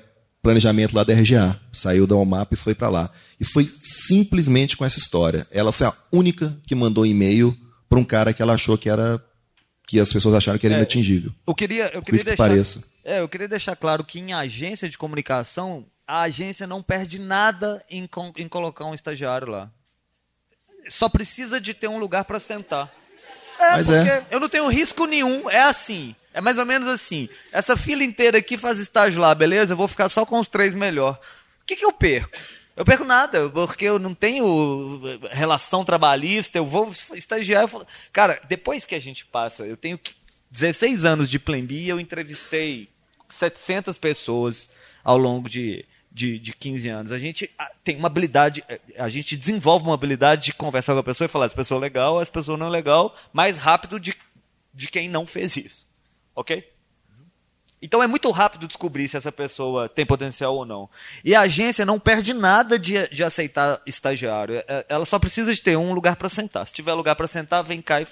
[0.42, 1.58] planejamento lá da RGA.
[1.72, 3.10] Saiu da OMAP e foi para lá.
[3.40, 5.46] E foi simplesmente com essa história.
[5.50, 7.56] Ela foi a única que mandou e-mail
[7.88, 9.22] para um cara que ela achou que era
[9.86, 11.30] que as pessoas acharam que era É, inatingível.
[11.46, 12.82] Eu queria, eu queria que deixar, pareça.
[13.04, 17.84] É, eu queria deixar claro que em agência de comunicação, a agência não perde nada
[17.90, 19.70] em, em colocar um estagiário lá.
[20.88, 22.90] Só precisa de ter um lugar para sentar.
[23.58, 24.26] É, Mas porque é.
[24.30, 25.48] eu não tenho risco nenhum.
[25.48, 26.14] É assim.
[26.34, 27.28] É mais ou menos assim.
[27.52, 29.72] Essa fila inteira aqui faz estágio lá, beleza?
[29.72, 31.18] Eu vou ficar só com os três melhor.
[31.62, 32.36] O que, que eu perco?
[32.76, 35.00] Eu perco nada, porque eu não tenho
[35.30, 37.62] relação trabalhista, eu vou estagiar.
[37.62, 39.98] Eu falo, cara, depois que a gente passa, eu tenho
[40.50, 42.88] 16 anos de Plan B, eu entrevistei
[43.28, 44.68] 700 pessoas
[45.04, 47.12] ao longo de, de, de 15 anos.
[47.12, 48.64] A gente ah, tem uma habilidade,
[48.98, 51.82] a gente desenvolve uma habilidade de conversar com a pessoa e falar, essa pessoa é
[51.82, 54.16] legal, essa pessoa não é legal, mais rápido de,
[54.74, 55.93] de quem não fez isso.
[56.34, 56.70] Ok?
[57.82, 60.88] Então é muito rápido descobrir se essa pessoa tem potencial ou não.
[61.22, 64.56] E a agência não perde nada de, de aceitar estagiário.
[64.66, 66.66] É- Ela só precisa de ter um lugar para sentar.
[66.66, 68.06] Se tiver lugar para sentar, vem cá e.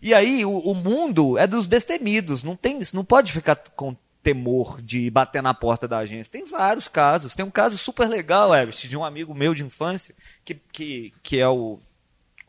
[0.00, 2.42] E aí o, o mundo é dos destemidos.
[2.42, 6.32] Não tem, não pode ficar com temor de bater na porta da agência.
[6.32, 7.34] Tem vários casos.
[7.34, 10.14] Tem um caso super legal, Everest, de um amigo meu de infância
[10.44, 11.78] que, que, que é o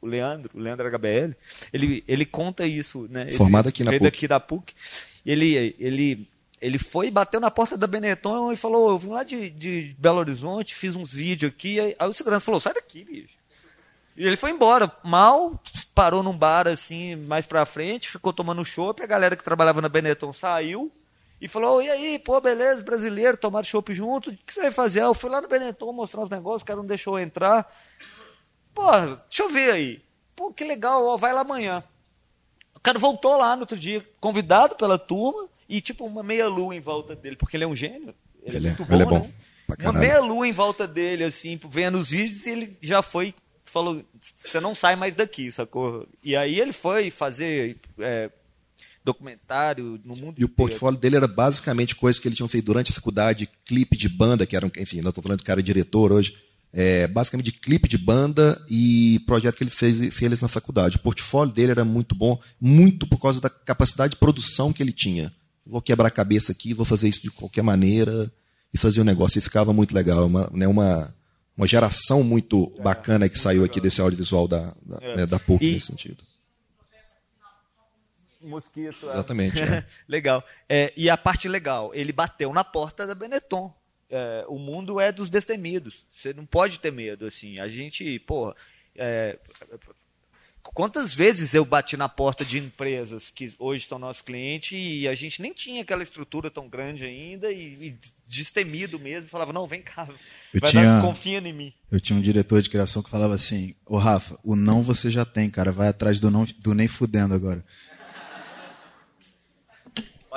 [0.02, 1.36] o Leandro, o Leandro HBL,
[1.74, 3.32] ele, ele conta isso, né?
[3.32, 4.12] Formado aqui na veio PUC.
[4.12, 4.74] daqui da PUC.
[5.26, 6.28] Ele, ele,
[6.62, 10.20] ele foi, bateu na porta da Benetton e falou: Eu vim lá de, de Belo
[10.20, 11.80] Horizonte, fiz uns vídeos aqui.
[11.80, 13.38] Aí, aí o segurança falou: Sai daqui, bicho.
[14.16, 15.62] E ele foi embora, mal,
[15.94, 19.04] parou num bar assim, mais pra frente, ficou tomando chopp.
[19.04, 20.92] A galera que trabalhava na Benetton saiu
[21.40, 24.32] e falou: E aí, pô, beleza, brasileiro, tomaram chopp junto.
[24.32, 25.02] O que você vai fazer?
[25.02, 27.72] Ah, eu fui lá no Benetton mostrar uns negócios, o cara não deixou eu entrar.
[28.78, 28.92] Pô,
[29.28, 30.02] deixa eu ver aí.
[30.36, 31.84] Pô, que legal, ó, vai lá amanhã.
[32.76, 36.76] O cara voltou lá no outro dia, convidado pela turma, e tipo uma meia lua
[36.76, 38.14] em volta dele, porque ele é um gênio.
[38.44, 39.34] Ele, Ele é é- muito ele é bom, bom, né?
[39.68, 40.00] Uma caralho.
[40.00, 43.34] meia lua em volta dele, assim, vendo os vídeos, e ele já foi,
[43.66, 44.02] falou,
[44.46, 46.08] você não sai mais daqui, sacou?
[46.24, 48.30] E aí ele foi fazer é,
[49.04, 50.50] documentário no mundo E o inteiro.
[50.50, 54.46] portfólio dele era basicamente coisas que ele tinha feito durante a faculdade, clipe de banda,
[54.46, 56.38] que era, enfim, nós estamos falando do cara diretor hoje,
[56.74, 60.98] é, basicamente de clipe de banda e projeto que ele fez, fez na faculdade.
[60.98, 64.92] O portfólio dele era muito bom, muito por causa da capacidade de produção que ele
[64.94, 65.34] tinha.
[65.66, 68.32] Vou quebrar a cabeça aqui, vou fazer isso de qualquer maneira
[68.74, 69.40] e fazer o negócio.
[69.40, 70.26] E ficava muito legal.
[70.28, 71.14] Uma, né, uma,
[71.58, 75.16] uma geração muito bacana que saiu aqui desse audiovisual da, da, É.
[75.18, 76.24] né, da PUC E- nesse sentido.
[78.42, 79.10] Mosquito.
[79.10, 79.14] é.
[79.14, 79.86] Exatamente, é.
[80.08, 80.44] legal.
[80.70, 83.74] É, e a parte legal, ele bateu na porta da Benetton.
[84.10, 86.06] É, o mundo é dos destemidos.
[86.14, 87.60] Você não pode ter medo, assim.
[87.60, 88.56] A gente, porra.
[88.96, 89.38] é,
[90.74, 95.16] quantas vezes eu bati na porta de empresas que hoje são nossos clientes e a
[95.16, 97.98] gente nem tinha aquela estrutura tão grande ainda e, e
[98.28, 100.08] destemido mesmo, falava, não, vem cá,
[100.54, 101.74] Eu vai tinha- dar, confia em mim.
[101.90, 105.24] Eu tinha um diretor de criação que falava assim: Ô Rafa, o não você já
[105.24, 105.72] tem, cara.
[105.72, 107.64] Vai atrás do não do nem fudendo agora.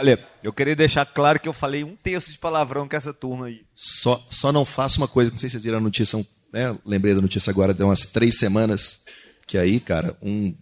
[0.01, 3.48] Olha, eu queria deixar claro que eu falei um terço de palavrão com essa turma
[3.48, 3.66] aí.
[3.74, 6.18] Só, só não faça uma coisa, não sei se vocês viram a notícia,
[6.51, 6.74] né?
[6.86, 9.02] lembrei da notícia agora, tem umas três semanas,
[9.47, 10.55] que aí, cara, um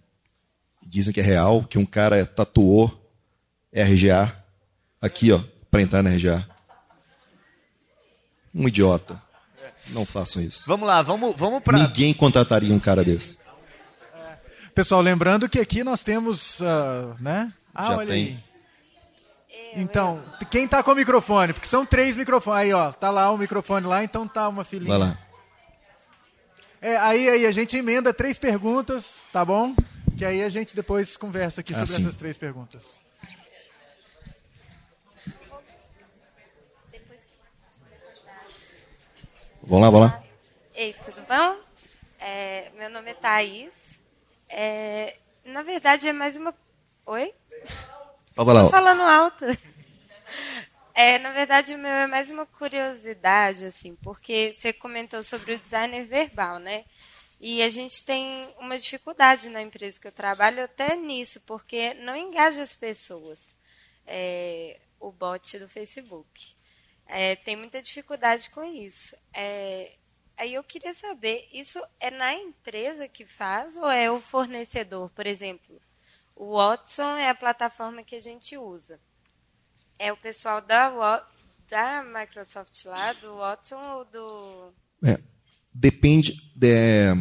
[0.85, 3.09] dizem que é real, que um cara tatuou
[3.73, 4.37] RGA
[5.01, 5.41] aqui, ó,
[5.71, 6.45] para entrar na RGA.
[8.53, 9.23] Um idiota.
[9.91, 10.65] Não façam isso.
[10.67, 11.79] Vamos lá, vamos, vamos para.
[11.79, 13.39] Ninguém contrataria um cara desse.
[14.75, 17.53] Pessoal, lembrando que aqui nós temos, uh, né?
[17.73, 18.25] Ah, Já olha tem.
[18.25, 18.48] aí.
[19.75, 21.53] Então, quem tá com o microfone?
[21.53, 22.61] Porque são três microfones.
[22.61, 24.99] Aí, ó, tá lá o microfone lá, então tá uma filinha.
[24.99, 25.19] Vai lá.
[26.81, 29.75] É, aí, aí a gente emenda três perguntas, tá bom?
[30.17, 32.03] Que aí a gente depois conversa aqui Ah, sobre sim.
[32.03, 33.01] essas três perguntas.
[39.63, 40.23] Vamos lá, vamos lá.
[40.75, 41.57] Ei, tudo bom?
[42.19, 43.73] É, meu nome é Thaís.
[44.49, 46.55] É, na verdade, é mais uma.
[47.07, 47.35] Oi?
[48.39, 48.65] Pode falar.
[48.65, 49.45] Tô falando alto.
[50.95, 55.59] É, na verdade, o meu é mais uma curiosidade, assim, porque você comentou sobre o
[55.59, 56.85] designer verbal, né?
[57.41, 62.17] E a gente tem uma dificuldade na empresa que eu trabalho até nisso, porque não
[62.17, 63.57] engaja as pessoas.
[64.07, 66.55] É, o bot do Facebook.
[67.07, 69.17] É, tem muita dificuldade com isso.
[69.33, 69.93] É,
[70.37, 75.11] aí eu queria saber, isso é na empresa que faz ou é o fornecedor?
[75.11, 75.81] Por exemplo,
[76.39, 79.01] o Watson é a plataforma que a gente usa.
[79.99, 80.89] É o pessoal da,
[81.69, 84.73] da Microsoft lá, do Watson ou do.
[85.05, 85.19] É,
[85.75, 87.13] depende, é,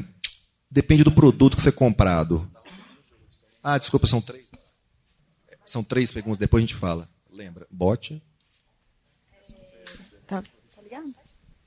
[0.69, 2.49] depende do produto que você comprado.
[3.63, 4.47] Ah, desculpa, são três.
[5.65, 7.09] São três perguntas, depois a gente fala.
[7.31, 7.67] Lembra?
[7.71, 8.21] Bot.
[10.27, 10.43] Tá,
[10.75, 11.11] tá ligado?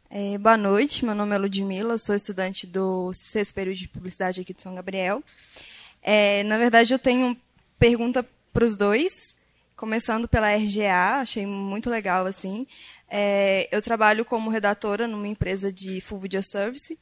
[0.09, 4.55] É, boa noite, meu nome é Ludmila, sou estudante do sexto período de publicidade aqui
[4.55, 5.23] de São Gabriel.
[6.03, 7.37] É, na verdade, eu tenho
[7.79, 9.37] pergunta para os dois,
[9.77, 12.67] começando pela RGA, achei muito legal assim.
[13.09, 16.99] É, eu trabalho como redatora numa empresa de full video service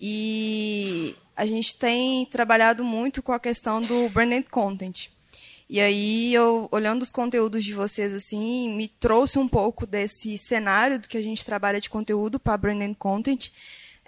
[0.00, 5.08] e a gente tem trabalhado muito com a questão do branded content.
[5.68, 10.98] E aí, eu, olhando os conteúdos de vocês, assim, me trouxe um pouco desse cenário
[10.98, 13.50] do que a gente trabalha de conteúdo para branded content.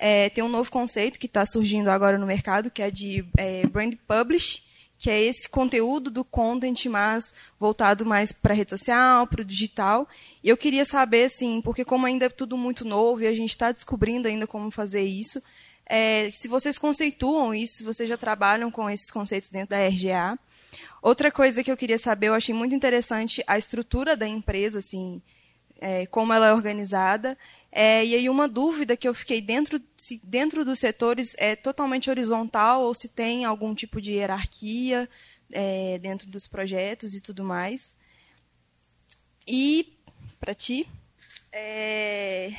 [0.04, 3.64] É, tem um novo conceito que está surgindo agora no mercado, que é de é,
[3.68, 4.64] brand publish,
[4.98, 9.44] que é esse conteúdo do content, mas voltado mais para a rede social, para o
[9.44, 10.08] digital.
[10.42, 13.50] E eu queria saber, assim, porque como ainda é tudo muito novo e a gente
[13.50, 15.40] está descobrindo ainda como fazer isso,
[15.86, 20.36] é, se vocês conceituam isso, se vocês já trabalham com esses conceitos dentro da RGA.
[21.00, 25.22] Outra coisa que eu queria saber, eu achei muito interessante a estrutura da empresa, assim,
[25.80, 27.38] é, como ela é organizada.
[27.74, 32.10] É, e aí uma dúvida que eu fiquei dentro, se dentro dos setores é totalmente
[32.10, 35.08] horizontal ou se tem algum tipo de hierarquia
[35.50, 37.94] é, dentro dos projetos e tudo mais.
[39.48, 39.96] E
[40.38, 40.86] para ti,
[41.50, 42.52] é,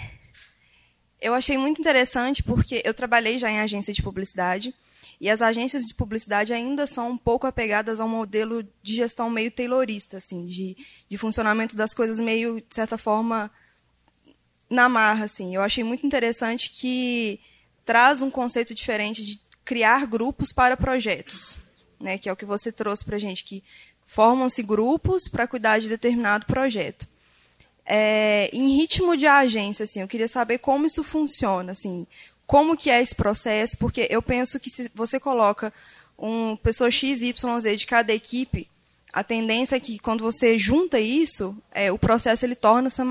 [1.22, 4.74] eu achei muito interessante porque eu trabalhei já em agência de publicidade
[5.22, 9.30] e as agências de publicidade ainda são um pouco apegadas a um modelo de gestão
[9.30, 10.76] meio taylorista, assim, de,
[11.08, 13.52] de funcionamento das coisas meio, de certa forma,
[14.74, 15.26] na marra.
[15.26, 15.56] Assim.
[15.56, 17.40] Eu achei muito interessante que
[17.86, 21.58] traz um conceito diferente de criar grupos para projetos,
[22.00, 23.64] né, que é o que você trouxe para a gente, que
[24.06, 27.08] formam-se grupos para cuidar de determinado projeto.
[27.86, 32.08] É, em ritmo de agência, assim, eu queria saber como isso funciona, assim,
[32.46, 35.74] como que é esse processo, porque eu penso que se você coloca
[36.18, 38.70] um pessoa X, Y, Z de cada equipe,
[39.12, 43.02] a tendência é que quando você junta isso, é, o processo ele torna-se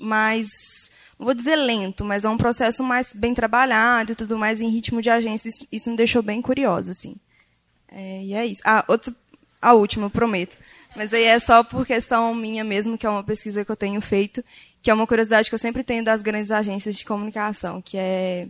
[0.00, 4.60] mais, não vou dizer lento, mas é um processo mais bem trabalhado e tudo mais
[4.60, 5.48] em ritmo de agência.
[5.48, 7.16] Isso, isso me deixou bem curiosa, assim.
[7.90, 8.62] É, e é isso.
[8.64, 8.84] Ah,
[9.60, 10.58] a última, prometo.
[10.94, 14.00] Mas aí é só por questão minha mesmo, que é uma pesquisa que eu tenho
[14.00, 14.44] feito,
[14.82, 18.48] que é uma curiosidade que eu sempre tenho das grandes agências de comunicação, que é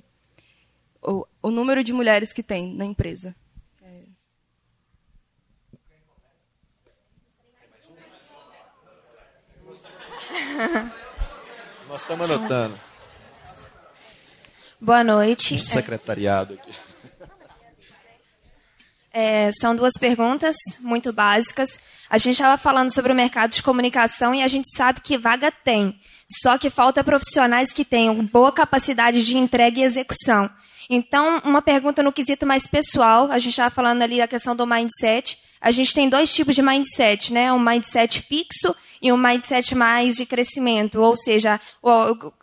[1.03, 3.35] o, o número de mulheres que tem na empresa.
[3.83, 4.05] É.
[11.89, 12.79] Nós estamos anotando.
[14.79, 15.55] Boa noite.
[15.55, 16.71] Um secretariado aqui.
[19.11, 21.81] É, são duas perguntas muito básicas.
[22.11, 25.51] A gente estava falando sobre o mercado de comunicação e a gente sabe que vaga
[25.51, 25.99] tem.
[26.43, 30.51] Só que falta profissionais que tenham boa capacidade de entrega e execução.
[30.91, 33.33] Então, uma pergunta no quesito mais pessoal.
[33.33, 35.39] A gente estava falando ali da questão do mindset.
[35.61, 37.53] A gente tem dois tipos de mindset, né?
[37.53, 41.61] Um mindset fixo e um mindset mais de crescimento, ou seja,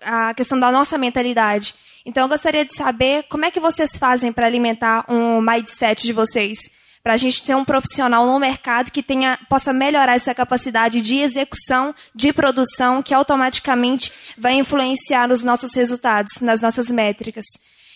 [0.02, 1.76] a questão da nossa mentalidade.
[2.06, 6.14] Então, eu gostaria de saber como é que vocês fazem para alimentar um mindset de
[6.14, 6.60] vocês,
[7.04, 11.18] para a gente ter um profissional no mercado que tenha, possa melhorar essa capacidade de
[11.18, 17.46] execução, de produção, que automaticamente vai influenciar nos nossos resultados, nas nossas métricas.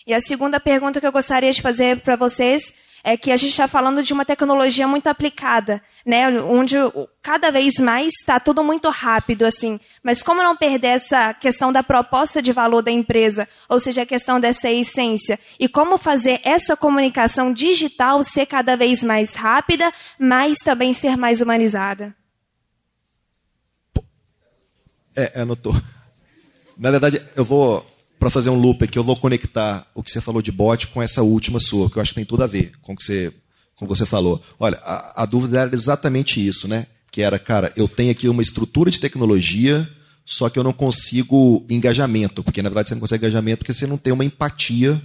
[0.06, 2.72] E a segunda pergunta que eu gostaria de fazer para vocês
[3.02, 6.28] é que a gente está falando de uma tecnologia muito aplicada, né?
[6.42, 6.76] Onde
[7.22, 9.80] cada vez mais está tudo muito rápido, assim.
[10.02, 14.06] Mas como não perder essa questão da proposta de valor da empresa, ou seja, a
[14.06, 20.58] questão dessa essência, e como fazer essa comunicação digital ser cada vez mais rápida, mas
[20.58, 22.14] também ser mais humanizada?
[25.16, 25.74] É, anotou.
[26.76, 27.84] Na verdade, eu vou
[28.20, 31.00] para fazer um loop aqui, eu vou conectar o que você falou de bot com
[31.00, 33.32] essa última sua, que eu acho que tem tudo a ver com o que você,
[33.74, 34.40] com que você falou.
[34.58, 36.86] Olha, a, a dúvida era exatamente isso, né?
[37.10, 39.88] Que era, cara, eu tenho aqui uma estrutura de tecnologia,
[40.22, 43.86] só que eu não consigo engajamento, porque na verdade você não consegue engajamento porque você
[43.86, 45.00] não tem uma empatia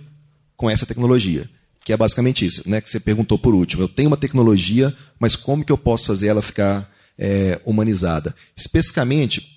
[0.57, 1.49] com essa tecnologia.
[1.85, 2.81] Que é basicamente isso, né?
[2.81, 3.83] Que você perguntou por último.
[3.83, 8.35] Eu tenho uma tecnologia, mas como que eu posso fazer ela ficar é, humanizada?
[8.57, 9.54] Especificamente,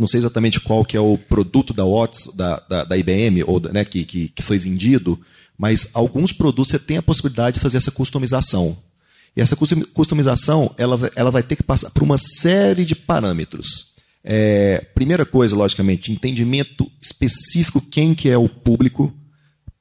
[0.00, 3.60] não sei exatamente qual que é o produto da Watts, da, da, da IBM, ou,
[3.60, 5.20] né, que, que, que foi vendido,
[5.58, 8.78] mas alguns produtos você tem a possibilidade de fazer essa customização.
[9.36, 9.54] E essa
[9.92, 13.90] customização ela, ela vai ter que passar por uma série de parâmetros.
[14.24, 19.14] É, primeira coisa, logicamente, entendimento específico quem que é o público,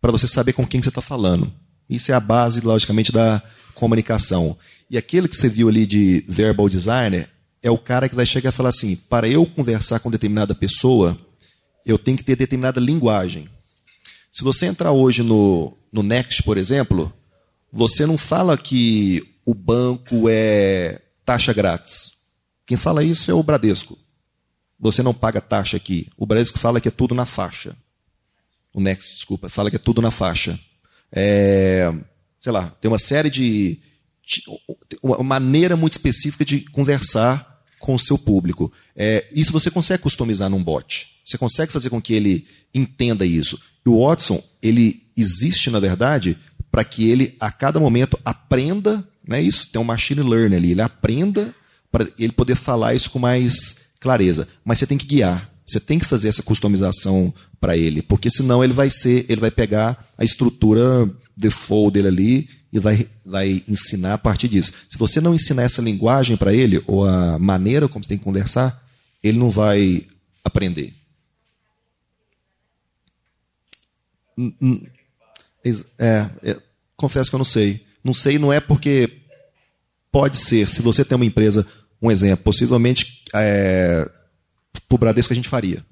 [0.01, 1.51] para você saber com quem você está falando.
[1.89, 3.41] Isso é a base, logicamente, da
[3.73, 4.57] comunicação.
[4.91, 7.29] E aquele que você viu ali de verbal designer
[7.61, 11.17] é o cara que vai chegar e falar assim: para eu conversar com determinada pessoa,
[11.85, 13.49] eu tenho que ter determinada linguagem.
[14.31, 17.11] Se você entrar hoje no, no Next, por exemplo,
[17.71, 22.11] você não fala que o banco é taxa grátis.
[22.65, 23.97] Quem fala isso é o Bradesco.
[24.79, 26.07] Você não paga taxa aqui.
[26.15, 27.75] O Bradesco fala que é tudo na faixa.
[28.73, 30.59] O Next, desculpa, fala que é tudo na faixa.
[31.11, 31.91] É,
[32.39, 33.79] sei lá, tem uma série de,
[35.01, 38.71] uma maneira muito específica de conversar com o seu público.
[38.95, 41.07] É, isso você consegue customizar num bot.
[41.25, 43.59] Você consegue fazer com que ele entenda isso.
[43.85, 46.37] E o Watson, ele existe, na verdade,
[46.71, 50.81] para que ele, a cada momento, aprenda, né, isso, tem um machine learning ali, ele
[50.81, 51.53] aprenda
[51.91, 54.47] para ele poder falar isso com mais clareza.
[54.63, 58.63] Mas você tem que guiar, você tem que fazer essa customização para ele, porque senão
[58.63, 64.13] ele vai ser, ele vai pegar a estrutura default dele ali e vai, vai ensinar
[64.13, 64.73] a partir disso.
[64.89, 68.23] Se você não ensinar essa linguagem para ele, ou a maneira como você tem que
[68.23, 68.83] conversar,
[69.23, 70.05] ele não vai
[70.43, 70.93] aprender.
[75.97, 76.61] É, é,
[76.95, 77.85] confesso que eu não sei.
[78.03, 79.21] Não sei, não é porque
[80.11, 80.69] pode ser.
[80.69, 81.65] Se você tem uma empresa,
[82.01, 84.09] um exemplo, possivelmente é,
[84.87, 85.85] para o Bradesco a gente faria.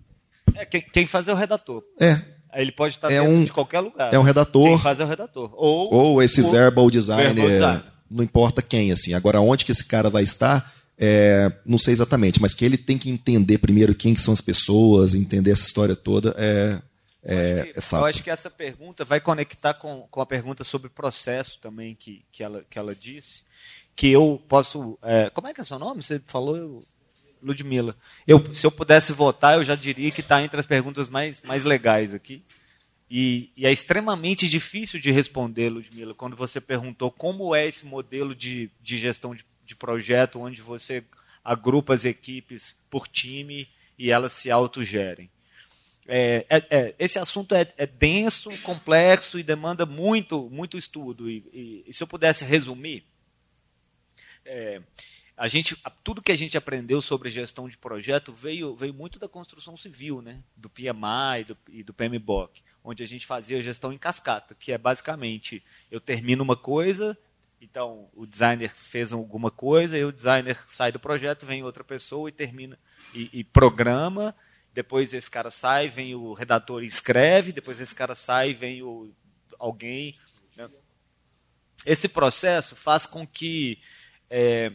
[0.54, 1.84] É, quem, quem faz é o redator.
[2.00, 2.22] É,
[2.54, 4.14] ele pode estar é um, de qualquer lugar.
[4.14, 4.64] É um redator.
[4.64, 5.52] Quem faz é o redator.
[5.54, 7.34] Ou, ou esse ou verbal designer.
[7.34, 7.84] Verbal design.
[8.10, 9.14] Não importa quem, assim.
[9.14, 12.98] Agora, onde que esse cara vai estar, é, não sei exatamente, mas que ele tem
[12.98, 16.82] que entender primeiro quem que são as pessoas, entender essa história toda, é,
[17.24, 18.02] é, que, é fato.
[18.02, 22.24] Eu acho que essa pergunta vai conectar com, com a pergunta sobre processo também que,
[22.32, 23.42] que, ela, que ela disse.
[23.96, 24.98] Que eu posso.
[25.04, 26.02] É, como é que é seu nome?
[26.02, 26.56] Você falou.
[26.56, 26.84] Eu,
[27.42, 27.96] Ludmila.
[28.26, 31.64] Eu, se eu pudesse votar, eu já diria que está entre as perguntas mais, mais
[31.64, 32.44] legais aqui.
[33.10, 38.36] E, e, é extremamente difícil de responder, Ludmila, quando você perguntou como é esse modelo
[38.36, 41.04] de, de gestão de, de projeto, onde você
[41.44, 45.30] agrupa as equipes por time e elas se autogerem.
[46.06, 51.30] É, é, é, esse assunto é, é, denso, complexo e demanda muito, muito estudo.
[51.30, 53.04] E, e, e se eu pudesse resumir,
[54.46, 54.82] é,
[55.38, 59.30] a gente, tudo que a gente aprendeu sobre gestão de projeto veio, veio muito da
[59.30, 60.42] construção civil, né?
[60.56, 64.78] do PMI do, e do PMBOK, onde a gente fazia gestão em cascata, que é
[64.80, 67.16] basicamente eu termino uma coisa,
[67.62, 72.30] então o designer fez alguma coisa, e o designer sai do projeto, vem outra pessoa
[72.30, 72.80] e termina
[73.14, 74.36] e, e programa,
[74.74, 79.14] depois esse cara sai, vem o redator e escreve, depois esse cara sai, vem o,
[79.60, 80.16] alguém.
[80.56, 80.68] Né?
[81.86, 83.80] Esse processo faz com que
[84.30, 84.74] é,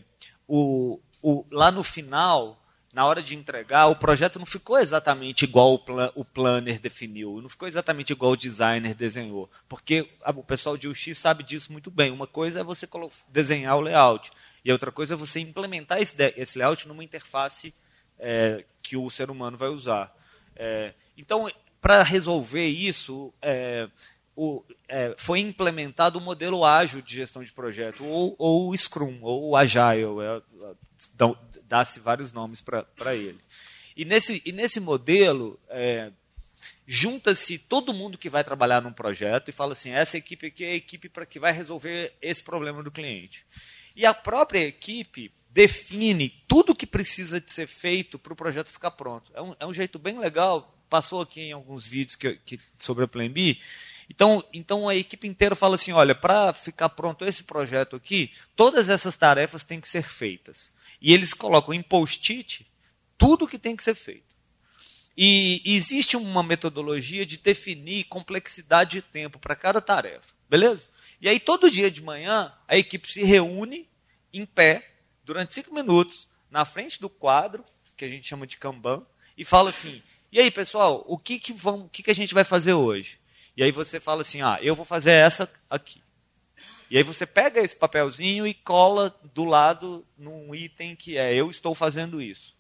[0.55, 2.63] o, o, lá no final,
[2.93, 7.41] na hora de entregar, o projeto não ficou exatamente igual o, plan, o planner definiu,
[7.41, 9.51] não ficou exatamente igual o designer desenhou.
[9.67, 12.11] Porque o pessoal de UX sabe disso muito bem.
[12.11, 12.87] Uma coisa é você
[13.29, 14.31] desenhar o layout,
[14.63, 17.73] e outra coisa é você implementar esse, esse layout numa interface
[18.19, 20.15] é, que o ser humano vai usar.
[20.55, 21.51] É, então,
[21.81, 23.89] para resolver isso, é,
[24.35, 29.19] o, é, foi implementado o modelo ágil de gestão de projeto, ou, ou o Scrum,
[29.23, 30.43] ou o Agile, é,
[31.65, 33.39] dá-se vários nomes para ele.
[33.97, 36.11] E nesse, e nesse modelo, é,
[36.87, 40.73] junta-se todo mundo que vai trabalhar num projeto e fala assim: essa equipe aqui é
[40.73, 43.45] a equipe para que vai resolver esse problema do cliente.
[43.95, 48.93] E a própria equipe define tudo que precisa de ser feito para o projeto ficar
[48.93, 49.31] pronto.
[49.35, 50.75] É um, é um jeito bem legal.
[50.89, 53.59] Passou aqui em alguns vídeos que, que sobre a Plan B.
[54.15, 58.91] Então, então a equipe inteira fala assim: olha, para ficar pronto esse projeto aqui, todas
[58.91, 60.71] essas tarefas têm que ser feitas.
[61.01, 62.71] E eles colocam em post-it
[63.17, 64.37] tudo que tem que ser feito.
[65.17, 70.83] E existe uma metodologia de definir complexidade de tempo para cada tarefa, beleza?
[71.19, 73.89] E aí todo dia de manhã a equipe se reúne
[74.33, 74.91] em pé
[75.25, 77.65] durante cinco minutos na frente do quadro
[77.97, 79.07] que a gente chama de Kanban
[79.39, 82.35] e fala assim: e aí pessoal, o que que vamos, o que que a gente
[82.35, 83.22] vai fazer hoje?
[83.57, 86.03] E aí você fala assim: ah, eu vou fazer essa aqui.
[86.91, 91.51] E aí você pega esse papelzinho e cola do lado num item que é eu
[91.51, 92.55] estou fazendo isso.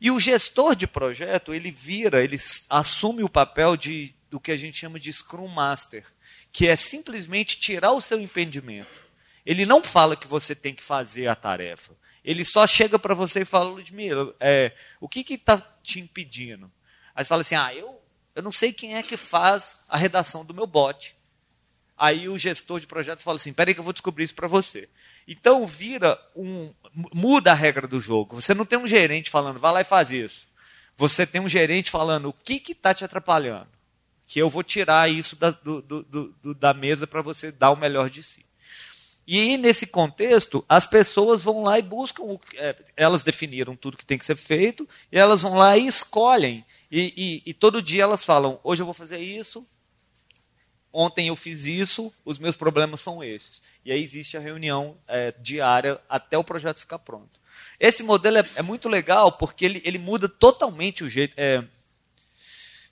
[0.00, 2.38] E o gestor de projeto, ele vira, ele
[2.68, 6.04] assume o papel de do que a gente chama de Scrum Master,
[6.50, 9.04] que é simplesmente tirar o seu impedimento.
[9.46, 11.96] Ele não fala que você tem que fazer a tarefa.
[12.24, 16.72] Ele só chega para você e fala, Ludmila, é, o que está te impedindo?
[17.14, 18.00] Aí você fala assim, ah, eu,
[18.34, 21.16] eu não sei quem é que faz a redação do meu bot.
[21.96, 24.88] Aí o gestor de projeto fala assim, peraí que eu vou descobrir isso para você.
[25.28, 26.72] Então vira um.
[26.92, 28.40] muda a regra do jogo.
[28.40, 30.46] Você não tem um gerente falando, vai lá e faz isso.
[30.96, 33.68] Você tem um gerente falando o que está te atrapalhando.
[34.26, 37.76] Que eu vou tirar isso da, do, do, do, da mesa para você dar o
[37.76, 38.44] melhor de si.
[39.26, 44.04] E nesse contexto, as pessoas vão lá e buscam, o, é, elas definiram tudo que
[44.04, 46.64] tem que ser feito, e elas vão lá e escolhem.
[46.90, 49.66] E, e, e todo dia elas falam: hoje eu vou fazer isso,
[50.92, 53.62] ontem eu fiz isso, os meus problemas são esses.
[53.84, 57.40] E aí existe a reunião é, diária até o projeto ficar pronto.
[57.80, 61.34] Esse modelo é, é muito legal porque ele, ele, muda totalmente o jeito.
[61.36, 61.64] É,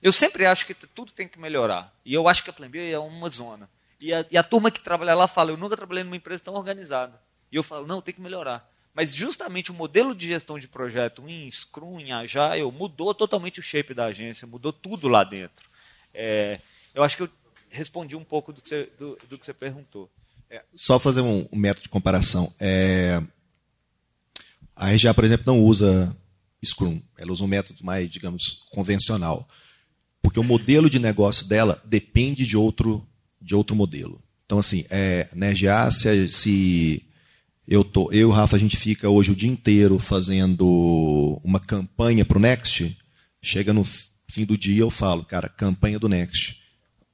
[0.02, 1.94] eu sempre acho que tudo tem que melhorar.
[2.04, 3.70] E eu acho que a Plan B é uma zona.
[4.02, 6.54] E a, e a turma que trabalha lá fala: eu nunca trabalhei numa empresa tão
[6.54, 7.22] organizada.
[7.52, 8.68] E eu falo: não, tem que melhorar.
[8.92, 13.62] Mas justamente o modelo de gestão de projeto em Scrum, em Agile, mudou totalmente o
[13.62, 15.70] shape da agência, mudou tudo lá dentro.
[16.12, 16.58] É,
[16.92, 17.30] eu acho que eu
[17.70, 20.10] respondi um pouco do que você, do, do que você perguntou.
[20.50, 22.52] É, só fazer um, um, método de comparação.
[22.60, 23.22] É,
[24.74, 26.14] a RGA, por exemplo, não usa
[26.62, 27.00] Scrum.
[27.16, 29.48] Ela usa um método mais, digamos, convencional.
[30.20, 33.06] Porque o modelo de negócio dela depende de outro,
[33.42, 34.20] de outro modelo.
[34.46, 37.06] Então, assim, é, na RGA, se, se
[37.66, 41.58] eu, tô, eu e o Rafa, a gente fica hoje o dia inteiro fazendo uma
[41.58, 42.96] campanha para o Next,
[43.42, 43.84] chega no
[44.28, 46.62] fim do dia eu falo, cara, campanha do Next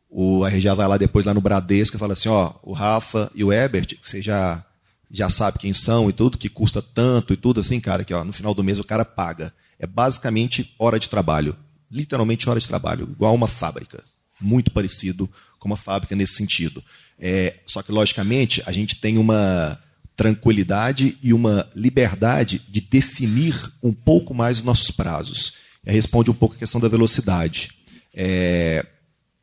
[0.09, 3.45] o RJ vai lá depois lá no Bradesco e fala assim, ó, o Rafa e
[3.45, 4.65] o Ebert, que você já,
[5.11, 8.25] já sabe quem são e tudo, que custa tanto e tudo assim, cara, que ó,
[8.25, 9.53] no final do mês o cara paga.
[9.79, 11.55] É basicamente hora de trabalho.
[11.91, 14.03] Literalmente hora de trabalho, igual uma fábrica.
[14.41, 16.83] Muito parecido com uma fábrica nesse sentido.
[17.19, 19.79] É, só que, logicamente, a gente tem uma
[20.17, 25.55] tranquilidade e uma liberdade de definir um pouco mais os nossos prazos.
[25.87, 27.71] E responde um pouco a questão da velocidade.
[28.13, 28.85] É,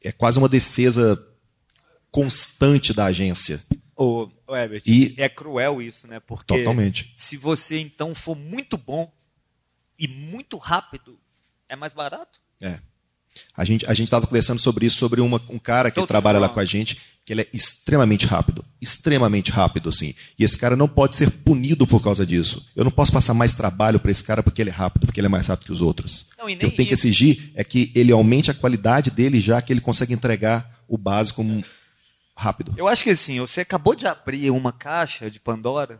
[0.03, 1.21] é quase uma defesa
[2.11, 3.63] constante da agência.
[4.49, 6.19] Herbert, e é cruel isso, né?
[6.19, 7.13] Porque totalmente.
[7.15, 9.11] se você então for muito bom
[9.97, 11.17] e muito rápido,
[11.69, 12.39] é mais barato?
[12.61, 12.79] É.
[13.55, 16.39] A gente a gente estava conversando sobre isso sobre uma, um cara que Todo trabalha
[16.39, 20.13] lá com a gente que ele é extremamente rápido, extremamente rápido, assim.
[20.37, 22.69] E esse cara não pode ser punido por causa disso.
[22.75, 25.25] Eu não posso passar mais trabalho para esse cara porque ele é rápido, porque ele
[25.25, 26.29] é mais rápido que os outros.
[26.37, 29.59] Não, o que eu tenho que exigir é que ele aumente a qualidade dele, já
[29.59, 31.43] que ele consegue entregar o básico
[32.37, 32.75] rápido.
[32.77, 35.99] Eu acho que assim, você acabou de abrir uma caixa de Pandora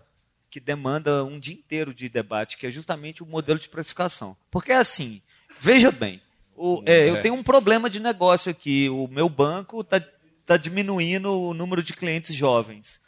[0.52, 4.38] que demanda um dia inteiro de debate, que é justamente o modelo de precificação.
[4.52, 5.22] Porque assim,
[5.60, 6.22] veja bem,
[6.56, 7.22] o, é, eu é.
[7.22, 8.90] tenho um problema de negócio aqui.
[8.90, 10.00] O meu banco está
[10.46, 13.00] está diminuindo o número de clientes jovens.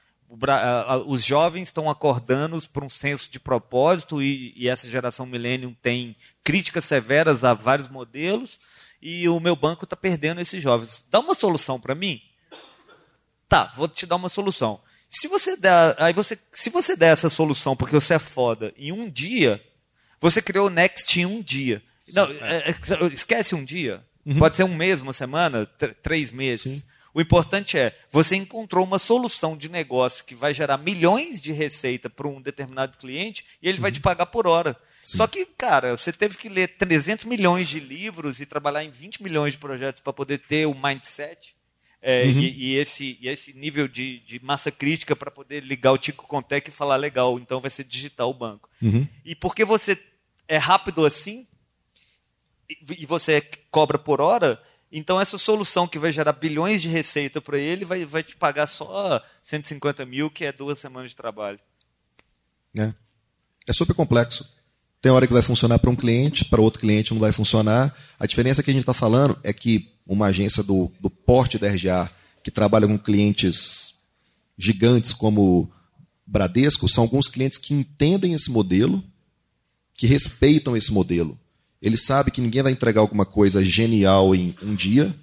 [1.05, 6.15] Os jovens estão acordando por um senso de propósito e, e essa geração millennium tem
[6.43, 8.59] críticas severas a vários modelos
[9.01, 11.05] e o meu banco está perdendo esses jovens.
[11.09, 12.21] Dá uma solução para mim?
[13.47, 14.81] Tá, vou te dar uma solução.
[15.09, 18.91] Se você der, aí você, se você der essa solução porque você é foda em
[18.91, 19.63] um dia,
[20.19, 21.81] você criou o Next em um dia.
[22.07, 22.69] Sim, Não, é.
[22.69, 24.03] É, esquece um dia.
[24.25, 24.37] Uhum.
[24.37, 25.65] Pode ser um mês, uma semana,
[26.01, 26.61] três meses.
[26.61, 26.83] Sim.
[27.13, 32.09] O importante é, você encontrou uma solução de negócio que vai gerar milhões de receita
[32.09, 33.81] para um determinado cliente e ele uhum.
[33.81, 34.77] vai te pagar por hora.
[35.01, 35.17] Sim.
[35.17, 39.23] Só que, cara, você teve que ler 300 milhões de livros e trabalhar em 20
[39.23, 41.55] milhões de projetos para poder ter o mindset
[42.01, 42.39] é, uhum.
[42.39, 46.27] e, e, esse, e esse nível de, de massa crítica para poder ligar o Tico
[46.27, 48.69] Contec e falar legal, então vai ser digital o banco.
[48.81, 49.07] Uhum.
[49.25, 49.97] E porque você
[50.47, 51.47] é rápido assim
[52.69, 53.41] e você
[53.71, 54.61] cobra por hora,
[54.91, 58.67] Então, essa solução que vai gerar bilhões de receita para ele vai, vai te pagar
[58.67, 61.59] só 150 mil, que é duas semanas de trabalho.
[62.77, 62.93] É,
[63.67, 64.47] é super complexo.
[65.01, 67.93] Tem hora que vai funcionar para um cliente, para outro cliente não vai funcionar.
[68.19, 71.67] A diferença que a gente está falando é que uma agência do, do porte da
[71.67, 72.09] RGA,
[72.43, 73.93] que trabalha com clientes
[74.57, 75.71] gigantes como
[76.25, 79.03] Bradesco, são alguns clientes que entendem esse modelo,
[79.93, 81.37] que respeitam esse modelo.
[81.81, 85.13] Ele sabe que ninguém vai entregar alguma coisa genial em um dia,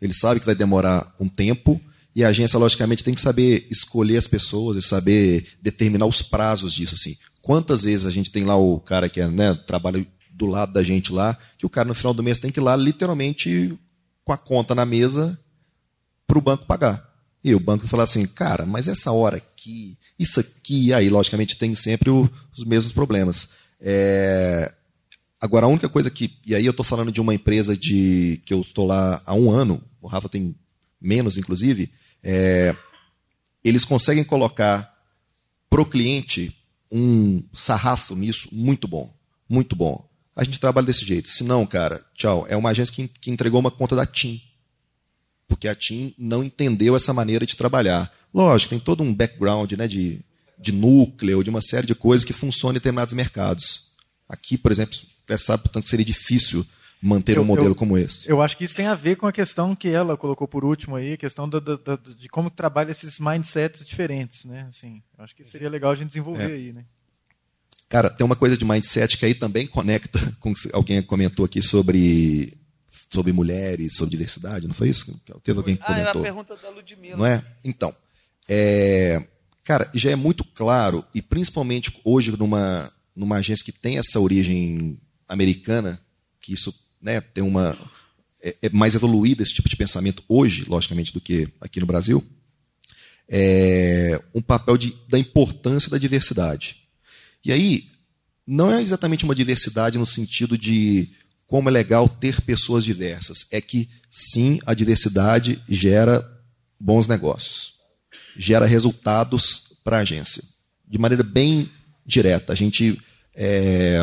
[0.00, 1.80] ele sabe que vai demorar um tempo,
[2.16, 6.72] e a agência, logicamente, tem que saber escolher as pessoas e saber determinar os prazos
[6.72, 6.94] disso.
[6.94, 7.14] Assim.
[7.42, 10.82] Quantas vezes a gente tem lá o cara que é, né, trabalha do lado da
[10.82, 13.78] gente lá, que o cara no final do mês tem que ir lá literalmente
[14.24, 15.38] com a conta na mesa
[16.26, 17.06] para o banco pagar.
[17.44, 21.74] E o banco fala assim, cara, mas essa hora aqui, isso aqui, aí logicamente tem
[21.74, 23.50] sempre o, os mesmos problemas.
[23.78, 24.72] É,
[25.46, 26.36] Agora, a única coisa que.
[26.44, 29.48] E aí eu estou falando de uma empresa de que eu estou lá há um
[29.48, 30.56] ano, o Rafa tem
[31.00, 31.88] menos, inclusive.
[32.22, 32.74] É,
[33.62, 34.92] eles conseguem colocar
[35.70, 36.52] para o cliente
[36.90, 39.14] um sarrafo nisso muito bom.
[39.48, 40.08] Muito bom.
[40.34, 41.28] A gente trabalha desse jeito.
[41.28, 42.44] Se não, cara, tchau.
[42.48, 44.42] É uma agência que, que entregou uma conta da TIM.
[45.46, 48.12] Porque a TIM não entendeu essa maneira de trabalhar.
[48.34, 50.20] Lógico, tem todo um background né, de,
[50.58, 53.92] de núcleo, de uma série de coisas que funcionam em determinados mercados.
[54.28, 54.98] Aqui, por exemplo,
[55.38, 56.64] sabe, portanto, que seria difícil
[57.02, 58.28] manter eu, um modelo eu, como esse.
[58.28, 60.96] Eu acho que isso tem a ver com a questão que ela colocou por último
[60.96, 64.66] aí, a questão da, da, da, de como trabalha esses mindsets diferentes, né?
[64.68, 66.54] Assim, eu acho que seria legal a gente desenvolver É.
[66.54, 66.84] aí, né?
[67.88, 71.44] Cara, tem uma coisa de mindset que aí também conecta com o que alguém comentou
[71.44, 72.56] aqui sobre
[73.08, 75.16] sobre mulheres, sobre diversidade, não foi isso?
[75.44, 76.22] Teve alguém que Ah, é a comentou.
[76.22, 77.16] pergunta da Ludmilla.
[77.16, 77.40] Não é?
[77.64, 77.94] Então,
[78.48, 79.22] é,
[79.62, 84.98] cara, já é muito claro, e principalmente hoje numa, numa agência que tem essa origem
[85.28, 86.00] americana,
[86.40, 87.76] que isso né, tem uma.
[88.42, 92.24] É, é mais evoluído esse tipo de pensamento hoje, logicamente, do que aqui no Brasil,
[93.28, 96.76] é um papel de, da importância da diversidade.
[97.44, 97.88] E aí,
[98.46, 101.10] não é exatamente uma diversidade no sentido de
[101.46, 103.46] como é legal ter pessoas diversas.
[103.50, 106.24] É que, sim, a diversidade gera
[106.78, 107.74] bons negócios,
[108.36, 110.42] gera resultados para a agência.
[110.86, 111.68] De maneira bem
[112.04, 112.52] direta.
[112.52, 113.00] A gente,
[113.34, 113.98] é,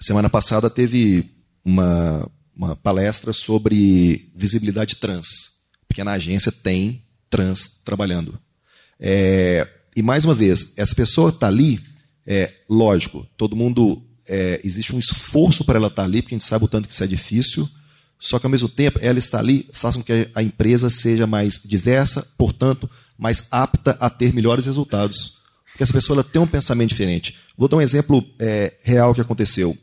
[0.00, 1.30] semana passada, teve
[1.64, 5.26] uma, uma palestra sobre visibilidade trans,
[5.88, 8.38] porque na agência tem trans trabalhando.
[8.98, 11.80] É, e, mais uma vez, essa pessoa está ali,
[12.26, 14.02] é, lógico, todo mundo.
[14.26, 16.94] é, existe um esforço para ela estar ali, porque a gente sabe o tanto que
[16.94, 17.68] isso é difícil,
[18.18, 21.60] só que, ao mesmo tempo, ela está ali faz com que a empresa seja mais
[21.62, 22.88] diversa, portanto,
[23.18, 25.38] mais apta a ter melhores resultados.
[25.66, 27.36] Porque essa pessoa tem um pensamento diferente.
[27.56, 29.76] Vou dar um exemplo é, real que aconteceu.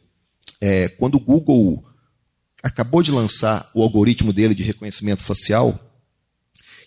[0.61, 1.83] É, quando o Google
[2.61, 5.79] acabou de lançar o algoritmo dele de reconhecimento facial,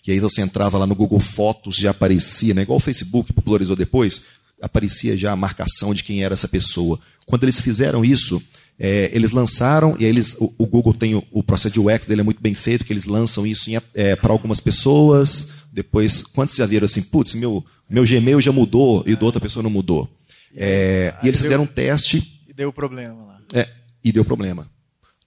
[0.07, 3.75] e aí você entrava lá no Google Fotos, já aparecia, né, igual o Facebook popularizou
[3.75, 4.25] depois,
[4.61, 6.99] aparecia já a marcação de quem era essa pessoa.
[7.25, 8.41] Quando eles fizeram isso,
[8.79, 12.05] é, eles lançaram, e aí eles, o, o Google tem o, o processo de UX
[12.05, 16.55] dele é muito bem feito, que eles lançam isso é, para algumas pessoas, depois, quantos
[16.55, 20.09] já viram assim, putz, meu, meu Gmail já mudou e do outra pessoa não mudou.
[20.55, 23.34] É, e eles fizeram um teste E deu problema lá.
[23.53, 23.67] É,
[24.03, 24.69] e deu problema.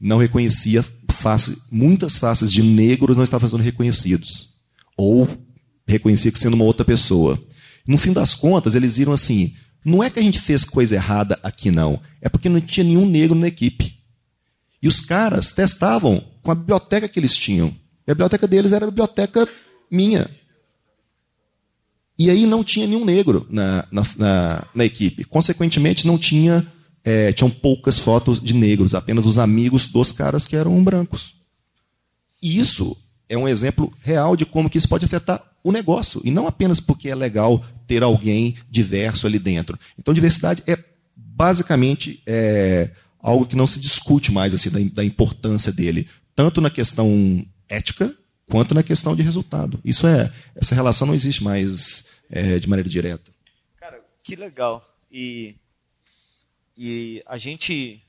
[0.00, 4.50] Não reconhecia face, muitas faces de negros não estavam sendo reconhecidos.
[4.96, 5.28] Ou
[5.86, 7.38] reconhecia que sendo uma outra pessoa.
[7.86, 9.54] No fim das contas, eles viram assim:
[9.84, 12.00] não é que a gente fez coisa errada aqui, não.
[12.20, 13.98] É porque não tinha nenhum negro na equipe.
[14.82, 17.74] E os caras testavam com a biblioteca que eles tinham.
[18.06, 19.48] E a biblioteca deles era a biblioteca
[19.90, 20.28] minha.
[22.18, 25.24] E aí não tinha nenhum negro na, na, na, na equipe.
[25.24, 26.66] Consequentemente, não tinha.
[27.04, 31.34] É, tinham poucas fotos de negros, apenas os amigos dos caras que eram brancos.
[32.42, 32.96] E isso
[33.28, 36.20] é um exemplo real de como que isso pode afetar o negócio.
[36.24, 39.78] E não apenas porque é legal ter alguém diverso ali dentro.
[39.98, 40.78] Então, diversidade é
[41.16, 46.70] basicamente é, algo que não se discute mais assim, da, da importância dele, tanto na
[46.70, 48.14] questão ética
[48.48, 49.78] quanto na questão de resultado.
[49.84, 53.30] Isso é essa relação não existe mais é, de maneira direta.
[53.78, 54.82] Cara, que legal.
[55.12, 55.54] E,
[56.78, 58.00] e a gente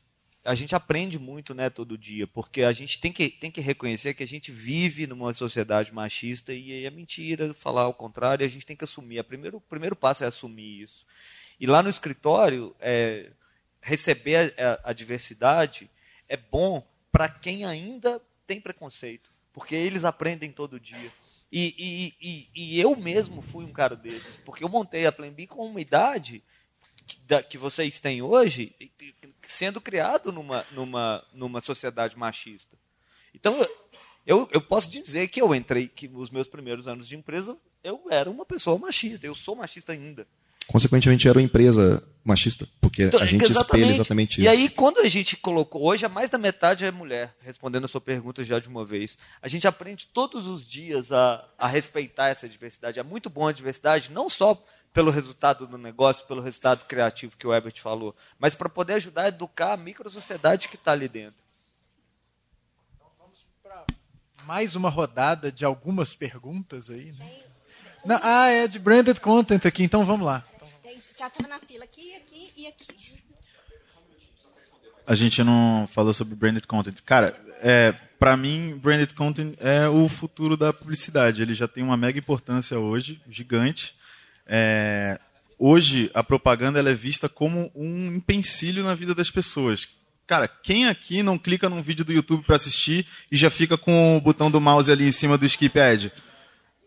[0.45, 4.13] a gente aprende muito, né, todo dia, porque a gente tem que, tem que reconhecer
[4.13, 8.65] que a gente vive numa sociedade machista e é mentira falar o contrário, a gente
[8.65, 9.21] tem que assumir.
[9.23, 11.05] Primeiro, o primeiro passo é assumir isso.
[11.59, 13.31] E lá no escritório, é,
[13.81, 15.89] receber a, a, diversidade
[16.27, 21.11] é bom para quem ainda tem preconceito, porque eles aprendem todo dia.
[21.51, 25.31] E, e, e, e, eu mesmo fui um cara desses, porque eu montei a Plan
[25.31, 26.41] B com uma idade
[27.25, 28.75] da, que vocês têm hoje,
[29.41, 32.77] sendo criado numa, numa, numa sociedade machista.
[33.33, 33.55] Então,
[34.25, 38.03] Eu, eu posso dizer que eu entrei, que os meus primeiros anos de empresa, eu
[38.11, 39.25] era uma pessoa machista.
[39.25, 40.27] Eu sou machista ainda.
[40.67, 44.41] Consequentemente, era uma empresa machista, porque Então, a gente espelha exatamente isso.
[44.41, 47.87] E aí, quando a gente colocou, hoje a mais da metade é mulher, respondendo a
[47.87, 49.17] sua pergunta já de uma vez.
[49.41, 52.99] A gente aprende todos os dias a, a respeitar essa diversidade.
[52.99, 57.45] É muito bom a diversidade, não só pelo resultado do negócio, pelo resultado criativo que
[57.45, 61.39] o Herbert falou, mas para poder ajudar a educar a microsociedade que está ali dentro.
[64.45, 67.31] Mais uma rodada de algumas perguntas aí, né?
[68.03, 70.43] Não, ah, é de branded content aqui, então vamos lá.
[71.17, 73.19] Já estava na fila aqui, aqui e aqui.
[75.05, 77.01] A gente não falou sobre branded content.
[77.01, 81.41] Cara, é, para mim, branded content é o futuro da publicidade.
[81.41, 83.98] Ele já tem uma mega importância hoje, gigante.
[84.51, 85.19] É,
[85.59, 89.87] hoje, a propaganda é vista como um empecilho na vida das pessoas.
[90.25, 94.17] Cara, quem aqui não clica num vídeo do YouTube para assistir e já fica com
[94.17, 96.11] o botão do mouse ali em cima do skip ad?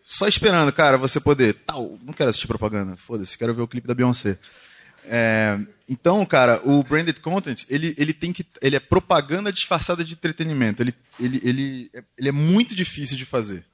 [0.05, 1.55] Só esperando, cara, você poder.
[1.55, 2.97] Tal, não quero assistir propaganda.
[2.97, 4.39] Foda-se, quero ver o clipe da Beyoncé.
[5.05, 5.59] É,
[5.89, 8.45] então, cara, o branded content, ele, ele tem que.
[8.61, 10.83] Ele é propaganda disfarçada de entretenimento.
[10.83, 13.65] Ele, ele, ele, é, ele é muito difícil de fazer.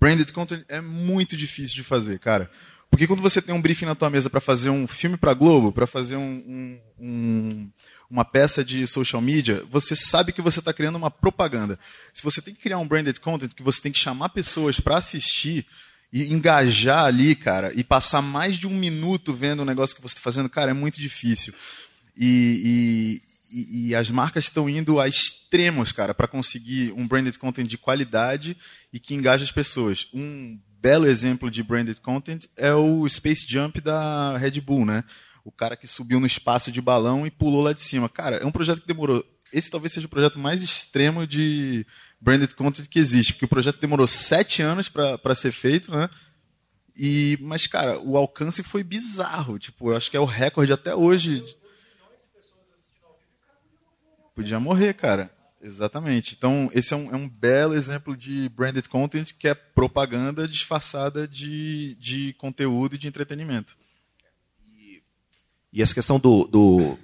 [0.00, 2.50] Branded content é muito difícil de fazer, cara.
[2.92, 5.72] Porque quando você tem um briefing na tua mesa para fazer um filme para Globo,
[5.72, 7.70] para fazer um, um, um,
[8.10, 11.78] uma peça de social media, você sabe que você está criando uma propaganda.
[12.12, 14.98] Se você tem que criar um branded content, que você tem que chamar pessoas para
[14.98, 15.64] assistir
[16.12, 20.12] e engajar ali, cara, e passar mais de um minuto vendo o negócio que você
[20.12, 21.54] está fazendo, cara, é muito difícil.
[22.14, 23.18] E,
[23.50, 27.78] e, e as marcas estão indo a extremos, cara, para conseguir um branded content de
[27.78, 28.54] qualidade
[28.92, 30.08] e que engaje as pessoas.
[30.12, 35.04] Um belo exemplo de branded content é o Space Jump da Red Bull, né?
[35.44, 38.08] O cara que subiu no espaço de balão e pulou lá de cima.
[38.08, 39.24] Cara, é um projeto que demorou.
[39.52, 41.86] Esse talvez seja o projeto mais extremo de
[42.20, 46.10] branded content que existe, porque o projeto demorou sete anos para ser feito, né?
[46.96, 49.58] E, mas, cara, o alcance foi bizarro.
[49.58, 51.44] Tipo, eu acho que é o recorde até hoje.
[54.34, 55.30] Podia morrer, cara.
[55.62, 56.34] Exatamente.
[56.36, 61.28] Então, esse é um, é um belo exemplo de branded content que é propaganda disfarçada
[61.28, 63.76] de, de conteúdo e de entretenimento.
[65.72, 66.98] E essa questão do, do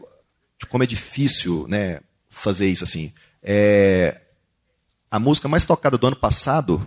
[0.59, 3.15] de como é difícil né, fazer isso assim.
[3.41, 4.21] É,
[5.09, 6.85] a música mais tocada do ano passado,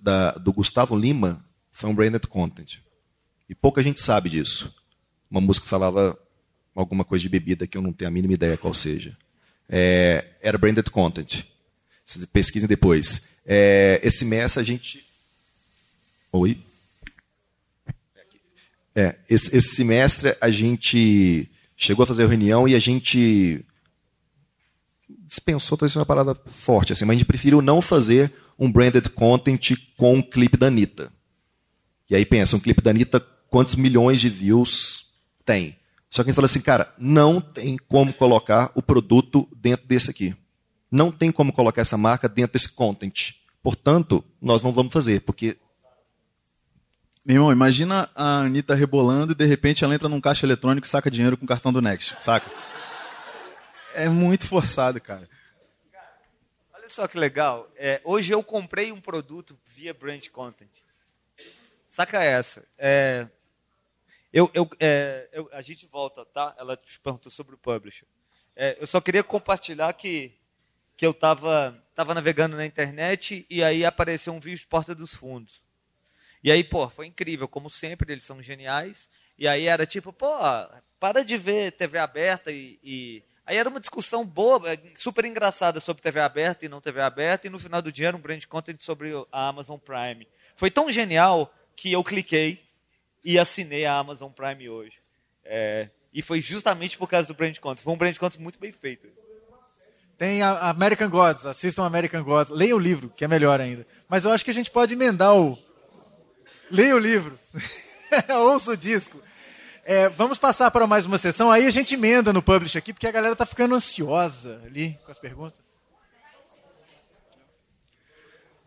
[0.00, 1.42] da, do Gustavo Lima,
[1.72, 2.76] foi um branded content.
[3.48, 4.72] E pouca gente sabe disso.
[5.30, 6.16] Uma música falava
[6.74, 9.16] alguma coisa de bebida que eu não tenho a mínima ideia qual seja.
[9.72, 11.44] É, era branded content.
[12.04, 13.28] Vocês pesquisem depois.
[13.46, 15.04] É, esse mês a gente.
[16.32, 16.60] Oi?
[18.94, 23.64] É, esse, esse, semestre a gente chegou a fazer a reunião e a gente
[25.08, 29.08] dispensou, talvez seja uma palavra forte, assim, mas a gente preferiu não fazer um branded
[29.10, 31.12] content com um clipe da Anitta.
[32.10, 35.06] E aí pensa, um clipe da Anitta, quantos milhões de views
[35.44, 35.76] tem?
[36.10, 40.10] Só que a gente falou assim, cara, não tem como colocar o produto dentro desse
[40.10, 40.36] aqui.
[40.90, 43.34] Não tem como colocar essa marca dentro desse content.
[43.62, 45.56] Portanto, nós não vamos fazer, porque
[47.24, 50.90] meu irmão, imagina a Anitta rebolando e de repente ela entra num caixa eletrônico e
[50.90, 52.50] saca dinheiro com o cartão do Next, saca?
[53.94, 55.28] É muito forçado, cara.
[56.72, 57.70] Olha só que legal.
[57.76, 60.70] É, hoje eu comprei um produto via brand content.
[61.90, 62.64] Saca essa.
[62.78, 63.28] É,
[64.32, 66.54] eu, eu, é, eu, a gente volta, tá?
[66.58, 68.06] Ela te perguntou sobre o publisher.
[68.54, 70.32] É, eu só queria compartilhar que,
[70.96, 75.14] que eu estava tava navegando na internet e aí apareceu um vídeo de Porta dos
[75.14, 75.60] Fundos.
[76.42, 79.10] E aí, pô, foi incrível, como sempre, eles são geniais.
[79.36, 80.34] E aí era tipo, pô,
[80.98, 83.22] para de ver TV aberta e, e...
[83.44, 84.60] Aí era uma discussão boa,
[84.94, 88.16] super engraçada sobre TV aberta e não TV aberta, e no final do dia era
[88.16, 90.26] um brand content sobre a Amazon Prime.
[90.54, 92.69] Foi tão genial que eu cliquei
[93.24, 94.94] e assinei a Amazon Prime hoje.
[95.44, 97.82] É, e foi justamente por causa do brand content.
[97.82, 99.08] Foi um brand content muito bem feito.
[100.18, 102.50] Tem a American Gods, assistam American Gods.
[102.50, 103.86] Leiam o livro, que é melhor ainda.
[104.08, 105.58] Mas eu acho que a gente pode emendar o,
[106.70, 107.36] Leia o livro.
[108.44, 109.20] Ouça o disco.
[109.84, 111.50] É, vamos passar para mais uma sessão.
[111.50, 115.10] Aí a gente emenda no publish aqui, porque a galera está ficando ansiosa ali com
[115.10, 115.58] as perguntas.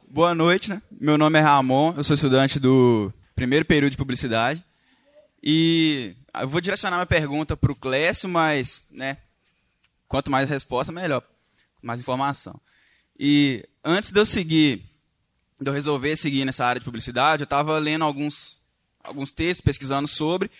[0.09, 0.81] Boa noite, né?
[0.91, 4.63] Meu nome é Ramon, eu sou estudante do primeiro período de publicidade.
[5.41, 9.17] E eu vou direcionar minha pergunta para o Clécio, mas né,
[10.07, 11.23] quanto mais resposta, melhor.
[11.81, 12.59] Mais informação.
[13.19, 14.93] E antes de eu seguir
[15.63, 18.61] de eu resolver seguir nessa área de publicidade, eu estava lendo alguns,
[19.03, 20.51] alguns textos, pesquisando sobre,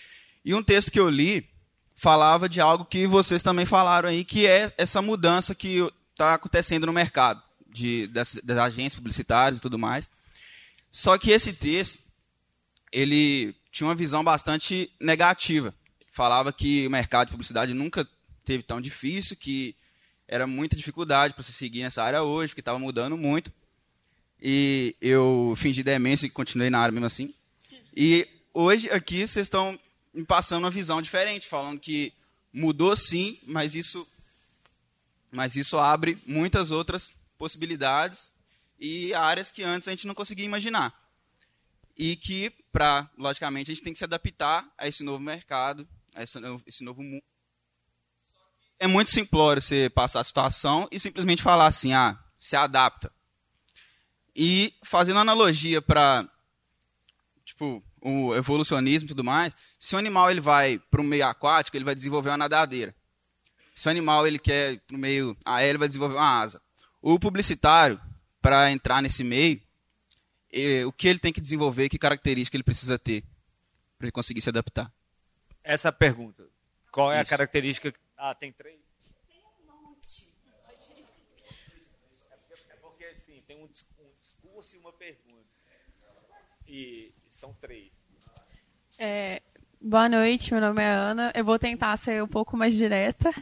[0.44, 1.48] e um texto que eu li
[1.96, 5.80] falava de algo que vocês também falaram aí, que é essa mudança que
[6.12, 10.10] está acontecendo no mercado, de, das, das agências publicitárias e tudo mais.
[10.92, 12.03] Só que esse texto,
[12.94, 15.74] ele tinha uma visão bastante negativa.
[16.12, 18.08] Falava que o mercado de publicidade nunca
[18.46, 19.76] teve tão difícil, que
[20.28, 23.52] era muita dificuldade para você seguir nessa área hoje, que estava mudando muito.
[24.40, 27.34] E eu fingi demência e continuei na área mesmo assim.
[27.96, 29.80] E hoje aqui vocês estão
[30.14, 32.14] me passando uma visão diferente, falando que
[32.54, 34.08] mudou sim, mas isso,
[35.32, 38.32] mas isso abre muitas outras possibilidades
[38.80, 40.94] e áreas que antes a gente não conseguia imaginar.
[41.98, 46.24] E que, para, logicamente, a gente tem que se adaptar a esse novo mercado, a
[46.24, 47.24] esse novo, esse novo mundo.
[48.80, 53.12] É muito simplório você passar a situação e simplesmente falar assim, ah, se adapta.
[54.36, 56.28] E fazendo analogia para
[57.46, 61.78] tipo, o evolucionismo e tudo mais, se o animal ele vai para o meio aquático,
[61.78, 62.96] ele vai desenvolver uma nadadeira.
[63.74, 66.62] Se o animal ele quer para o meio aéreo, ele vai desenvolver uma asa.
[67.02, 68.00] O publicitário,
[68.42, 69.62] para entrar nesse meio,
[70.86, 73.24] o que ele tem que desenvolver, que característica ele precisa ter
[73.98, 74.92] para ele conseguir se adaptar?
[75.64, 76.48] Essa é a pergunta.
[76.92, 77.34] Qual é Isso.
[77.34, 77.94] a característica?
[78.18, 78.80] Ah, tem três?
[82.70, 85.50] É porque assim, tem um um discurso e uma pergunta.
[86.68, 87.92] E são três.
[88.98, 89.42] É,
[89.82, 91.32] boa noite, meu nome é Ana.
[91.36, 93.34] Eu vou tentar ser um pouco mais direta.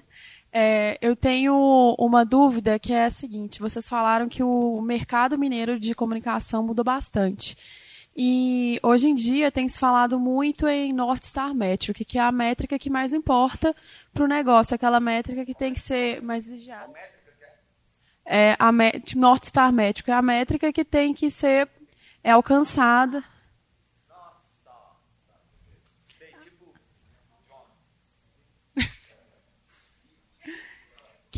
[0.54, 5.80] É, eu tenho uma dúvida que é a seguinte: vocês falaram que o mercado mineiro
[5.80, 7.58] de comunicação mudou bastante.
[8.16, 12.32] E hoje em dia tem se falado muito em North Star Metric, que é a
[12.32, 13.74] métrica que mais importa
[14.14, 16.92] para o negócio, aquela métrica que tem que ser mais vigiada.
[18.26, 21.70] É a me- North Star Metric é a métrica que tem que ser
[22.22, 23.24] é alcançada.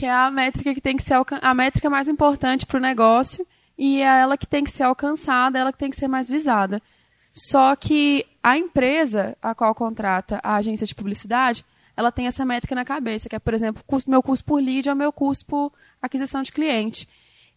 [0.03, 3.47] Que é a métrica que tem que ser a métrica mais importante para o negócio
[3.77, 6.81] e é ela que tem que ser alcançada, ela que tem que ser mais visada.
[7.31, 11.63] Só que a empresa a qual contrata a agência de publicidade,
[11.95, 14.89] ela tem essa métrica na cabeça, que é, por exemplo, custo, meu custo por lead
[14.89, 15.71] é o meu custo por
[16.01, 17.07] aquisição de cliente.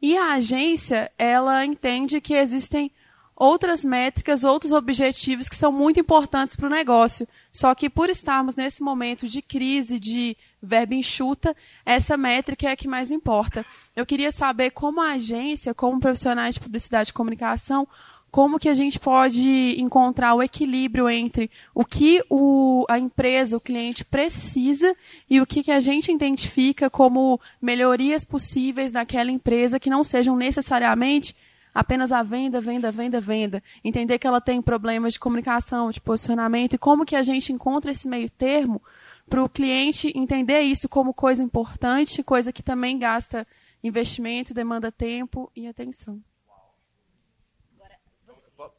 [0.00, 2.92] E a agência, ela entende que existem
[3.36, 7.26] outras métricas, outros objetivos que são muito importantes para o negócio.
[7.52, 10.36] Só que por estarmos nesse momento de crise, de
[10.66, 13.64] verba enxuta, essa métrica é a que mais importa.
[13.94, 17.88] Eu queria saber como a agência, como profissionais de publicidade e comunicação,
[18.30, 23.60] como que a gente pode encontrar o equilíbrio entre o que o, a empresa, o
[23.60, 24.94] cliente precisa
[25.30, 30.36] e o que, que a gente identifica como melhorias possíveis naquela empresa que não sejam
[30.36, 31.34] necessariamente
[31.76, 33.62] apenas a venda, venda, venda, venda.
[33.84, 37.90] Entender que ela tem problemas de comunicação, de posicionamento e como que a gente encontra
[37.90, 38.82] esse meio termo
[39.28, 43.46] para o cliente entender isso como coisa importante, coisa que também gasta
[43.82, 46.22] investimento, demanda tempo e atenção.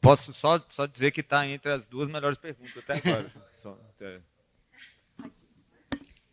[0.00, 3.32] Posso só, só dizer que está entre as duas melhores perguntas até agora.
[3.62, 4.20] Só, é.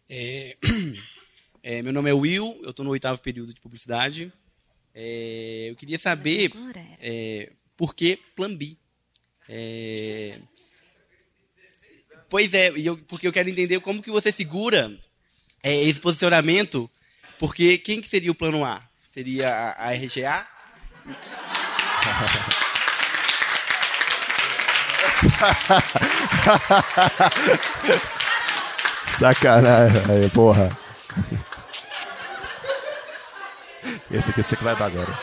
[0.08, 0.58] É,
[1.64, 4.32] é, meu nome é Will, eu estou no oitavo período de publicidade.
[4.94, 6.52] É, eu queria saber
[7.00, 8.78] é, por que Plan B.
[12.36, 14.92] Pois é, e eu- porque eu quero entender como que você segura
[15.64, 16.92] é, esse posicionamento,
[17.40, 18.82] porque quem que seria o plano A?
[19.08, 20.46] Seria a, a RGA?
[29.06, 30.70] Sacanagem, porra.
[34.12, 35.14] Esse aqui você que vai dar agora.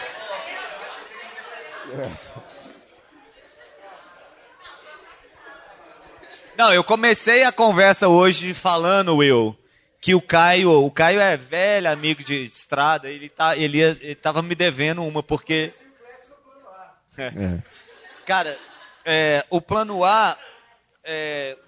[6.63, 9.59] Não, eu comecei a conversa hoje falando, Will,
[10.01, 14.43] que o Caio, o Caio é velho amigo de estrada, ele tá, ele, ele tava
[14.43, 15.75] me devendo uma porque
[17.19, 17.61] É.
[18.25, 18.57] Cara,
[19.05, 20.39] é, o plano A
[21.03, 21.59] é,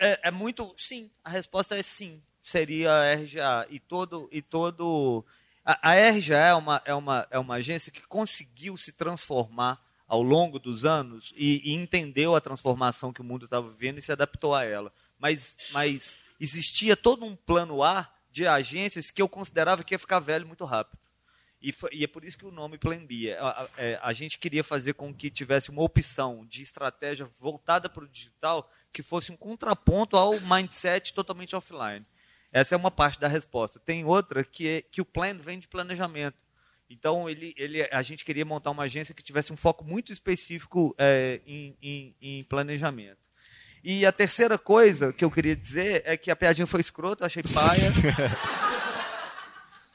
[0.00, 0.72] é, é muito.
[0.78, 2.22] Sim, a resposta é sim.
[2.40, 3.66] Seria a RGA.
[3.68, 4.26] E todo.
[4.32, 5.22] E todo
[5.62, 9.78] a, a RGA é uma, é, uma, é uma agência que conseguiu se transformar
[10.08, 14.02] ao longo dos anos e, e entendeu a transformação que o mundo estava vivendo e
[14.02, 14.92] se adaptou a ela.
[15.18, 20.18] Mas, mas existia todo um plano A de agências que eu considerava que ia ficar
[20.20, 20.98] velho muito rápido.
[21.60, 23.32] E, foi- e é por isso que o nome Plan B.
[23.32, 27.88] A, a- é, a gente queria fazer com que tivesse uma opção de estratégia voltada
[27.88, 32.04] para o digital que fosse um contraponto ao mindset totalmente offline.
[32.52, 33.80] Essa é uma parte da resposta.
[33.80, 36.36] Tem outra que é que o plan vem de planejamento.
[36.88, 40.94] Então ele, ele, a gente queria montar uma agência que tivesse um foco muito específico
[40.98, 43.18] é, em, em- em planejamento.
[43.82, 47.42] E a terceira coisa que eu queria dizer é que a piadinha foi escrota, achei
[47.42, 47.92] paia.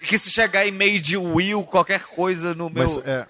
[0.03, 2.83] Que se chegar e-mail de Will, qualquer coisa no meu.
[2.83, 3.27] Mas, é...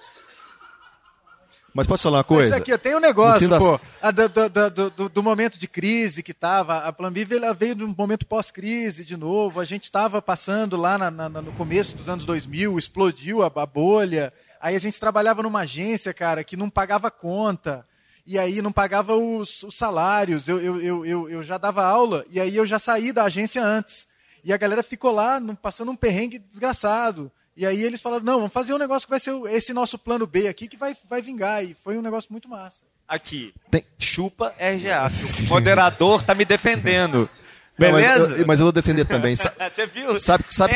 [1.73, 2.49] Mas posso falar uma coisa?
[2.49, 3.63] Mas aqui tem um negócio, das...
[3.63, 3.79] pô.
[4.01, 7.83] A, do, do, do, do, momento de crise que tava, a Plan B veio, de
[7.83, 9.59] um momento pós-crise de novo.
[9.59, 13.65] A gente estava passando lá na, na, no começo dos anos 2000, explodiu a, a
[13.65, 14.33] bolha.
[14.59, 17.85] Aí a gente trabalhava numa agência, cara, que não pagava conta.
[18.25, 20.47] E aí não pagava os, os salários.
[20.47, 23.63] Eu, eu, eu, eu, eu já dava aula e aí eu já saí da agência
[23.63, 24.07] antes.
[24.43, 27.31] E a galera ficou lá passando um perrengue desgraçado.
[27.61, 30.25] E aí eles falaram, não, vamos fazer um negócio que vai ser esse nosso plano
[30.25, 31.63] B aqui que vai, vai vingar.
[31.63, 32.79] E foi um negócio muito massa.
[33.07, 33.85] Aqui, Tem...
[33.99, 35.05] chupa RGA.
[35.45, 37.29] O moderador tá me defendendo.
[37.77, 38.17] Beleza?
[38.17, 39.35] Não, mas, eu, mas, eu, vou defender também.
[39.37, 40.17] Você viu?
[40.17, 40.73] Sabe, sabe,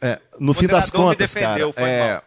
[0.00, 2.22] é, no fim das contas, cara, é,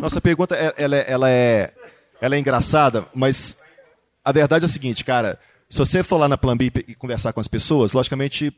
[0.00, 1.74] nossa pergunta é, ela, é, ela, é,
[2.22, 3.58] ela é engraçada, mas
[4.24, 5.38] a verdade é o seguinte, cara.
[5.68, 8.56] Se você for lá na Plan B e conversar com as pessoas, logicamente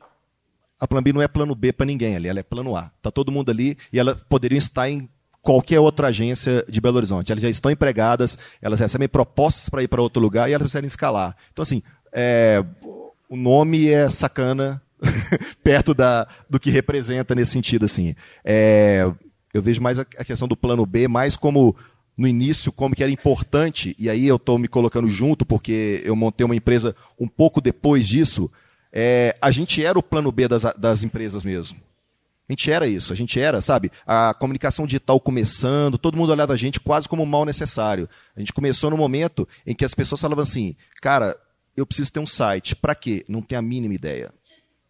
[0.81, 2.91] a Plan B não é plano B para ninguém ali, ela é plano A.
[2.97, 5.09] Está todo mundo ali e ela poderia estar em
[5.43, 7.31] qualquer outra agência de Belo Horizonte.
[7.31, 10.91] Elas já estão empregadas, elas recebem propostas para ir para outro lugar e elas precisam
[10.91, 11.35] ficar lá.
[11.53, 11.83] Então, assim,
[12.13, 12.65] é,
[13.29, 14.83] o nome é sacana
[15.63, 17.85] perto da, do que representa nesse sentido.
[17.85, 18.15] assim.
[18.45, 19.11] É,
[19.53, 21.77] eu vejo mais a, a questão do plano B mais como
[22.17, 26.15] no início como que era importante, e aí eu estou me colocando junto, porque eu
[26.15, 28.51] montei uma empresa um pouco depois disso,
[28.93, 31.79] é, a gente era o plano B das, das empresas mesmo.
[32.49, 33.93] A gente era isso, a gente era, sabe?
[34.05, 38.09] A comunicação digital começando, todo mundo olhava a gente quase como mal necessário.
[38.35, 41.37] A gente começou no momento em que as pessoas falavam assim: cara,
[41.77, 42.75] eu preciso ter um site.
[42.75, 43.25] Para quê?
[43.29, 44.33] Não tem a mínima ideia.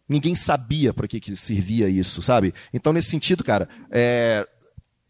[0.09, 2.51] Ninguém sabia para que, que servia isso, sabe?
[2.73, 4.47] Então, nesse sentido, cara, é,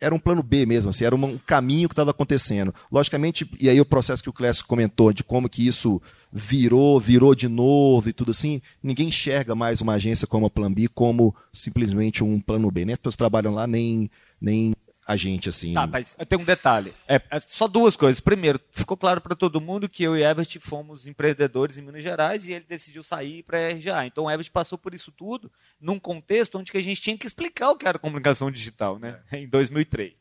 [0.01, 2.73] era um plano B mesmo, assim, era um caminho que estava acontecendo.
[2.91, 6.01] Logicamente, e aí o processo que o Clécio comentou de como que isso
[6.33, 10.73] virou, virou de novo e tudo assim, ninguém enxerga mais uma agência como a Plan
[10.73, 12.83] B como simplesmente um plano B.
[12.83, 14.09] Nem as pessoas trabalham lá, nem,
[14.41, 14.73] nem
[15.11, 15.73] a gente, assim.
[15.73, 16.93] Tá, mas tem um detalhe.
[17.05, 18.21] É, é só duas coisas.
[18.21, 22.47] Primeiro, ficou claro para todo mundo que eu e Ebert fomos empreendedores em Minas Gerais
[22.47, 24.05] e ele decidiu sair para a RGA.
[24.05, 25.51] Então o Ebert passou por isso tudo
[25.81, 29.19] num contexto onde que a gente tinha que explicar o que era comunicação digital, né?
[29.29, 29.39] É.
[29.39, 30.13] Em 2003.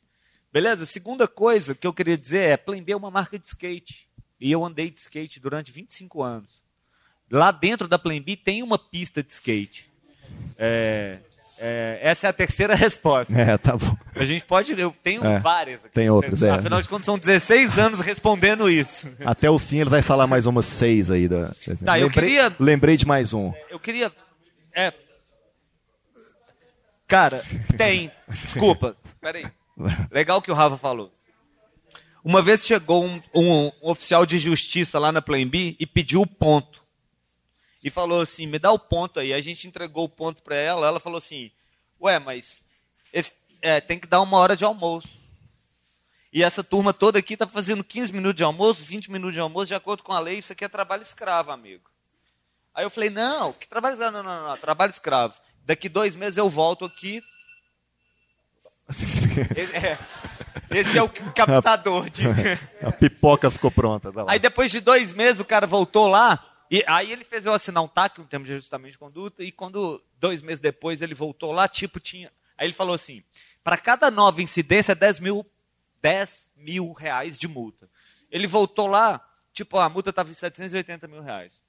[0.52, 0.84] Beleza?
[0.84, 4.08] Segunda coisa que eu queria dizer é, Plan B é uma marca de skate.
[4.40, 6.60] E eu andei de skate durante 25 anos.
[7.30, 9.88] Lá dentro da Plan B tem uma pista de skate.
[10.58, 11.20] É,
[11.60, 13.38] é, essa é a terceira resposta.
[13.38, 13.96] É, tá bom.
[14.14, 14.78] A gente pode.
[14.78, 15.94] Eu tenho é, várias aqui.
[15.94, 16.50] Tem outras, é.
[16.50, 19.08] Afinal de contas, são 16 anos respondendo isso.
[19.24, 21.28] Até o fim ele vai falar mais umas seis aí.
[21.28, 21.48] Da...
[21.84, 22.56] Tá, lembrei, eu queria.
[22.58, 23.52] Lembrei de mais um.
[23.70, 24.10] Eu queria.
[24.74, 24.92] É.
[27.06, 27.42] Cara,
[27.76, 28.10] tem.
[28.28, 28.96] Desculpa.
[29.20, 29.44] Peraí.
[30.10, 31.12] Legal que o Rafa falou.
[32.22, 36.20] Uma vez chegou um, um, um oficial de justiça lá na Plan B e pediu
[36.20, 36.79] o ponto
[37.82, 39.32] e falou assim: me dá o ponto aí.
[39.32, 40.86] A gente entregou o ponto para ela.
[40.86, 41.50] Ela falou assim:
[42.00, 42.62] ué, mas
[43.12, 45.08] esse, é, tem que dar uma hora de almoço.
[46.32, 49.66] E essa turma toda aqui está fazendo 15 minutos de almoço, 20 minutos de almoço,
[49.66, 51.90] de acordo com a lei, isso aqui é trabalho escravo, amigo.
[52.74, 54.16] Aí eu falei: não, que trabalho escravo?
[54.16, 55.34] Não, não, não, trabalho escravo.
[55.64, 57.22] Daqui dois meses eu volto aqui.
[59.74, 59.98] é,
[60.76, 62.24] esse é o captador de.
[62.82, 64.12] A pipoca ficou pronta.
[64.26, 66.49] Aí depois de dois meses o cara voltou lá.
[66.70, 69.50] E aí ele fez eu assinar um TAC, um termo de ajustamento de conduta, e
[69.50, 72.32] quando, dois meses depois, ele voltou lá, tipo, tinha.
[72.56, 73.24] Aí ele falou assim:
[73.64, 75.44] para cada nova incidência, 10 mil,
[76.00, 77.90] 10 mil reais de multa.
[78.30, 79.20] Ele voltou lá,
[79.52, 81.60] tipo, a multa estava em 780 mil reais.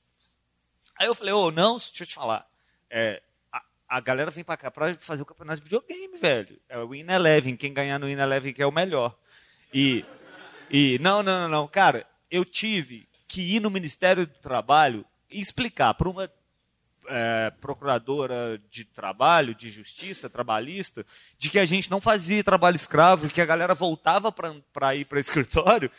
[1.00, 2.48] Aí eu falei, ô, oh, não, deixa eu te falar.
[2.88, 6.60] É, a, a, galera vem para cá para fazer o campeonato de videogame, velho.
[6.70, 9.18] É o Win Eleven, quem ganhar no Win Eleven que é o melhor.
[9.74, 10.06] E,
[10.70, 11.68] e não, não, não, não.
[11.68, 16.30] Cara, eu tive que ir no Ministério do Trabalho e explicar para uma
[17.08, 21.06] é, procuradora de trabalho, de justiça trabalhista,
[21.38, 25.20] de que a gente não fazia trabalho escravo, que a galera voltava para ir para
[25.22, 25.90] escritório,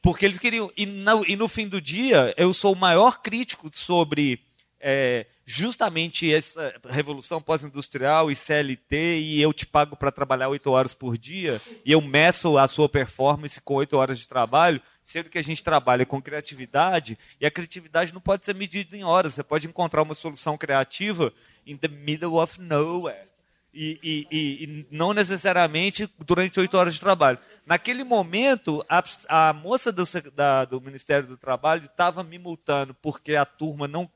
[0.00, 0.70] porque eles queriam.
[0.76, 0.84] E
[1.26, 4.40] e no, fim do dia, eu sou o maior crítico sobre
[4.78, 10.94] é, justamente essa revolução pós-industrial e CLT, e eu te pago para trabalhar oito horas
[10.94, 15.38] por dia, e eu meço a sua performance com oito horas de trabalho, sendo que
[15.38, 19.32] a gente trabalha com criatividade, e a criatividade não pode ser medida em horas.
[19.32, 21.32] Você pode encontrar uma solução criativa
[21.66, 23.26] in the middle of nowhere.
[23.72, 27.38] E, e, e, e não necessariamente durante oito horas de trabalho.
[27.64, 30.04] Naquele momento, a, a moça do,
[30.34, 34.10] da, do Ministério do Trabalho estava me multando porque a turma não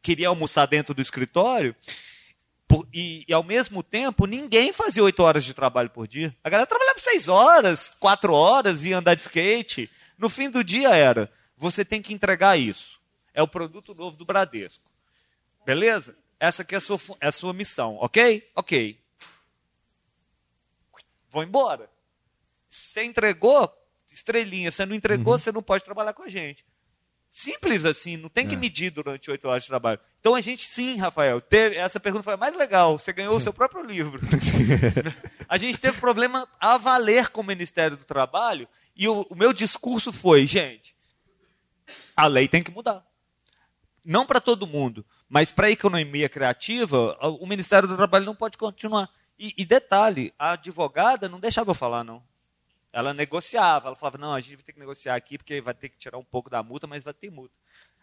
[0.00, 1.74] queria almoçar dentro do escritório.
[2.68, 6.32] Por, e, e, ao mesmo tempo, ninguém fazia oito horas de trabalho por dia.
[6.44, 9.90] A galera trabalhava seis horas, quatro horas, ia andar de skate.
[10.18, 13.00] No fim do dia era, você tem que entregar isso.
[13.34, 14.90] É o produto novo do Bradesco.
[15.64, 16.16] Beleza?
[16.38, 18.48] Essa aqui é a sua, é a sua missão, ok?
[18.54, 18.98] Ok.
[21.30, 21.90] vou embora.
[22.68, 23.70] Você entregou,
[24.12, 24.72] estrelinha.
[24.72, 26.64] Você não entregou, você não pode trabalhar com a gente.
[27.30, 30.00] Simples assim, não tem que medir durante oito horas de trabalho.
[30.18, 32.98] Então a gente sim, Rafael, teve, essa pergunta foi a mais legal.
[32.98, 34.20] Você ganhou o seu próprio livro.
[35.46, 38.66] a gente teve problema a valer com o Ministério do Trabalho
[38.96, 40.96] e o, o meu discurso foi, gente,
[42.16, 43.06] a lei tem que mudar.
[44.04, 48.56] Não para todo mundo, mas para a economia criativa, o Ministério do Trabalho não pode
[48.56, 49.10] continuar.
[49.38, 52.22] E, e, detalhe, a advogada não deixava eu falar, não.
[52.92, 55.90] Ela negociava, ela falava, não, a gente vai ter que negociar aqui, porque vai ter
[55.90, 57.54] que tirar um pouco da multa, mas vai ter multa.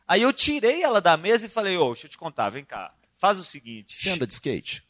[0.08, 2.64] Aí eu tirei ela da mesa e falei, ô, oh, deixa eu te contar, vem
[2.64, 3.96] cá, faz o seguinte.
[3.96, 4.86] Você anda de skate?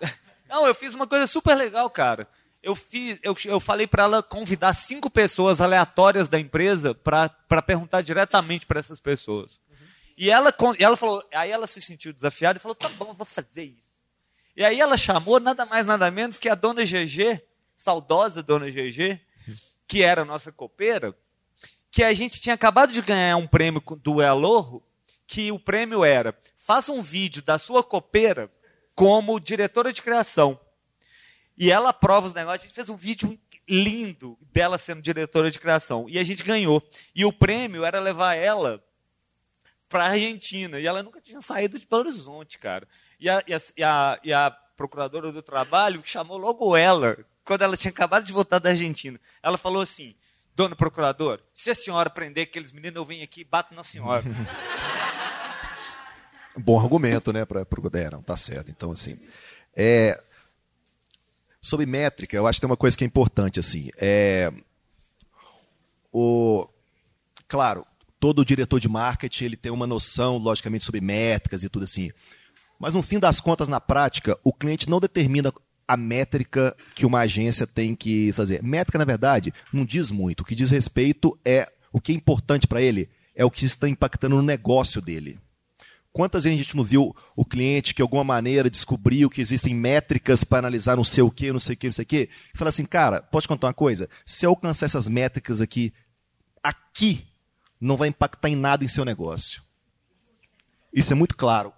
[0.48, 2.26] não, eu fiz uma coisa super legal, cara.
[2.62, 8.02] Eu, fiz, eu, eu falei para ela convidar cinco pessoas aleatórias da empresa para perguntar
[8.02, 9.52] diretamente para essas pessoas.
[9.52, 9.76] Uhum.
[10.16, 13.64] E ela, ela falou, aí ela se sentiu desafiada e falou, tá bom, vou fazer
[13.64, 13.90] isso.
[14.54, 17.40] E aí ela chamou nada mais, nada menos que a dona GG,
[17.76, 19.18] saudosa dona GG,
[19.88, 21.16] que era nossa copeira,
[21.90, 24.82] que a gente tinha acabado de ganhar um prêmio do Elorro,
[25.26, 26.36] que o prêmio era
[26.70, 28.48] faça um vídeo da sua copeira
[28.94, 30.56] como diretora de criação.
[31.60, 33.38] E ela aprova os negócios, a gente fez um vídeo
[33.68, 36.06] lindo dela sendo diretora de criação.
[36.08, 36.82] E a gente ganhou.
[37.14, 38.82] E o prêmio era levar ela
[39.86, 40.80] para a Argentina.
[40.80, 42.88] E ela nunca tinha saído de Belo Horizonte, cara.
[43.20, 47.60] E a, e a, e a, e a procuradora do trabalho chamou logo ela quando
[47.60, 49.20] ela tinha acabado de voltar da Argentina.
[49.42, 50.14] Ela falou assim:
[50.56, 54.24] Dona Procurador, se a senhora prender aqueles meninos, eu venho aqui e bato na senhora.
[56.56, 57.44] Bom argumento, né?
[57.44, 58.70] Pra, pro, é, não, tá certo.
[58.70, 59.18] Então, assim.
[59.76, 60.18] É,
[61.60, 63.90] sobre métrica, eu acho que tem uma coisa que é importante, assim.
[63.98, 64.52] É,
[66.12, 66.66] o,
[67.46, 67.86] claro,
[68.18, 72.10] todo diretor de marketing ele tem uma noção, logicamente, sobre métricas e tudo assim.
[72.78, 75.52] Mas no fim das contas, na prática, o cliente não determina
[75.86, 78.62] a métrica que uma agência tem que fazer.
[78.62, 80.40] Métrica, na verdade, não diz muito.
[80.40, 83.88] O que diz respeito é o que é importante para ele, é o que está
[83.88, 85.38] impactando no negócio dele.
[86.12, 89.74] Quantas vezes a gente não viu o cliente que, de alguma maneira, descobriu que existem
[89.74, 92.28] métricas para analisar não sei o que, não sei o que, não sei o que,
[92.52, 94.08] e fala assim, cara, pode contar uma coisa?
[94.26, 95.92] Se eu alcançar essas métricas aqui,
[96.62, 97.24] aqui,
[97.80, 99.62] não vai impactar em nada em seu negócio.
[100.92, 101.72] Isso é muito claro.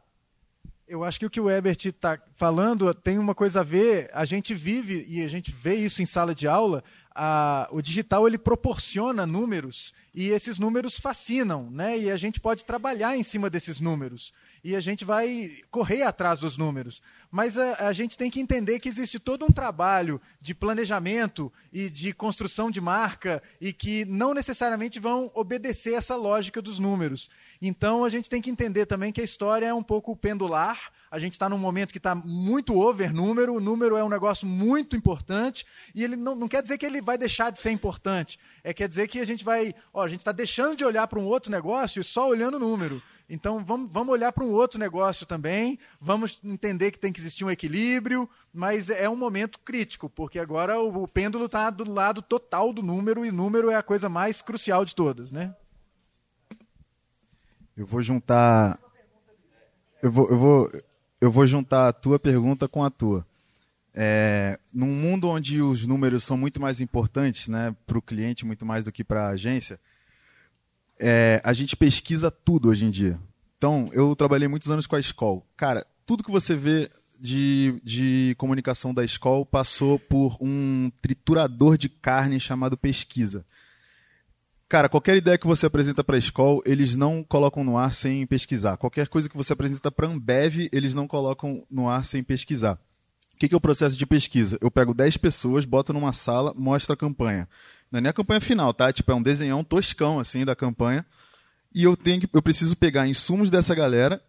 [0.88, 4.10] Eu acho que o que o Ebert está falando tem uma coisa a ver.
[4.12, 6.82] A gente vive e a gente vê isso em sala de aula.
[7.14, 11.98] A, o digital ele proporciona números e esses números fascinam, né?
[11.98, 14.32] E a gente pode trabalhar em cima desses números
[14.64, 17.02] e a gente vai correr atrás dos números.
[17.30, 21.90] Mas a, a, gente tem que entender que existe todo um trabalho de planejamento e
[21.90, 27.28] de construção de marca e que não necessariamente vão obedecer essa lógica dos números.
[27.60, 30.92] Então a gente tem que entender também que a história é um pouco pendular.
[31.12, 34.46] A gente está num momento que está muito over número, o número é um negócio
[34.46, 38.40] muito importante, e ele não, não quer dizer que ele vai deixar de ser importante.
[38.64, 39.74] É quer dizer que a gente vai.
[39.92, 42.58] Ó, a gente está deixando de olhar para um outro negócio e só olhando o
[42.58, 43.02] número.
[43.28, 47.44] Então vamos, vamos olhar para um outro negócio também, vamos entender que tem que existir
[47.44, 52.22] um equilíbrio, mas é um momento crítico, porque agora o, o pêndulo está do lado
[52.22, 55.30] total do número, e número é a coisa mais crucial de todas.
[55.30, 55.54] Né?
[57.76, 58.78] Eu vou juntar.
[60.02, 60.72] Eu vou, eu vou,
[61.22, 63.24] eu vou juntar a tua pergunta com a tua.
[63.94, 68.66] É, num mundo onde os números são muito mais importantes né, para o cliente, muito
[68.66, 69.78] mais do que para a agência,
[70.98, 73.20] é, a gente pesquisa tudo hoje em dia.
[73.56, 75.40] Então, eu trabalhei muitos anos com a escola.
[75.56, 76.90] Cara, tudo que você vê
[77.20, 83.46] de, de comunicação da escola passou por um triturador de carne chamado pesquisa.
[84.72, 88.26] Cara, qualquer ideia que você apresenta para a escola, eles não colocam no ar sem
[88.26, 88.78] pesquisar.
[88.78, 92.80] Qualquer coisa que você apresenta para Ambev, eles não colocam no ar sem pesquisar.
[93.34, 94.56] O que, que é o processo de pesquisa?
[94.62, 97.46] Eu pego 10 pessoas, boto numa sala, mostro a campanha.
[97.90, 98.90] Não é nem a campanha final, tá?
[98.90, 101.04] Tipo, é um desenhão toscão, assim, da campanha.
[101.74, 104.22] E eu tenho que, eu preciso pegar insumos dessa galera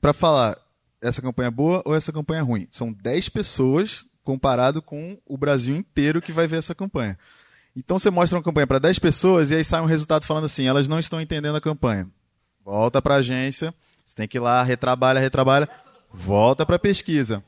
[0.00, 0.56] para falar
[1.02, 2.66] essa campanha é boa ou essa campanha é ruim.
[2.70, 7.18] São 10 pessoas comparado com o Brasil inteiro que vai ver essa campanha.
[7.74, 10.66] Então você mostra uma campanha para 10 pessoas e aí sai um resultado falando assim,
[10.66, 12.08] elas não estão entendendo a campanha.
[12.64, 13.74] Volta para a agência,
[14.04, 15.68] você tem que ir lá, retrabalha, retrabalha,
[16.12, 17.42] volta para a pesquisa.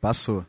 [0.00, 0.46] Passou.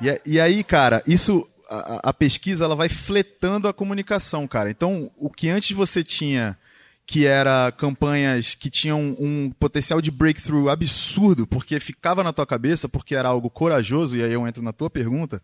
[0.00, 4.70] E, e aí, cara, isso a, a, pesquisa ela vai fletando a comunicação, cara.
[4.70, 6.58] Então, o que antes você tinha
[7.06, 12.88] que era campanhas que tinham um potencial de breakthrough absurdo, porque ficava na tua cabeça,
[12.88, 15.42] porque era algo corajoso, e aí eu entro na tua pergunta,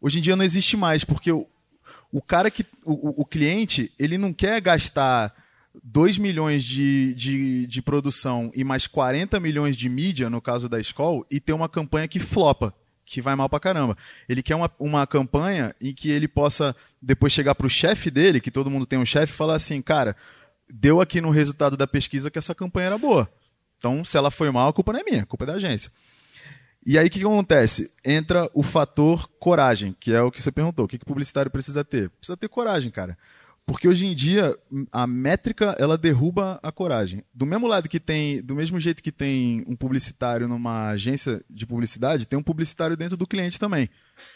[0.00, 1.46] hoje em dia não existe mais, porque o,
[2.12, 2.64] o cara que.
[2.84, 5.34] O, o cliente, ele não quer gastar
[5.82, 10.80] 2 milhões de, de, de produção e mais 40 milhões de mídia, no caso da
[10.80, 12.74] escola, e ter uma campanha que flopa,
[13.04, 13.96] que vai mal pra caramba.
[14.28, 18.50] Ele quer uma, uma campanha em que ele possa depois chegar pro chefe dele, que
[18.50, 20.16] todo mundo tem um chefe, e falar assim, cara,
[20.72, 23.30] deu aqui no resultado da pesquisa que essa campanha era boa.
[23.78, 25.90] Então, se ela foi mal, a culpa não é minha, a culpa é da agência.
[26.84, 27.92] E aí o que, acontece?
[28.04, 30.84] Entra o fator coragem, que é o que você perguntou.
[30.84, 32.08] O que, que o publicitário precisa ter?
[32.10, 33.18] Precisa ter coragem, cara.
[33.66, 34.56] Porque hoje em dia
[34.90, 37.22] a métrica ela derruba a coragem.
[37.32, 41.66] Do mesmo lado que tem, do mesmo jeito que tem um publicitário numa agência de
[41.66, 43.88] publicidade, tem um publicitário dentro do cliente também,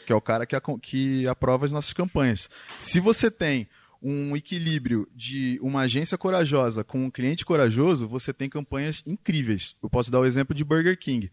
[0.07, 2.49] que é o cara que, que aprova as nossas campanhas.
[2.79, 3.67] Se você tem
[4.05, 9.75] um equilíbrio de uma agência corajosa com um cliente corajoso, você tem campanhas incríveis.
[9.83, 11.33] Eu posso dar o exemplo de Burger King.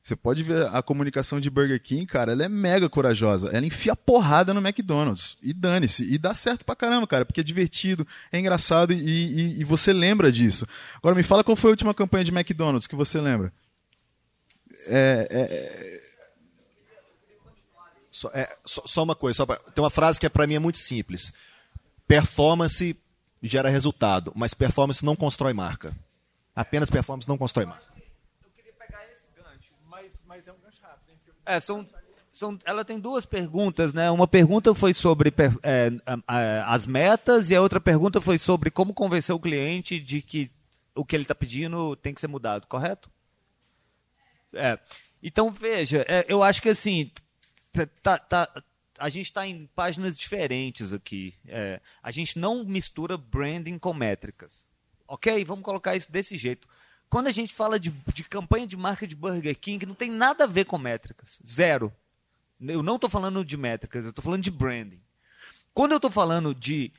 [0.00, 3.48] Você pode ver a comunicação de Burger King, cara, ela é mega corajosa.
[3.48, 5.36] Ela enfia porrada no McDonald's.
[5.42, 6.12] E dane-se.
[6.12, 9.92] E dá certo pra caramba, cara, porque é divertido, é engraçado e, e, e, você
[9.92, 10.66] lembra disso.
[10.96, 13.52] Agora me fala qual foi a última campanha de McDonald's que você lembra.
[14.86, 15.28] É.
[15.30, 16.12] é, é...
[18.10, 20.54] Só, é, só, só, uma coisa, só pra, tem uma frase que é, para mim
[20.54, 21.32] é muito simples.
[22.12, 22.94] Performance
[23.42, 25.96] gera resultado, mas performance não constrói marca.
[26.54, 27.86] Apenas performance não constrói marca.
[31.46, 31.88] É, são,
[32.30, 34.10] são, ela tem duas perguntas, né?
[34.10, 35.32] Uma pergunta foi sobre
[35.62, 35.90] é,
[36.66, 40.50] as metas e a outra pergunta foi sobre como convencer o cliente de que
[40.94, 43.10] o que ele está pedindo tem que ser mudado, correto?
[44.52, 44.78] É.
[45.22, 47.10] Então veja, é, eu acho que assim
[48.02, 48.62] tá, tá,
[49.02, 51.34] a gente está em páginas diferentes aqui.
[51.46, 54.64] É, a gente não mistura branding com métricas,
[55.08, 55.44] ok?
[55.44, 56.68] Vamos colocar isso desse jeito.
[57.10, 60.44] Quando a gente fala de, de campanha de marca de Burger King, não tem nada
[60.44, 61.36] a ver com métricas.
[61.44, 61.92] Zero.
[62.60, 65.02] Eu não estou falando de métricas, eu estou falando de branding.
[65.74, 66.92] Quando eu estou falando de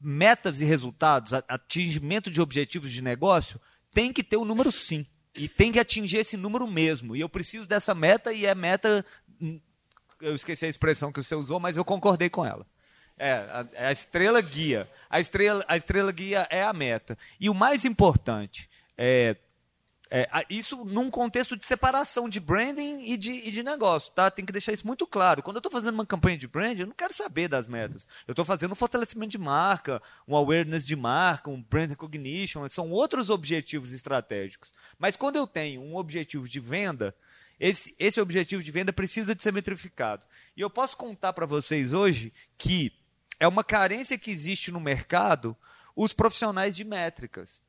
[0.00, 3.60] metas e resultados, atingimento de objetivos de negócio,
[3.92, 5.06] tem que ter o um número sim.
[5.36, 7.14] E tem que atingir esse número mesmo.
[7.14, 9.06] E eu preciso dessa meta e é meta.
[10.20, 12.66] Eu esqueci a expressão que você usou, mas eu concordei com ela.
[13.18, 14.88] É, a, a estrela guia.
[15.10, 17.18] A estrela, a estrela guia é a meta.
[17.40, 19.36] E o mais importante, é,
[20.10, 24.30] é, isso num contexto de separação de branding e de, e de negócio, tá?
[24.30, 25.42] Tem que deixar isso muito claro.
[25.42, 28.06] Quando eu estou fazendo uma campanha de branding, eu não quero saber das metas.
[28.26, 32.90] Eu estou fazendo um fortalecimento de marca, um awareness de marca, um brand recognition, são
[32.90, 34.72] outros objetivos estratégicos.
[34.98, 37.14] Mas quando eu tenho um objetivo de venda,
[37.58, 40.26] esse, esse objetivo de venda precisa de ser metrificado.
[40.56, 42.92] E eu posso contar para vocês hoje que
[43.40, 45.56] é uma carência que existe no mercado
[45.94, 47.60] os profissionais de métricas.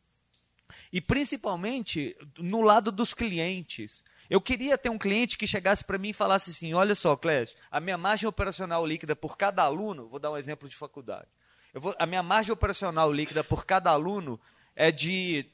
[0.93, 4.03] E principalmente no lado dos clientes.
[4.29, 7.57] Eu queria ter um cliente que chegasse para mim e falasse assim: olha só, Clécio,
[7.71, 11.27] a minha margem operacional líquida por cada aluno, vou dar um exemplo de faculdade.
[11.73, 14.39] Vou, a minha margem operacional líquida por cada aluno
[14.75, 15.45] é de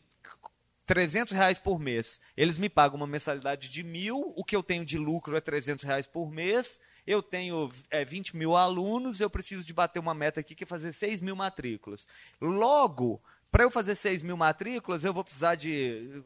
[0.85, 2.19] 300 reais por mês.
[2.37, 5.83] Eles me pagam uma mensalidade de mil, o que eu tenho de lucro é 300
[5.83, 6.79] reais por mês.
[7.05, 10.67] Eu tenho é, 20 mil alunos, eu preciso de bater uma meta aqui que é
[10.67, 12.07] fazer 6 mil matrículas.
[12.41, 13.21] Logo,
[13.51, 16.23] para eu fazer 6 mil matrículas, eu vou precisar de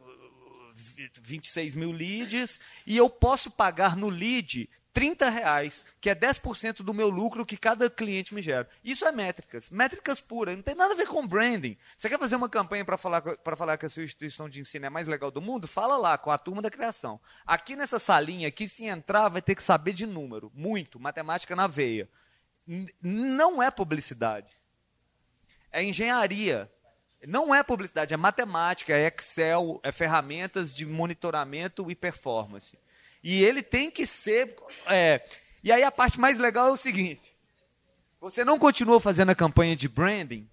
[1.21, 6.93] 26 mil leads e eu posso pagar no lead 30 reais, que é 10% do
[6.93, 8.67] meu lucro que cada cliente me gera.
[8.83, 11.77] Isso é métricas, métricas puras, não tem nada a ver com branding.
[11.97, 13.23] Você quer fazer uma campanha para falar,
[13.55, 15.67] falar que a sua instituição de ensino é a mais legal do mundo?
[15.67, 17.19] Fala lá com a turma da criação.
[17.45, 21.67] Aqui nessa salinha, aqui, se entrar, vai ter que saber de número, muito, matemática na
[21.67, 22.09] veia.
[23.01, 24.51] Não é publicidade,
[25.71, 26.71] é engenharia.
[27.27, 32.79] Não é publicidade, é matemática, é Excel, é ferramentas de monitoramento e performance.
[33.23, 34.55] E ele tem que ser.
[34.87, 35.21] É,
[35.63, 37.33] e aí a parte mais legal é o seguinte:
[38.19, 40.49] você não continua fazendo a campanha de branding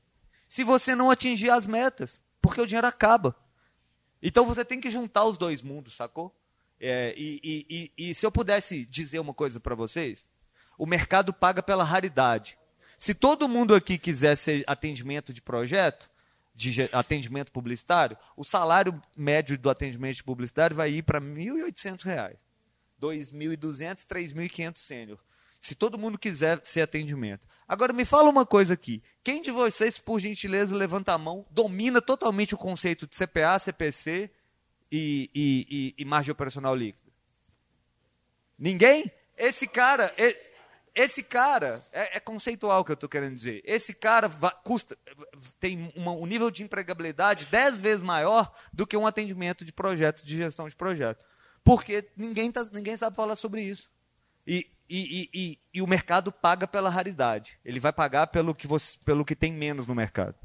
[0.49, 3.37] se você não atingir as metas, porque o dinheiro acaba.
[4.23, 6.35] Então você tem que juntar os dois mundos, sacou?
[6.81, 10.25] É, e, e, e, e se eu pudesse dizer uma coisa para vocês,
[10.79, 12.59] o mercado paga pela raridade.
[12.99, 16.11] Se todo mundo aqui quisesse atendimento de projeto,
[16.55, 22.37] de atendimento publicitário, o salário médio do atendimento publicitário vai ir para R$ 1.800.
[23.01, 25.19] R$ 2.200, 3.500 sênior.
[25.61, 27.47] Se todo mundo quiser ser atendimento.
[27.67, 29.03] Agora me fala uma coisa aqui.
[29.25, 34.31] Quem de vocês, por gentileza, levanta a mão, domina totalmente o conceito de CPA, CPC
[34.93, 37.11] e, e, e, e margem operacional líquida?
[38.59, 39.11] Ninguém?
[39.37, 40.15] Esse cara,
[40.95, 43.61] esse cara, é, é conceitual que eu estou querendo dizer.
[43.65, 44.97] Esse cara va, custa,
[45.61, 50.23] tem uma, um nível de empregabilidade dez vezes maior do que um atendimento de projetos,
[50.23, 51.23] de gestão de projeto.
[51.67, 53.91] Porque ninguém, tá, ninguém sabe falar sobre isso.
[54.47, 57.59] E, e, e, e, o mercado paga pela raridade.
[57.65, 60.37] Ele vai pagar pelo que, você, pelo que tem menos no mercado.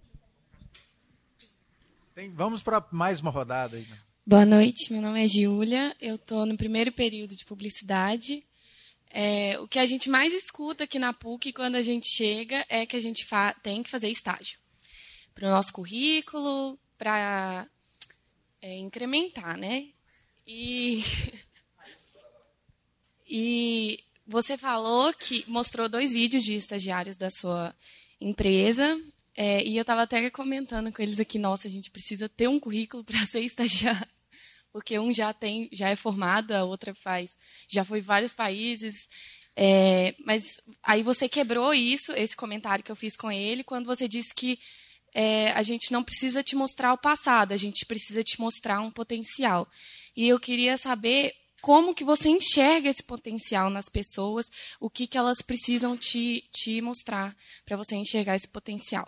[2.15, 3.83] Tem, vamos para mais uma rodada aí.
[3.83, 3.99] Né?
[4.25, 8.43] Boa noite, meu nome é Giulia, eu estou no primeiro período de publicidade.
[9.11, 12.83] É, o que a gente mais escuta aqui na PUC quando a gente chega é
[12.83, 13.27] que a gente
[13.61, 14.57] tem que fazer estágio
[15.35, 17.67] para o nosso currículo, para
[18.59, 19.89] é, incrementar, né?
[20.53, 21.01] E,
[23.25, 27.73] e você falou que mostrou dois vídeos de estagiários da sua
[28.19, 28.99] empresa
[29.35, 32.59] é, e eu estava até comentando com eles aqui, nossa, a gente precisa ter um
[32.59, 34.05] currículo para ser estagiário,
[34.73, 37.37] porque um já tem, já é formado, a outra faz,
[37.67, 39.07] já foi em vários países.
[39.55, 44.05] É, mas aí você quebrou isso, esse comentário que eu fiz com ele, quando você
[44.05, 44.59] disse que
[45.13, 48.91] é, a gente não precisa te mostrar o passado, a gente precisa te mostrar um
[48.91, 49.67] potencial.
[50.15, 55.17] E eu queria saber como que você enxerga esse potencial nas pessoas, o que, que
[55.17, 57.35] elas precisam te, te mostrar
[57.65, 59.07] para você enxergar esse potencial.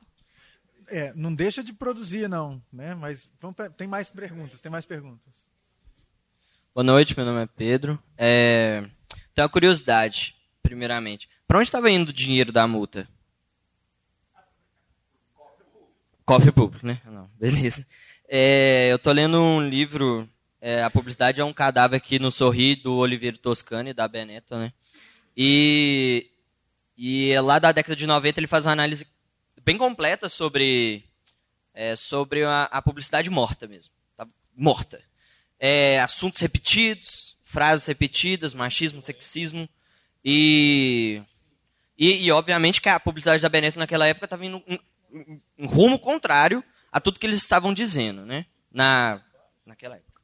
[0.88, 2.94] É, não deixa de produzir, não, né?
[2.94, 5.48] Mas vamos, tem mais perguntas, tem mais perguntas.
[6.76, 8.02] Boa noite, meu nome é Pedro.
[8.18, 8.82] É,
[9.34, 11.30] tenho uma curiosidade, primeiramente.
[11.48, 13.08] Para onde estava indo o dinheiro da multa?
[16.26, 17.02] Cofre público, né?
[17.06, 17.86] Não, beleza.
[18.28, 20.28] É, eu tô lendo um livro,
[20.62, 24.74] é, A Publicidade é um Cadáver que no Sorri, do Oliveira Toscani, da Benetton, né?
[25.36, 26.30] E,
[26.98, 29.06] e é lá da década de 90 ele faz uma análise
[29.64, 31.04] bem completa sobre,
[31.74, 33.92] é, sobre a, a, publicidade morta mesmo.
[34.16, 34.28] Tá?
[34.56, 35.02] Morta.
[35.60, 39.68] É, assuntos repetidos, frases repetidas, machismo, sexismo
[40.24, 41.22] e,
[41.98, 44.64] e, e, obviamente que a publicidade da Benetton naquela época estava indo
[45.14, 48.46] um, um, rumo contrário a tudo que eles estavam dizendo, né?
[48.72, 49.22] Na,
[49.66, 50.22] naquela época.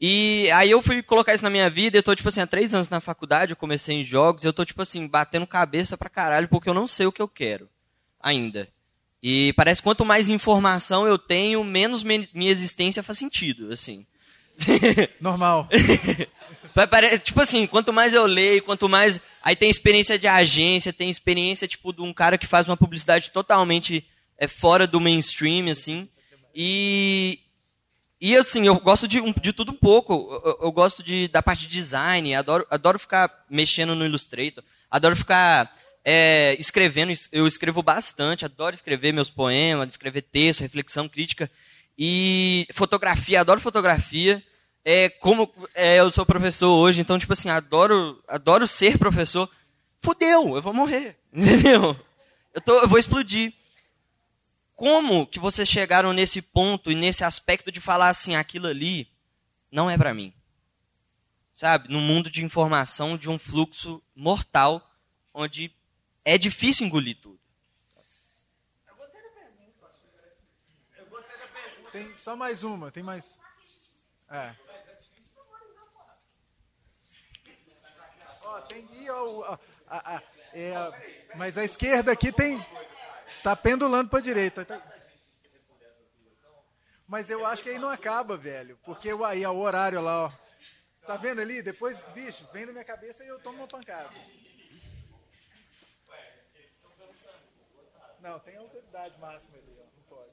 [0.00, 2.72] E aí eu fui colocar isso na minha vida, eu tô, tipo assim, há três
[2.72, 6.48] anos na faculdade, eu comecei em jogos, eu tô, tipo assim, batendo cabeça pra caralho,
[6.48, 7.68] porque eu não sei o que eu quero
[8.20, 8.68] ainda.
[9.22, 14.06] E parece que quanto mais informação eu tenho, menos minha existência faz sentido, assim.
[15.20, 15.68] Normal.
[17.24, 19.20] tipo assim, quanto mais eu leio, quanto mais.
[19.42, 23.30] Aí tem experiência de agência, tem experiência, tipo, de um cara que faz uma publicidade
[23.30, 24.04] totalmente
[24.36, 26.08] é, fora do mainstream, assim.
[26.54, 27.40] E.
[28.20, 30.12] E assim, eu gosto de, de tudo um pouco.
[30.44, 35.14] Eu, eu gosto de, da parte de design, adoro, adoro ficar mexendo no Illustrator, adoro
[35.14, 35.72] ficar
[36.04, 41.50] é, escrevendo, eu escrevo bastante, adoro escrever meus poemas, escrever texto, reflexão, crítica.
[41.96, 44.42] E fotografia, adoro fotografia.
[44.90, 49.46] É, como é, eu sou professor hoje, então, tipo assim, adoro, adoro ser professor.
[50.00, 51.20] Fudeu, eu vou morrer.
[51.30, 51.94] Entendeu?
[52.54, 53.52] Eu, tô, eu vou explodir.
[54.74, 59.12] Como que vocês chegaram nesse ponto e nesse aspecto de falar assim, aquilo ali
[59.70, 60.32] não é para mim?
[61.52, 61.92] Sabe?
[61.92, 64.82] Num mundo de informação, de um fluxo mortal,
[65.34, 65.70] onde
[66.24, 67.38] é difícil engolir tudo.
[71.92, 73.38] Tem só mais uma, tem mais.
[74.30, 74.67] É.
[78.58, 80.22] Aqui, ó, a, a,
[80.52, 80.74] é,
[81.34, 82.64] mas a esquerda aqui tem.
[83.42, 84.66] Tá pendulando para a direita.
[87.06, 88.78] Mas eu acho que aí não acaba, velho.
[88.84, 90.32] Porque aí é o horário lá, ó.
[91.06, 91.62] Tá vendo ali?
[91.62, 94.10] Depois, bicho, vem na minha cabeça e eu tomo uma pancada.
[98.20, 99.84] Não, tem autoridade máxima ali, ó.
[99.96, 100.30] não pode.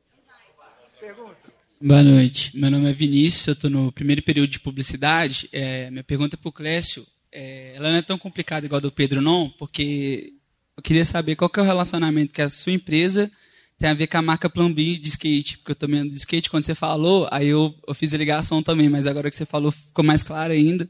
[1.00, 1.54] Pergunta.
[1.80, 2.58] Boa noite.
[2.58, 5.48] Meu nome é Vinícius, eu estou no primeiro período de publicidade.
[5.54, 7.06] É, minha pergunta é para o Clécio.
[7.38, 10.32] É, ela não é tão complicada igual a do Pedro, não, porque
[10.78, 13.30] eu queria saber qual que é o relacionamento que a sua empresa
[13.78, 16.18] tem a ver com a marca Plan B de skate, porque eu também ando de
[16.18, 19.46] skate, quando você falou, aí eu, eu fiz a ligação também, mas agora que você
[19.46, 20.90] falou ficou mais claro ainda.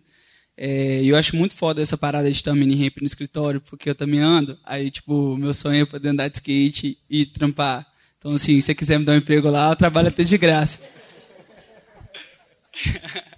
[0.56, 3.95] É, eu acho muito foda essa parada de um mini ramp no escritório, porque eu
[3.95, 4.56] também ando.
[4.64, 7.88] Aí, tipo, meu sonho é poder andar de skate e trampar.
[8.19, 10.80] Então, assim, se você quiser me dar um emprego lá, eu trabalho até de graça.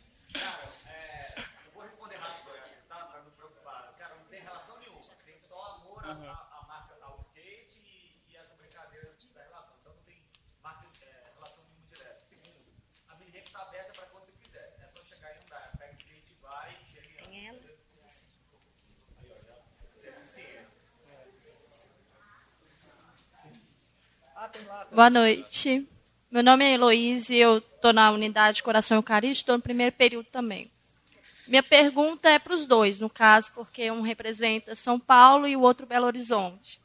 [24.97, 25.87] Boa noite.
[26.31, 30.25] Meu nome é Heloísa e eu estou na unidade Coração Eucarístico, estou no primeiro período
[30.25, 30.71] também.
[31.47, 35.61] Minha pergunta é para os dois, no caso, porque um representa São Paulo e o
[35.61, 36.81] outro Belo Horizonte.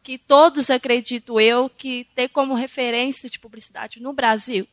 [0.00, 4.64] Que todos, acredito eu, que tem como referência de publicidade no Brasil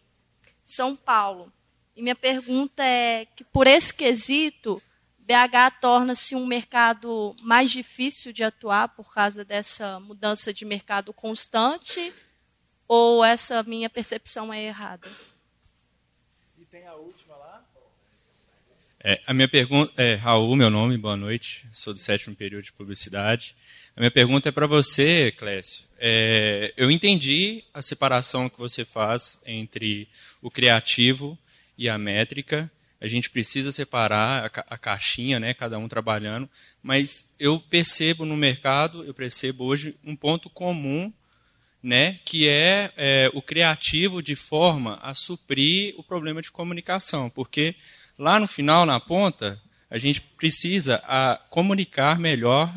[0.64, 1.52] São Paulo.
[1.96, 4.80] E minha pergunta é que, por esse quesito,
[5.18, 12.14] BH torna-se um mercado mais difícil de atuar por causa dessa mudança de mercado constante
[12.94, 15.10] ou essa minha percepção é errada?
[16.70, 17.64] tem a última lá.
[19.00, 21.66] É, a minha pergunta é Raul, meu nome, boa noite.
[21.72, 23.56] Sou do sétimo período de publicidade.
[23.96, 25.86] A minha pergunta é para você, Clécio.
[25.98, 30.08] É, eu entendi a separação que você faz entre
[30.40, 31.38] o criativo
[31.76, 32.72] e a métrica.
[33.02, 36.48] A gente precisa separar a, ca a caixinha, né, cada um trabalhando.
[36.82, 41.12] Mas eu percebo no mercado, eu percebo hoje um ponto comum
[41.84, 47.76] né, que é, é, o criativo de forma a suprir o problema de comunicação, porque
[48.18, 52.74] lá no final, na ponta, a gente precisa a, comunicar melhor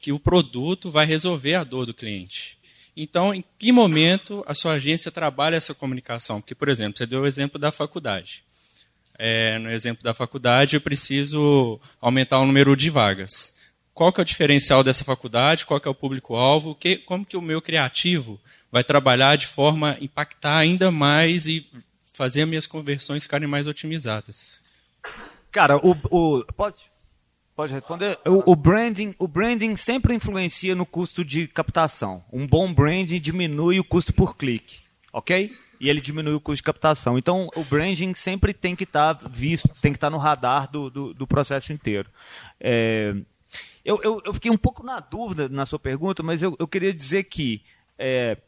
[0.00, 2.56] que o produto vai resolver a dor do cliente.
[2.96, 6.40] Então, em que momento a sua agência trabalha essa comunicação?
[6.40, 8.44] Porque, por exemplo, você deu o exemplo da faculdade.
[9.18, 13.53] É, no exemplo da faculdade, eu preciso aumentar o número de vagas
[13.94, 17.42] qual que é o diferencial dessa faculdade, qual que é o público-alvo, como que o
[17.42, 18.40] meu criativo
[18.70, 21.64] vai trabalhar de forma a impactar ainda mais e
[22.12, 24.58] fazer as minhas conversões ficarem mais otimizadas.
[25.50, 26.92] Cara, o, o pode
[27.54, 28.18] pode responder.
[28.26, 32.24] O, o, branding, o branding sempre influencia no custo de captação.
[32.32, 34.80] Um bom branding diminui o custo por clique,
[35.12, 35.52] ok?
[35.80, 37.16] E ele diminui o custo de captação.
[37.16, 40.68] Então, o branding sempre tem que estar tá visto, tem que estar tá no radar
[40.68, 42.10] do, do, do processo inteiro.
[42.58, 43.14] É,
[43.84, 46.92] eu, eu, eu, fiquei um pouco na dúvida na sua pergunta, mas eu, eu queria
[46.92, 47.62] dizer que
[47.98, 48.38] é,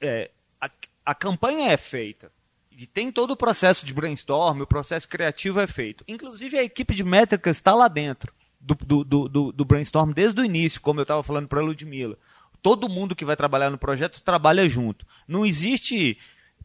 [0.00, 0.70] é, a,
[1.06, 2.30] a campanha é feita.
[2.70, 6.04] E tem todo o processo de brainstorm, o processo criativo é feito.
[6.06, 10.44] Inclusive a equipe de métricas está lá dentro do, do, do, do, brainstorm desde o
[10.44, 12.16] início, como eu estava falando para a Ludmilla.
[12.62, 15.04] Todo mundo que vai trabalhar no projeto trabalha junto.
[15.26, 16.16] Não existe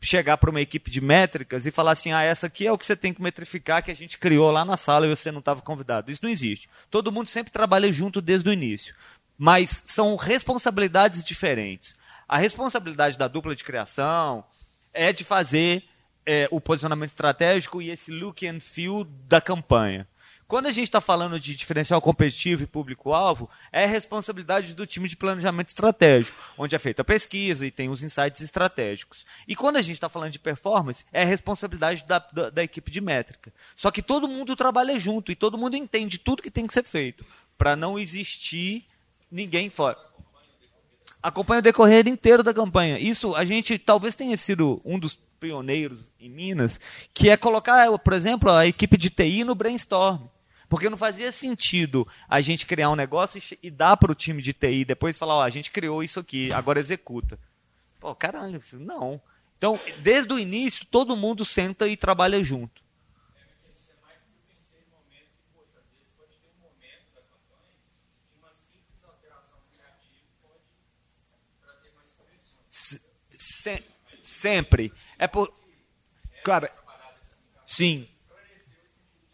[0.02, 2.86] chegar para uma equipe de métricas e falar assim: ah, essa aqui é o que
[2.86, 5.62] você tem que metrificar que a gente criou lá na sala e você não estava
[5.62, 6.12] convidado.
[6.12, 6.70] Isso não existe.
[6.90, 8.96] Todo mundo sempre trabalha junto desde o início.
[9.38, 11.94] Mas são responsabilidades diferentes.
[12.28, 14.44] A responsabilidade da dupla de criação
[14.94, 15.84] é de fazer
[16.26, 20.08] é, o posicionamento estratégico e esse look and feel da campanha.
[20.48, 25.18] Quando a gente está falando de diferencial competitivo e público-alvo, é responsabilidade do time de
[25.18, 29.26] planejamento estratégico, onde é feita a pesquisa e tem os insights estratégicos.
[29.46, 33.02] E quando a gente está falando de performance, é responsabilidade da, da, da equipe de
[33.02, 33.54] métrica.
[33.76, 36.86] Só que todo mundo trabalha junto e todo mundo entende tudo que tem que ser
[36.86, 37.26] feito,
[37.58, 38.86] para não existir
[39.30, 39.98] ninguém fora
[41.22, 42.98] acompanha o decorrer inteiro da campanha.
[42.98, 46.80] Isso a gente talvez tenha sido um dos pioneiros em Minas,
[47.14, 50.28] que é colocar, por exemplo, a equipe de TI no brainstorm.
[50.70, 54.54] Porque não fazia sentido a gente criar um negócio e, dar para o time de
[54.54, 57.40] TI depois falar, ó, a gente criou isso aqui, agora executa.
[58.00, 59.22] Pô, caralho, não.
[59.58, 62.86] Então, desde o início, todo mundo senta e trabalha junto.
[72.70, 73.02] Se,
[74.22, 74.94] sempre.
[75.18, 75.52] É por.
[76.44, 76.72] Cara,
[77.66, 78.08] sim.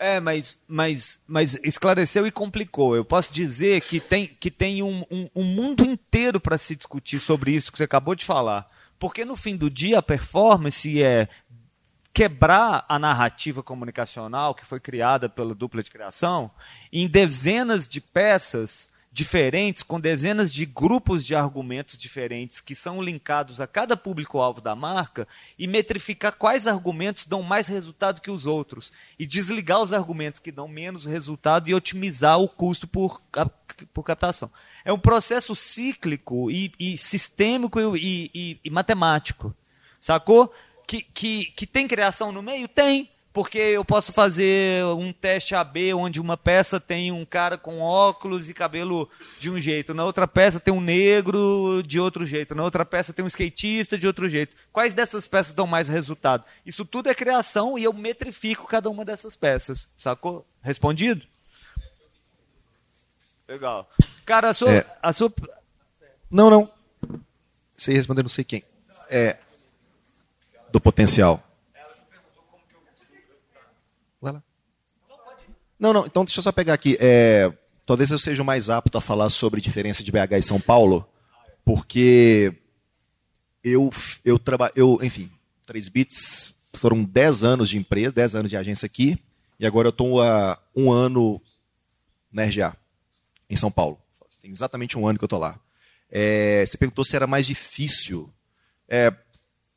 [0.04, 2.94] É, mas, mas, mas esclareceu e complicou.
[2.94, 7.22] Eu posso dizer que tem, que tem um, um, um mundo inteiro para se discutir
[7.22, 8.68] sobre isso que você acabou de falar.
[9.00, 11.30] Porque no fim do dia a performance é
[12.14, 16.52] quebrar a narrativa comunicacional que foi criada pela dupla de criação
[16.92, 23.62] em dezenas de peças diferentes, com dezenas de grupos de argumentos diferentes que são linkados
[23.62, 25.28] a cada público-alvo da marca
[25.58, 30.52] e metrificar quais argumentos dão mais resultado que os outros e desligar os argumentos que
[30.52, 33.22] dão menos resultado e otimizar o custo por,
[33.94, 34.50] por captação.
[34.84, 39.56] É um processo cíclico e, e sistêmico e, e, e matemático,
[40.02, 40.52] sacou?
[40.88, 42.68] Que, que, que tem criação no meio?
[42.68, 47.82] Tem porque eu posso fazer um teste AB onde uma peça tem um cara com
[47.82, 52.54] óculos e cabelo de um jeito, na outra peça tem um negro de outro jeito,
[52.54, 54.56] na outra peça tem um skatista de outro jeito.
[54.72, 56.46] Quais dessas peças dão mais resultado?
[56.64, 59.88] Isso tudo é criação e eu metrifico cada uma dessas peças.
[59.98, 60.46] Sacou?
[60.62, 61.26] Respondido?
[63.48, 63.90] Legal.
[64.26, 64.86] Cara, a sua, é.
[65.02, 65.34] a sua...
[66.30, 66.72] Não, não.
[67.76, 68.64] Sei responder não sei quem.
[69.10, 69.38] É
[70.72, 71.42] do potencial.
[75.84, 76.96] Não, não, então deixa eu só pegar aqui.
[76.98, 77.52] É,
[77.86, 81.06] talvez eu seja mais apto a falar sobre diferença de BH e São Paulo,
[81.66, 82.54] porque
[83.62, 83.90] eu,
[84.24, 85.30] eu trabalho, eu, enfim,
[85.66, 89.20] 3 bits foram 10 anos de empresa, 10 anos de agência aqui,
[89.60, 91.42] e agora eu estou há um ano
[92.32, 92.78] na RGA,
[93.50, 94.00] em São Paulo.
[94.42, 95.60] Tem exatamente um ano que eu estou lá.
[96.10, 98.34] É, você perguntou se era mais difícil.
[98.88, 99.14] É,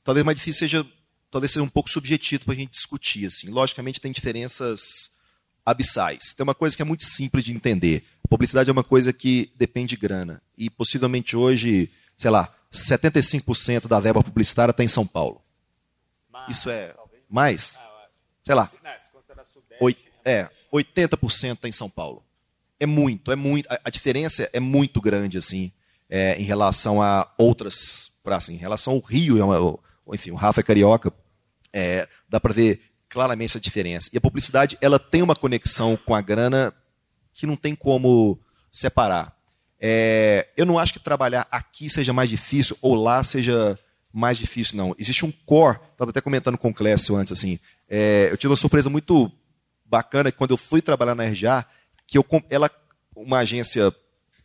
[0.04, 0.86] talvez mais difícil seja,
[1.32, 3.26] talvez seja um pouco subjetivo para a gente discutir.
[3.26, 3.50] Assim.
[3.50, 5.15] Logicamente tem diferenças
[5.66, 6.32] abissais.
[6.32, 8.04] Tem uma coisa que é muito simples de entender.
[8.30, 10.40] publicidade é uma coisa que depende de grana.
[10.56, 15.42] E possivelmente hoje, sei lá, 75% da verba publicitária está em São Paulo.
[16.48, 16.94] Isso é
[17.28, 17.78] mais?
[18.44, 18.70] sei lá,
[19.80, 22.22] oit- é, 80% está em São Paulo.
[22.78, 23.66] É muito, é muito.
[23.72, 25.72] A, a diferença é muito grande, assim,
[26.08, 28.50] é, em relação a outras praças.
[28.50, 31.12] Em relação ao Rio, é enfim, o Rafa é carioca,
[31.72, 32.80] é, dá para ver
[33.16, 34.10] claramente essa diferença.
[34.12, 36.70] E a publicidade, ela tem uma conexão com a grana
[37.32, 38.38] que não tem como
[38.70, 39.34] separar.
[39.80, 43.78] É, eu não acho que trabalhar aqui seja mais difícil ou lá seja
[44.12, 44.94] mais difícil, não.
[44.98, 48.56] Existe um core, estava até comentando com o Clécio antes, assim, é, eu tive uma
[48.56, 49.32] surpresa muito
[49.86, 51.64] bacana quando eu fui trabalhar na RGA,
[52.06, 52.70] que eu, ela,
[53.16, 53.94] uma agência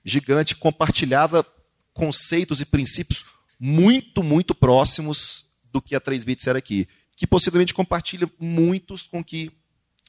[0.02, 1.46] gigante, compartilhava
[1.94, 3.26] conceitos e princípios
[3.60, 6.88] muito, muito próximos do que a 3 Bits era aqui,
[7.22, 9.52] que possivelmente compartilha muitos com que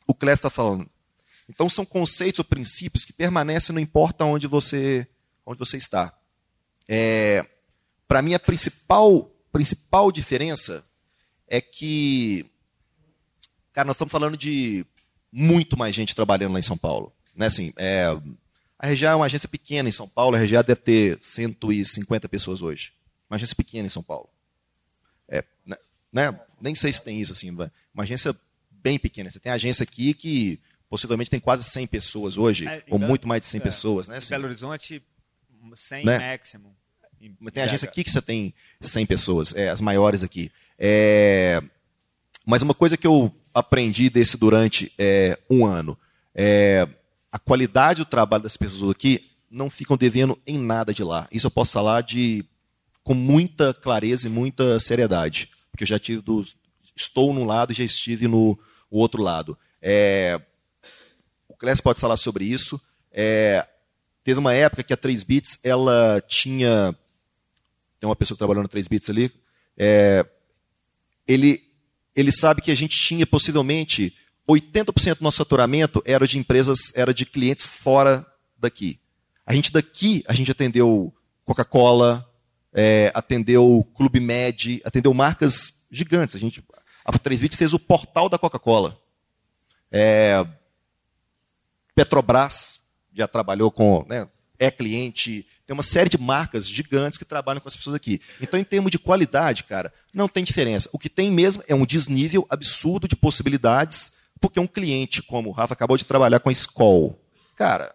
[0.07, 0.89] o Clécio está falando.
[1.47, 5.07] Então são conceitos ou princípios que permanecem não importa onde você,
[5.45, 6.19] onde você está.
[6.89, 7.47] É,
[8.09, 10.83] Para mim a principal principal diferença
[11.47, 12.51] é que,
[13.75, 14.87] cara, nós estamos falando de
[15.31, 17.45] muito mais gente trabalhando lá em São Paulo, né?
[17.45, 18.07] Assim, é,
[18.79, 22.63] a RGA é uma agência pequena em São Paulo, a RGA deve ter 150 pessoas
[22.63, 22.95] hoje,
[23.29, 24.31] uma agência pequena em São Paulo.
[25.29, 25.77] É, né,
[26.11, 26.41] né?
[26.63, 28.35] Nem sei se tem isso assim, uma agência
[28.71, 29.31] bem pequena.
[29.31, 33.27] Você tem agência aqui que possivelmente tem quase 100 pessoas hoje, É, ou Belo- muito
[33.27, 34.19] mais de 100 é, pessoas, né?
[34.19, 34.31] Assim.
[34.31, 35.03] Belo Horizonte,
[35.75, 36.19] 100 Né?
[36.19, 36.75] máximo.
[37.41, 40.51] Mas tem em agência aqui que você tem 100 pessoas, é, as maiores aqui.
[40.79, 41.63] É,
[42.45, 45.97] mas uma coisa que eu aprendi desse durante é, um ano,
[46.35, 46.89] é,
[47.31, 51.29] a qualidade do trabalho das pessoas aqui não ficam devendo em nada de lá.
[51.31, 52.45] Isso eu posso falar de
[53.05, 56.57] com muita clareza e muita seriedade, porque eu já tive dos,
[56.94, 58.57] estou num lado e já estive no
[58.89, 59.59] outro lado.
[59.81, 60.41] É,
[61.49, 62.81] o Clécio pode falar sobre isso.
[63.10, 63.67] É,
[64.23, 66.97] teve uma época que a 3 Bits ela tinha
[68.02, 69.33] tem uma pessoa trabalhou na 3 Bits ali,
[69.78, 70.26] é,
[71.25, 71.62] ele,
[72.17, 74.12] ele sabe que a gente tinha possivelmente
[74.49, 78.26] 80% do nosso faturamento era de empresas, era de clientes fora
[78.59, 78.99] daqui.
[79.47, 82.28] A gente daqui, a gente atendeu Coca-Cola,
[82.73, 86.36] é, atendeu Clube Med, atendeu marcas gigantes.
[86.36, 86.65] A gente,
[87.05, 88.99] a 3 Bits fez o portal da Coca-Cola.
[89.91, 90.44] É,
[91.94, 92.81] Petrobras
[93.12, 94.26] já trabalhou com, né,
[94.59, 98.20] é cliente, tem uma série de marcas gigantes que trabalham com as pessoas aqui.
[98.41, 100.89] Então, em termos de qualidade, cara, não tem diferença.
[100.92, 105.52] O que tem mesmo é um desnível absurdo de possibilidades, porque um cliente, como o
[105.52, 107.20] Rafa acabou de trabalhar com a Skoll,
[107.57, 107.94] cara,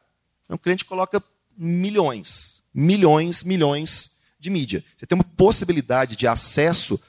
[0.49, 1.23] um cliente coloca
[1.57, 4.83] milhões, milhões, milhões de mídia.
[4.95, 6.99] Você tem uma possibilidade de acesso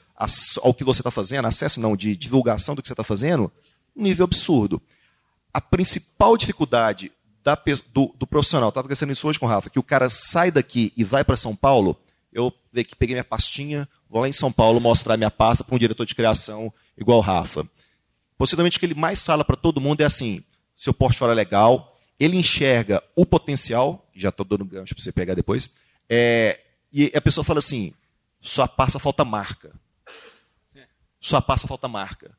[0.61, 3.51] ao que você está fazendo, acesso não, de divulgação do que você está fazendo,
[3.95, 4.81] um nível absurdo.
[5.53, 7.11] A principal dificuldade
[7.43, 7.57] da
[7.93, 10.91] do, do profissional, estava conversando isso hoje com o Rafa, que o cara sai daqui
[10.95, 11.97] e vai para São Paulo,
[12.31, 15.79] eu que peguei minha pastinha, vou lá em São Paulo mostrar minha pasta para um
[15.79, 17.67] diretor de criação igual o Rafa.
[18.37, 20.43] Possivelmente o que ele mais fala para todo mundo é assim:
[20.75, 25.33] seu portfólio é legal, ele enxerga o potencial, já estou dando gancho para você pegar
[25.33, 25.69] depois,
[26.09, 26.59] é,
[26.91, 27.93] e a pessoa fala assim:
[28.41, 29.71] sua pasta falta marca.
[31.19, 32.31] Sua pasta falta marca.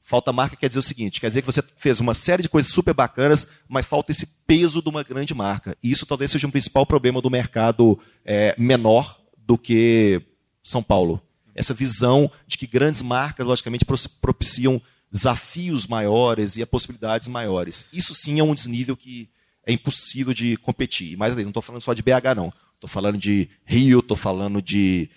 [0.00, 2.72] Falta marca quer dizer o seguinte: quer dizer que você fez uma série de coisas
[2.72, 5.76] super bacanas, mas falta esse peso de uma grande marca.
[5.82, 10.20] E isso talvez seja um principal problema do mercado é, menor do que
[10.62, 11.22] São Paulo.
[11.54, 14.80] Essa visão de que grandes marcas, logicamente, pro- propiciam
[15.12, 17.86] desafios maiores e possibilidades maiores.
[17.92, 19.28] Isso sim é um desnível que
[19.66, 21.12] é impossível de competir.
[21.12, 22.52] E mais uma vez, não estou falando só de BH, não.
[22.80, 25.10] Estou falando de Rio, estou falando de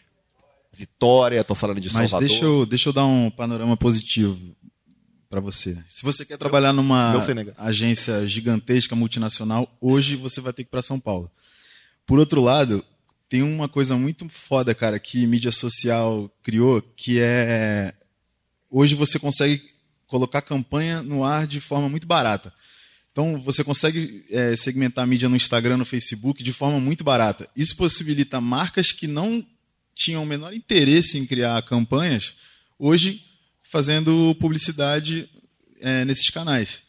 [0.73, 2.27] Vitória, estou falando de Mas Salvador.
[2.27, 4.37] deixa eu, deixa eu dar um panorama positivo
[5.29, 5.81] para você.
[5.87, 7.13] Se você quer trabalhar numa
[7.57, 11.31] agência gigantesca multinacional, hoje você vai ter que ir para São Paulo.
[12.05, 12.83] Por outro lado,
[13.29, 17.93] tem uma coisa muito foda, cara, que mídia social criou, que é
[18.69, 19.63] hoje você consegue
[20.05, 22.53] colocar campanha no ar de forma muito barata.
[23.13, 27.47] Então você consegue é, segmentar a mídia no Instagram, no Facebook de forma muito barata.
[27.55, 29.45] Isso possibilita marcas que não
[29.95, 32.35] tinham o menor interesse em criar campanhas,
[32.77, 33.23] hoje
[33.61, 35.29] fazendo publicidade
[35.79, 36.81] é, nesses canais.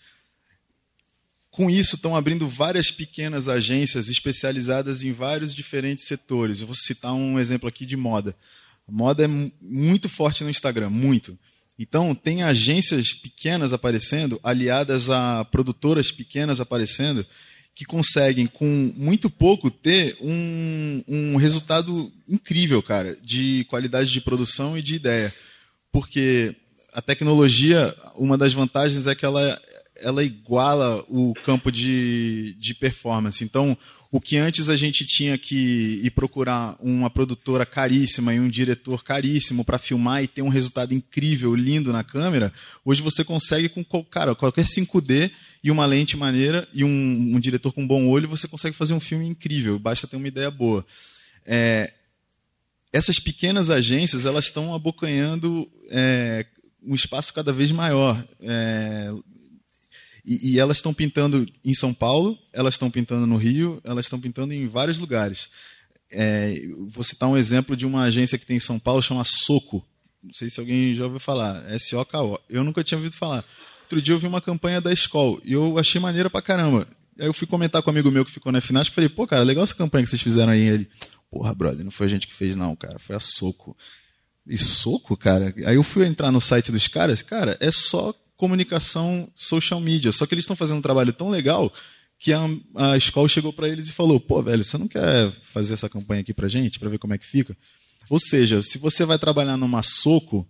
[1.50, 6.60] Com isso, estão abrindo várias pequenas agências especializadas em vários diferentes setores.
[6.60, 8.34] Eu vou citar um exemplo aqui de moda.
[8.88, 11.38] Moda é mu- muito forte no Instagram, muito.
[11.78, 17.26] Então, tem agências pequenas aparecendo, aliadas a produtoras pequenas aparecendo,
[17.74, 24.78] que conseguem, com muito pouco, ter um, um resultado incrível, cara, de qualidade de produção
[24.78, 25.34] e de ideia.
[25.90, 26.54] Porque
[26.92, 29.60] a tecnologia, uma das vantagens é que ela,
[29.96, 33.42] ela iguala o campo de, de performance.
[33.42, 33.76] Então,
[34.14, 39.02] o que antes a gente tinha que ir procurar uma produtora caríssima e um diretor
[39.02, 42.52] caríssimo para filmar e ter um resultado incrível, lindo na câmera,
[42.84, 45.32] hoje você consegue com cara, qualquer 5D
[45.64, 46.88] e uma lente maneira e um,
[47.34, 50.48] um diretor com bom olho, você consegue fazer um filme incrível, basta ter uma ideia
[50.48, 50.86] boa.
[51.44, 51.92] É,
[52.92, 56.46] essas pequenas agências elas estão abocanhando é,
[56.86, 58.24] um espaço cada vez maior.
[58.40, 59.12] É,
[60.24, 64.20] e, e elas estão pintando em São Paulo, elas estão pintando no Rio, elas estão
[64.20, 65.50] pintando em vários lugares.
[66.10, 69.84] É, vou citar um exemplo de uma agência que tem em São Paulo, chama Soco.
[70.22, 71.70] Não sei se alguém já ouviu falar.
[71.72, 72.38] S-O-K-O.
[72.48, 73.44] Eu nunca tinha ouvido falar.
[73.82, 76.88] Outro dia eu vi uma campanha da escola e eu achei maneira pra caramba.
[77.18, 79.26] Aí eu fui comentar com um amigo meu que ficou na FNASC e falei, pô,
[79.26, 80.62] cara, legal essa campanha que vocês fizeram aí.
[80.62, 80.88] Ele,
[81.30, 83.76] porra, brother, não foi a gente que fez, não, cara, foi a Soco.
[84.46, 85.54] E Soco, cara?
[85.66, 90.12] Aí eu fui entrar no site dos caras, cara, é só comunicação social media.
[90.12, 91.72] Só que eles estão fazendo um trabalho tão legal
[92.18, 92.40] que a,
[92.76, 96.22] a escola chegou para eles e falou: pô, velho, você não quer fazer essa campanha
[96.22, 97.56] aqui para gente, para ver como é que fica?
[98.08, 100.48] Ou seja, se você vai trabalhar numa soco,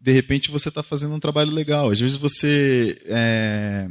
[0.00, 1.90] de repente você está fazendo um trabalho legal.
[1.90, 3.88] Às vezes você é,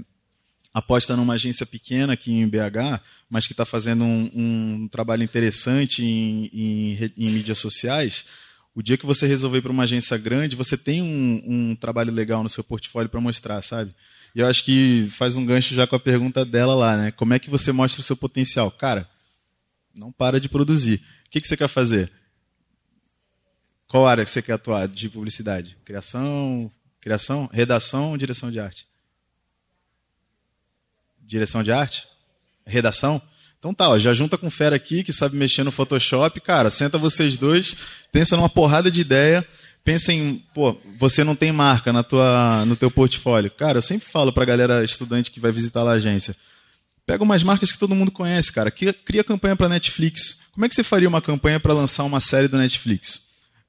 [0.73, 6.03] aposta numa agência pequena aqui em BH, mas que está fazendo um, um, trabalho interessante
[6.03, 8.25] em, em, em mídias sociais
[8.73, 12.11] o dia que você resolver ir para uma agência grande, você tem um, um trabalho
[12.11, 13.93] legal no seu portfólio para mostrar, sabe?
[14.33, 17.11] E eu acho que faz um gancho já com a pergunta dela lá, né?
[17.11, 18.71] Como é que você mostra o seu potencial?
[18.71, 19.09] Cara,
[19.93, 21.03] não para de produzir.
[21.25, 22.11] O que, que você quer fazer?
[23.87, 25.77] Qual área que você quer atuar de publicidade?
[25.83, 28.87] Criação, criação, redação ou direção de arte?
[31.19, 32.07] Direção de arte?
[32.65, 33.21] Redação?
[33.61, 36.41] Então tá, ó, já junta com o Fera aqui, que sabe mexer no Photoshop.
[36.41, 37.77] Cara, senta vocês dois,
[38.11, 39.47] pensa numa porrada de ideia.
[39.83, 43.51] Pensa em, pô, você não tem marca na tua, no teu portfólio.
[43.51, 46.35] Cara, eu sempre falo pra galera estudante que vai visitar lá a agência.
[47.05, 48.71] Pega umas marcas que todo mundo conhece, cara.
[48.71, 50.39] Cria, campanha para Netflix.
[50.53, 53.21] Como é que você faria uma campanha para lançar uma série do Netflix?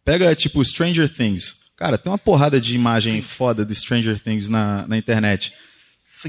[0.05, 1.57] Pega, tipo, Stranger Things.
[1.77, 5.53] Cara, tem uma porrada de imagem foda do Stranger Things na, na internet.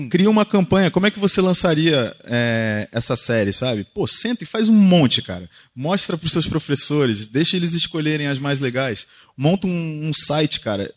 [0.10, 0.90] Cria uma campanha.
[0.90, 3.84] Como é que você lançaria é, essa série, sabe?
[3.84, 5.50] Pô, senta e faz um monte, cara.
[5.76, 9.06] Mostra para os seus professores, deixa eles escolherem as mais legais.
[9.38, 10.94] Monta um, um site, cara.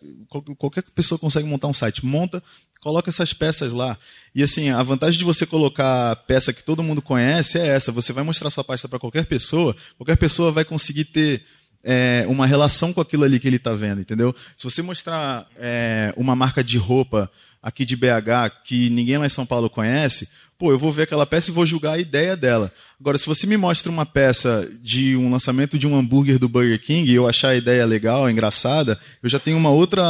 [0.59, 2.05] Qualquer pessoa consegue montar um site.
[2.07, 2.43] Monta,
[2.81, 3.99] coloca essas peças lá.
[4.35, 7.93] E assim, a vantagem de você colocar peça que todo mundo conhece é essa.
[7.93, 11.43] Você vai mostrar sua pasta para qualquer pessoa, qualquer pessoa vai conseguir ter
[11.85, 14.35] é, uma relação com aquilo ali que ele está vendo, entendeu?
[14.57, 17.31] Se você mostrar é, uma marca de roupa
[17.67, 21.27] aqui de BH que ninguém lá em São Paulo conhece, pô, eu vou ver aquela
[21.27, 22.73] peça e vou julgar a ideia dela.
[23.01, 26.81] Agora, se você me mostra uma peça de um lançamento de um hambúrguer do Burger
[26.81, 30.01] King e eu achar a ideia legal, engraçada, eu já tenho uma outra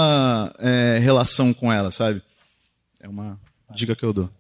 [0.59, 2.23] é, relação com ela, sabe?
[3.01, 3.41] É uma
[3.75, 4.31] dica que eu dou.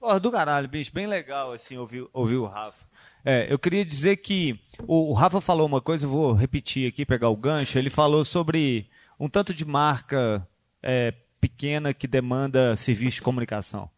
[0.00, 2.84] Porra, do caralho, bicho, bem legal assim ouvir, ouvir o Rafa.
[3.24, 7.28] É, eu queria dizer que o, Rafa falou uma coisa, eu vou repetir aqui, pegar
[7.28, 7.78] o gancho.
[7.78, 8.88] Ele falou sobre
[9.18, 10.44] um tanto de marca
[10.82, 13.90] é, pequena que demanda serviço de comunicação.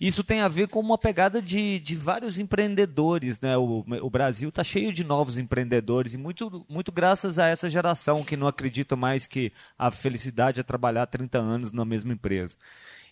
[0.00, 3.40] Isso tem a ver com uma pegada de, de vários empreendedores.
[3.40, 3.56] Né?
[3.56, 8.24] O, o Brasil está cheio de novos empreendedores, e muito, muito graças a essa geração
[8.24, 12.56] que não acredita mais que a felicidade é trabalhar 30 anos na mesma empresa.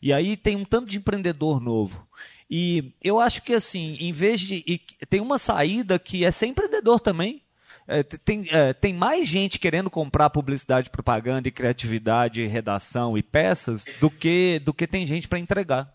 [0.01, 2.07] E aí tem um tanto de empreendedor novo.
[2.51, 4.81] E eu acho que assim, em vez de.
[5.09, 7.41] tem uma saída que é ser empreendedor também.
[7.87, 13.85] É, tem, é, tem mais gente querendo comprar publicidade, propaganda e criatividade, redação e peças
[14.01, 15.93] do que, do que tem gente para entregar.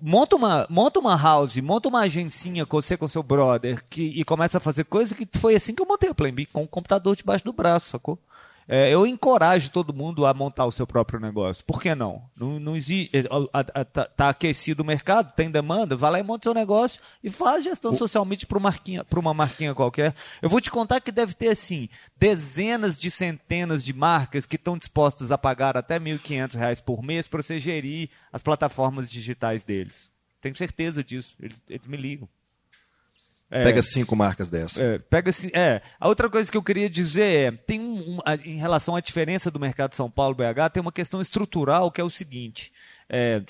[0.00, 4.24] Monta uma, monta uma house, monta uma agencinha com você, com seu brother, que, e
[4.24, 7.14] começa a fazer coisa que foi assim que eu montei a B, com um computador
[7.14, 8.18] debaixo do braço, sacou?
[8.72, 11.64] É, eu encorajo todo mundo a montar o seu próprio negócio.
[11.64, 12.22] Por que não?
[12.36, 13.10] Não, não existe.
[13.16, 17.64] Está tá aquecido o mercado, tem demanda, vai lá e monta seu negócio e faz
[17.64, 17.98] gestão o...
[17.98, 20.14] social media para marquinha, uma marquinha qualquer.
[20.40, 24.78] Eu vou te contar que deve ter assim dezenas de centenas de marcas que estão
[24.78, 30.08] dispostas a pagar até R$ 1.500 por mês para você gerir as plataformas digitais deles.
[30.40, 31.34] Tenho certeza disso.
[31.40, 32.28] Eles, eles me ligam.
[33.50, 34.80] É, pega cinco marcas dessa.
[34.80, 35.82] É, pega é.
[35.98, 39.50] A outra coisa que eu queria dizer é, tem um, um, em relação à diferença
[39.50, 42.72] do mercado de São Paulo BH, tem uma questão estrutural que é o seguinte.
[43.08, 43.42] É,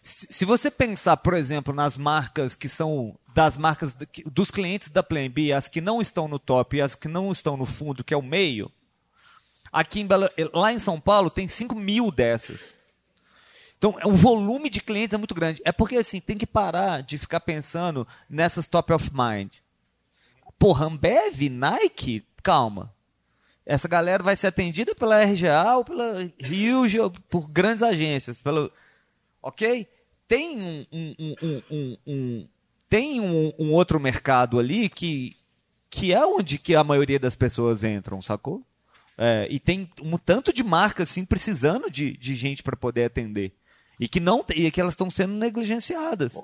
[0.00, 5.02] se, se você pensar, por exemplo, nas marcas que são das marcas dos clientes da
[5.02, 8.04] Plan B, as que não estão no top e as que não estão no fundo,
[8.04, 8.70] que é o meio,
[9.72, 12.74] aqui em Belo, lá em São Paulo tem 5 mil dessas.
[13.78, 15.62] Então, o volume de clientes é muito grande.
[15.64, 19.54] É porque, assim, tem que parar de ficar pensando nessas top of mind.
[20.58, 22.92] Porra, Ambev, Nike, calma.
[23.64, 26.14] Essa galera vai ser atendida pela RGA ou pela
[27.02, 28.38] ou por grandes agências.
[28.40, 28.72] Pelo...
[29.40, 29.86] Ok?
[30.26, 32.48] Tem um, um, um,
[32.88, 35.36] tem um, um outro mercado ali que,
[35.88, 38.64] que é onde que a maioria das pessoas entram, sacou?
[39.16, 43.52] É, e tem um tanto de marcas assim precisando de, de gente para poder atender
[43.98, 46.34] e que não e que elas estão sendo negligenciadas.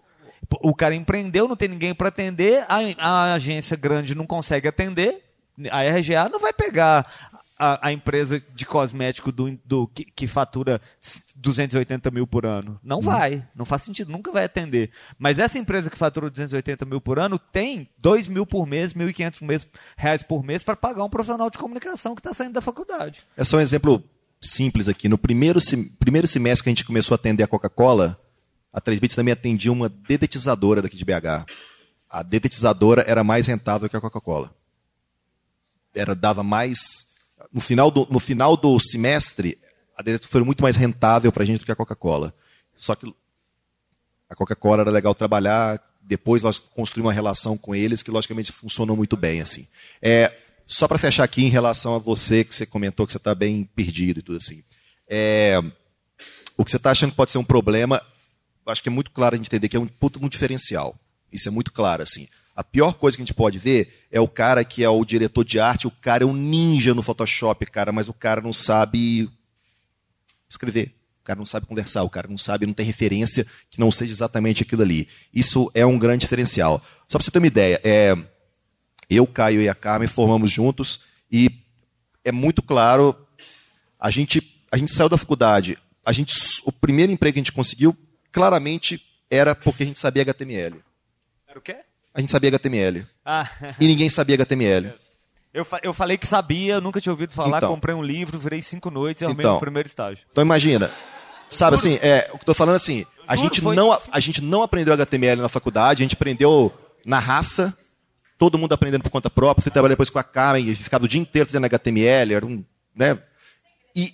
[0.61, 5.23] O cara empreendeu, não tem ninguém para atender, a, a agência grande não consegue atender,
[5.71, 7.07] a RGA não vai pegar
[7.59, 10.81] a, a empresa de cosmético do, do que, que, fatura
[11.37, 12.79] 280 mil por ano.
[12.83, 14.91] Não vai, não faz sentido, nunca vai atender.
[15.19, 19.67] Mas essa empresa que fatura 280 mil por ano tem 2 mil por mês, 1.500
[19.97, 23.23] reais por mês para pagar um profissional de comunicação que está saindo da faculdade.
[23.37, 24.03] É só um exemplo
[24.47, 25.09] simples aqui.
[25.09, 25.59] No primeiro,
[25.99, 28.19] primeiro semestre que a gente começou a atender a Coca-Cola,
[28.73, 31.47] a 3 Bits também atendia uma dedetizadora daqui de BH.
[32.09, 34.55] A dedetizadora era mais rentável que a Coca-Cola.
[35.95, 37.15] Era dava mais
[37.53, 39.59] no final do, no final do semestre,
[39.97, 42.35] a Deserto foi muito mais rentável para a gente do que a Coca-Cola.
[42.75, 43.13] Só que
[44.29, 48.97] a Coca-Cola era legal trabalhar, depois nós construímos uma relação com eles que, logicamente, funcionou
[48.97, 49.41] muito bem.
[49.41, 49.67] assim.
[50.03, 50.37] É,
[50.67, 53.69] só para fechar aqui em relação a você, que você comentou que você está bem
[53.75, 54.63] perdido e tudo assim.
[55.09, 55.63] É,
[56.57, 58.01] o que você está achando que pode ser um problema,
[58.67, 60.99] acho que é muito claro a gente entender que é um puto um diferencial.
[61.33, 62.29] Isso é muito claro, assim.
[62.57, 65.45] A pior coisa que a gente pode ver é o cara que é o diretor
[65.45, 69.29] de arte, o cara é um ninja no Photoshop, cara, mas o cara não sabe
[70.49, 70.95] escrever.
[71.21, 74.13] O cara não sabe conversar, o cara não sabe, não tem referência que não seja
[74.13, 75.09] exatamente aquilo ali.
[75.33, 76.83] Isso é um grande diferencial.
[77.09, 78.15] Só para você ter uma ideia, é,
[79.09, 81.01] eu, Caio e a Carmen formamos juntos
[81.31, 81.51] e
[82.25, 83.17] é muito claro,
[83.99, 86.35] a gente, a gente saiu da faculdade, a gente,
[86.65, 87.97] o primeiro emprego que a gente conseguiu,
[88.33, 89.01] claramente
[89.31, 90.83] era porque a gente sabia HTML.
[91.47, 91.77] Era o quê?
[92.15, 93.05] a gente sabia HTML.
[93.25, 93.49] Ah.
[93.81, 94.93] E ninguém sabia HTML.
[95.53, 98.91] Eu, eu falei que sabia, nunca tinha ouvido falar, então, comprei um livro, virei cinco
[98.91, 100.25] noites e arrumei então, meu primeiro estágio.
[100.31, 100.91] Então imagina,
[101.51, 104.63] sabe assim, é, o que eu tô falando assim, a gente, não, a gente não
[104.63, 106.73] aprendeu HTML na faculdade, a gente aprendeu
[107.05, 107.77] na raça,
[108.45, 111.21] todo mundo aprendendo por conta própria, fui trabalhar depois com a Carmen, ficava o dia
[111.21, 112.63] inteiro fazendo HTML, era um,
[112.95, 113.19] né?
[113.97, 114.13] E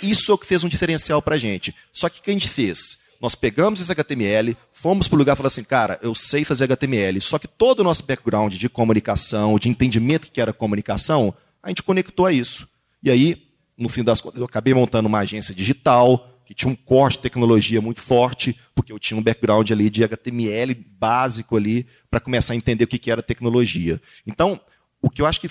[0.00, 1.74] isso é o que fez um diferencial pra gente.
[1.92, 2.98] Só que o que a gente fez?
[3.20, 6.64] Nós pegamos esse HTML, fomos para o lugar e falamos assim, cara, eu sei fazer
[6.64, 7.20] HTML.
[7.20, 11.82] Só que todo o nosso background de comunicação, de entendimento que era comunicação, a gente
[11.82, 12.68] conectou a isso.
[13.02, 16.76] E aí, no fim das contas, eu acabei montando uma agência digital, que tinha um
[16.76, 21.86] corte de tecnologia muito forte, porque eu tinha um background ali de HTML básico ali,
[22.10, 24.00] para começar a entender o que era tecnologia.
[24.26, 24.60] Então,
[25.00, 25.50] o que eu acho que,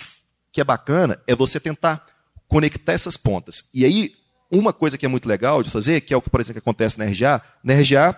[0.51, 2.05] que é bacana é você tentar
[2.47, 3.67] conectar essas pontas.
[3.73, 4.13] E aí,
[4.51, 6.99] uma coisa que é muito legal de fazer, que é o que, por exemplo, acontece
[6.99, 8.15] na RGA, na RGA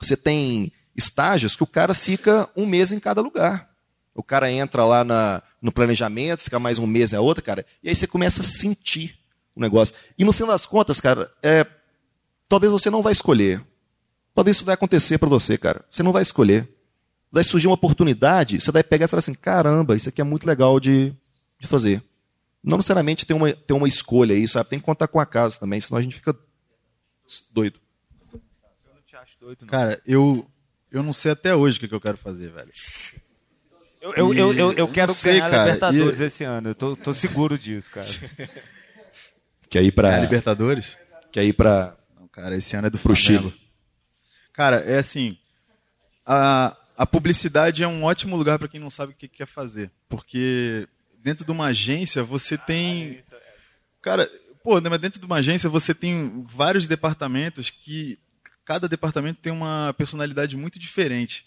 [0.00, 3.68] você tem estágios que o cara fica um mês em cada lugar.
[4.14, 7.88] O cara entra lá na, no planejamento, fica mais um mês a outra, cara, e
[7.88, 9.18] aí você começa a sentir
[9.56, 9.94] o negócio.
[10.18, 11.66] E no fim das contas, cara, é,
[12.52, 13.64] talvez você não vai escolher.
[14.34, 15.82] Talvez isso vai acontecer para você, cara.
[15.90, 16.68] Você não vai escolher.
[17.30, 20.46] Vai surgir uma oportunidade, você vai pegar e falar assim: caramba, isso aqui é muito
[20.46, 21.14] legal de,
[21.58, 22.02] de fazer.
[22.62, 24.68] Não necessariamente tem uma, tem uma escolha aí, sabe?
[24.68, 26.36] Tem que contar com a casa também, senão a gente fica
[27.54, 27.80] doido.
[28.34, 28.40] Eu
[28.94, 29.68] não te acho doido, não.
[29.68, 30.46] Cara, eu,
[30.90, 32.70] eu não sei até hoje o que, eu quero fazer, velho.
[33.98, 35.64] Eu, eu, eu, eu, eu quero sei, ganhar cara.
[35.64, 36.24] Libertadores e...
[36.24, 38.06] esse ano, eu tô, tô seguro disso, cara.
[39.70, 40.18] Quer ir pra.
[40.18, 40.98] Libertadores?
[41.32, 41.96] Quer ir pra.
[42.32, 43.20] Cara, esse ano é do Flamengo.
[43.20, 43.54] Chile.
[44.52, 45.36] Cara, é assim.
[46.24, 49.90] A, a publicidade é um ótimo lugar para quem não sabe o que quer fazer.
[50.08, 50.88] Porque
[51.22, 53.22] dentro de uma agência você tem.
[54.00, 54.28] Cara,
[54.64, 58.18] pô, mas dentro de uma agência você tem vários departamentos que
[58.64, 61.44] cada departamento tem uma personalidade muito diferente.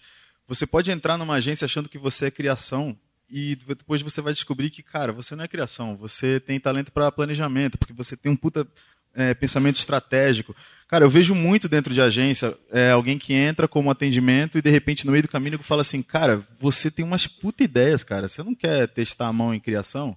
[0.48, 2.98] Você pode entrar numa agência achando que você é criação
[3.30, 7.12] e depois você vai descobrir que, cara, você não é criação, você tem talento para
[7.12, 8.68] planejamento, porque você tem um puta
[9.16, 10.56] é, pensamento estratégico.
[10.88, 14.70] Cara, eu vejo muito dentro de agência é, alguém que entra como atendimento e de
[14.70, 18.28] repente no meio do caminho fala assim, cara, você tem umas puta ideias, cara.
[18.28, 20.16] Você não quer testar a mão em criação?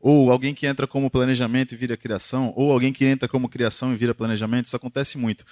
[0.00, 2.52] Ou alguém que entra como planejamento e vira criação?
[2.56, 4.66] Ou alguém que entra como criação e vira planejamento?
[4.66, 5.44] Isso acontece muito.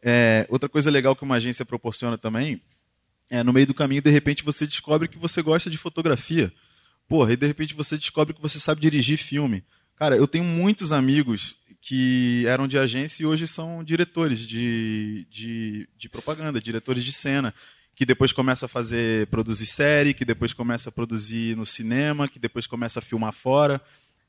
[0.00, 2.60] É, outra coisa legal que uma agência proporciona também
[3.30, 6.52] é no meio do caminho, de repente, você descobre que você gosta de fotografia.
[7.08, 9.64] Porra, e de repente você descobre que você sabe dirigir filme.
[9.96, 15.88] Cara, eu tenho muitos amigos que eram de agência e hoje são diretores de, de,
[15.98, 17.52] de propaganda, diretores de cena,
[17.96, 22.38] que depois começa a fazer, produzir série, que depois começa a produzir no cinema, que
[22.38, 23.80] depois começa a filmar fora.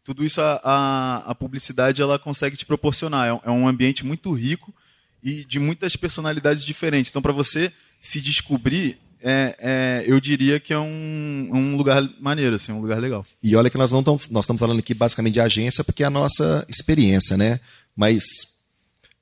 [0.03, 3.30] Tudo isso a, a, a publicidade ela consegue te proporcionar.
[3.30, 4.73] É é um ambiente muito rico
[5.22, 7.11] e de muitas personalidades diferentes.
[7.11, 12.58] Então, para você se descobrir, é, é, eu diria que é um, um, lugar maneiro,
[12.58, 13.24] assim, um lugar legal.
[13.42, 16.06] E olha que nós não tamo, nós estamos falando aqui basicamente de agência porque é
[16.06, 17.60] a nossa experiência, né?
[17.95, 18.24] Mas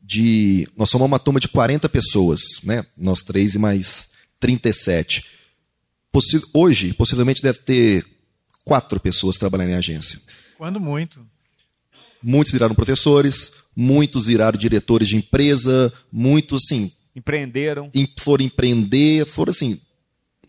[0.01, 2.83] de nós somos uma turma de 40 pessoas, né?
[2.97, 5.23] Nós três e mais 37.
[6.11, 8.05] possi hoje, possivelmente deve ter
[8.65, 10.19] quatro pessoas trabalhando em agência.
[10.57, 11.23] Quando muito.
[12.23, 16.91] Muitos viraram professores, muitos viraram diretores de empresa, muitos, assim.
[17.15, 17.89] Empreenderam.
[17.93, 19.79] em- foram empreender, foram, assim,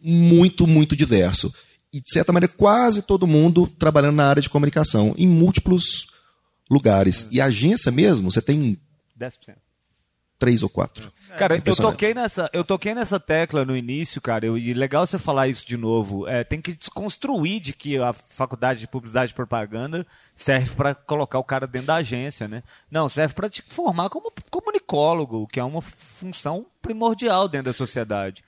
[0.03, 1.53] muito, muito diverso.
[1.93, 6.07] E, de certa maneira, quase todo mundo trabalhando na área de comunicação, em múltiplos
[6.71, 7.29] lugares.
[7.31, 8.79] E agência mesmo, você tem
[9.19, 9.55] 10%.
[10.39, 11.13] três ou quatro.
[11.39, 15.17] Cara, eu toquei, nessa, eu toquei nessa tecla no início, cara, eu- e legal você
[15.17, 16.27] falar isso de novo.
[16.27, 21.39] É, tem que desconstruir de que a faculdade de publicidade e propaganda serve para colocar
[21.39, 22.65] o cara dentro da agência, né?
[22.91, 28.43] Não, serve para te formar como comunicólogo, que é uma função primordial dentro da sociedade.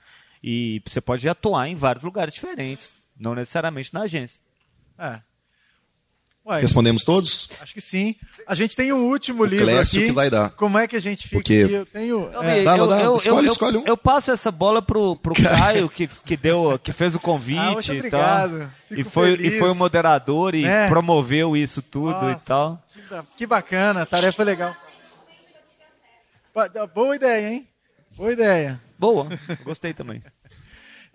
[0.47, 4.39] E você pode atuar em vários lugares diferentes, não necessariamente na agência.
[4.99, 5.19] É.
[6.45, 7.49] Ué, Respondemos todos?
[7.59, 8.15] Acho que sim.
[8.45, 10.07] A gente tem um último O livro Clécio aqui.
[10.09, 10.51] que vai dar.
[10.51, 11.73] Como é que a gente fica Porque- aqui?
[11.73, 12.29] Eu tenho.
[12.31, 13.01] Eu, é, eu- dá.
[13.01, 13.85] eu- Escolhe, eu- escolhe eu- um.
[13.87, 15.33] eu passo essa bola pro, pro
[15.81, 18.59] Caio, que, que, deu, que fez o convite Ah, muito e obrigado.
[18.59, 18.69] tal.
[18.99, 20.87] E foi, e foi o moderador e É.
[20.87, 22.45] promoveu isso tudo e Nossa.
[22.45, 22.83] tal.
[22.93, 24.75] Que ba- Que bacana, tarefa legal.
[26.53, 27.67] Ba- Boa ideia, hein?
[28.15, 28.79] Boa ideia.
[28.99, 29.27] Boa,
[29.63, 30.21] gostei também.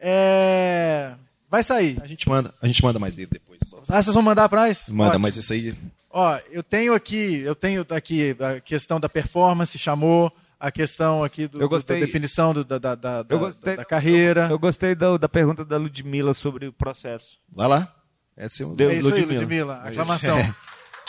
[0.01, 1.13] É,
[1.51, 1.99] Vai sair.
[2.01, 3.61] A gente manda, a gente manda mais livro depois.
[3.89, 4.89] Ah, vocês vão mandar para nós?
[4.89, 5.23] Manda, Ótimo.
[5.23, 5.75] mas isso aí.
[6.09, 11.49] Ó, eu tenho aqui, eu tenho aqui a questão da performance, chamou a questão aqui
[11.49, 14.43] do, Eu gostei- da definição do- da, da, da, gostei, da carreira.
[14.47, 17.39] Eu, eu gostei da, da pergunta da Ludmilla sobre o processo.
[17.53, 17.93] Vai lá.
[18.37, 18.75] É seu.
[18.77, 19.41] Deu é isso aí, Ludmilla.
[19.41, 19.83] Ludmilla.
[19.85, 20.39] É Aclamação.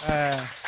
[0.09, 0.31] É.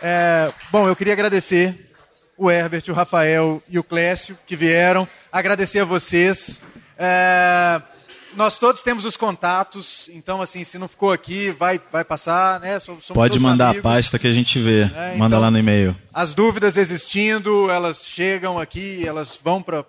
[0.00, 1.90] É, bom, eu queria agradecer
[2.36, 5.08] o Herbert, o Rafael e o Clécio que vieram.
[5.30, 6.60] Agradecer a vocês.
[6.98, 7.80] É,
[8.34, 12.78] nós todos temos os contatos, então assim, se não ficou aqui, vai, vai passar, né?
[12.78, 13.84] Somos- Pode mandar amigos.
[13.90, 14.82] a pasta que a gente vê.
[14.82, 15.96] É, Manda então- lá no e-mail.
[16.12, 19.84] As dúvidas existindo, elas chegam aqui, elas vão para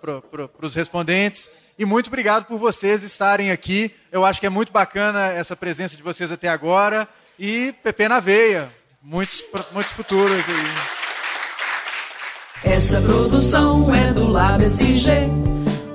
[0.62, 1.48] os respondentes.
[1.78, 3.90] E muito obrigado por vocês estarem aqui.
[4.12, 7.08] Eu acho que é muito bacana essa presença de vocês até agora.
[7.38, 8.68] E PP na veia.
[9.02, 11.09] Muitos, muitos futuros aí.
[12.62, 15.30] Essa produção é do Lab SG,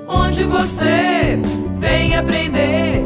[0.08, 1.38] onde você
[1.78, 3.05] vem aprender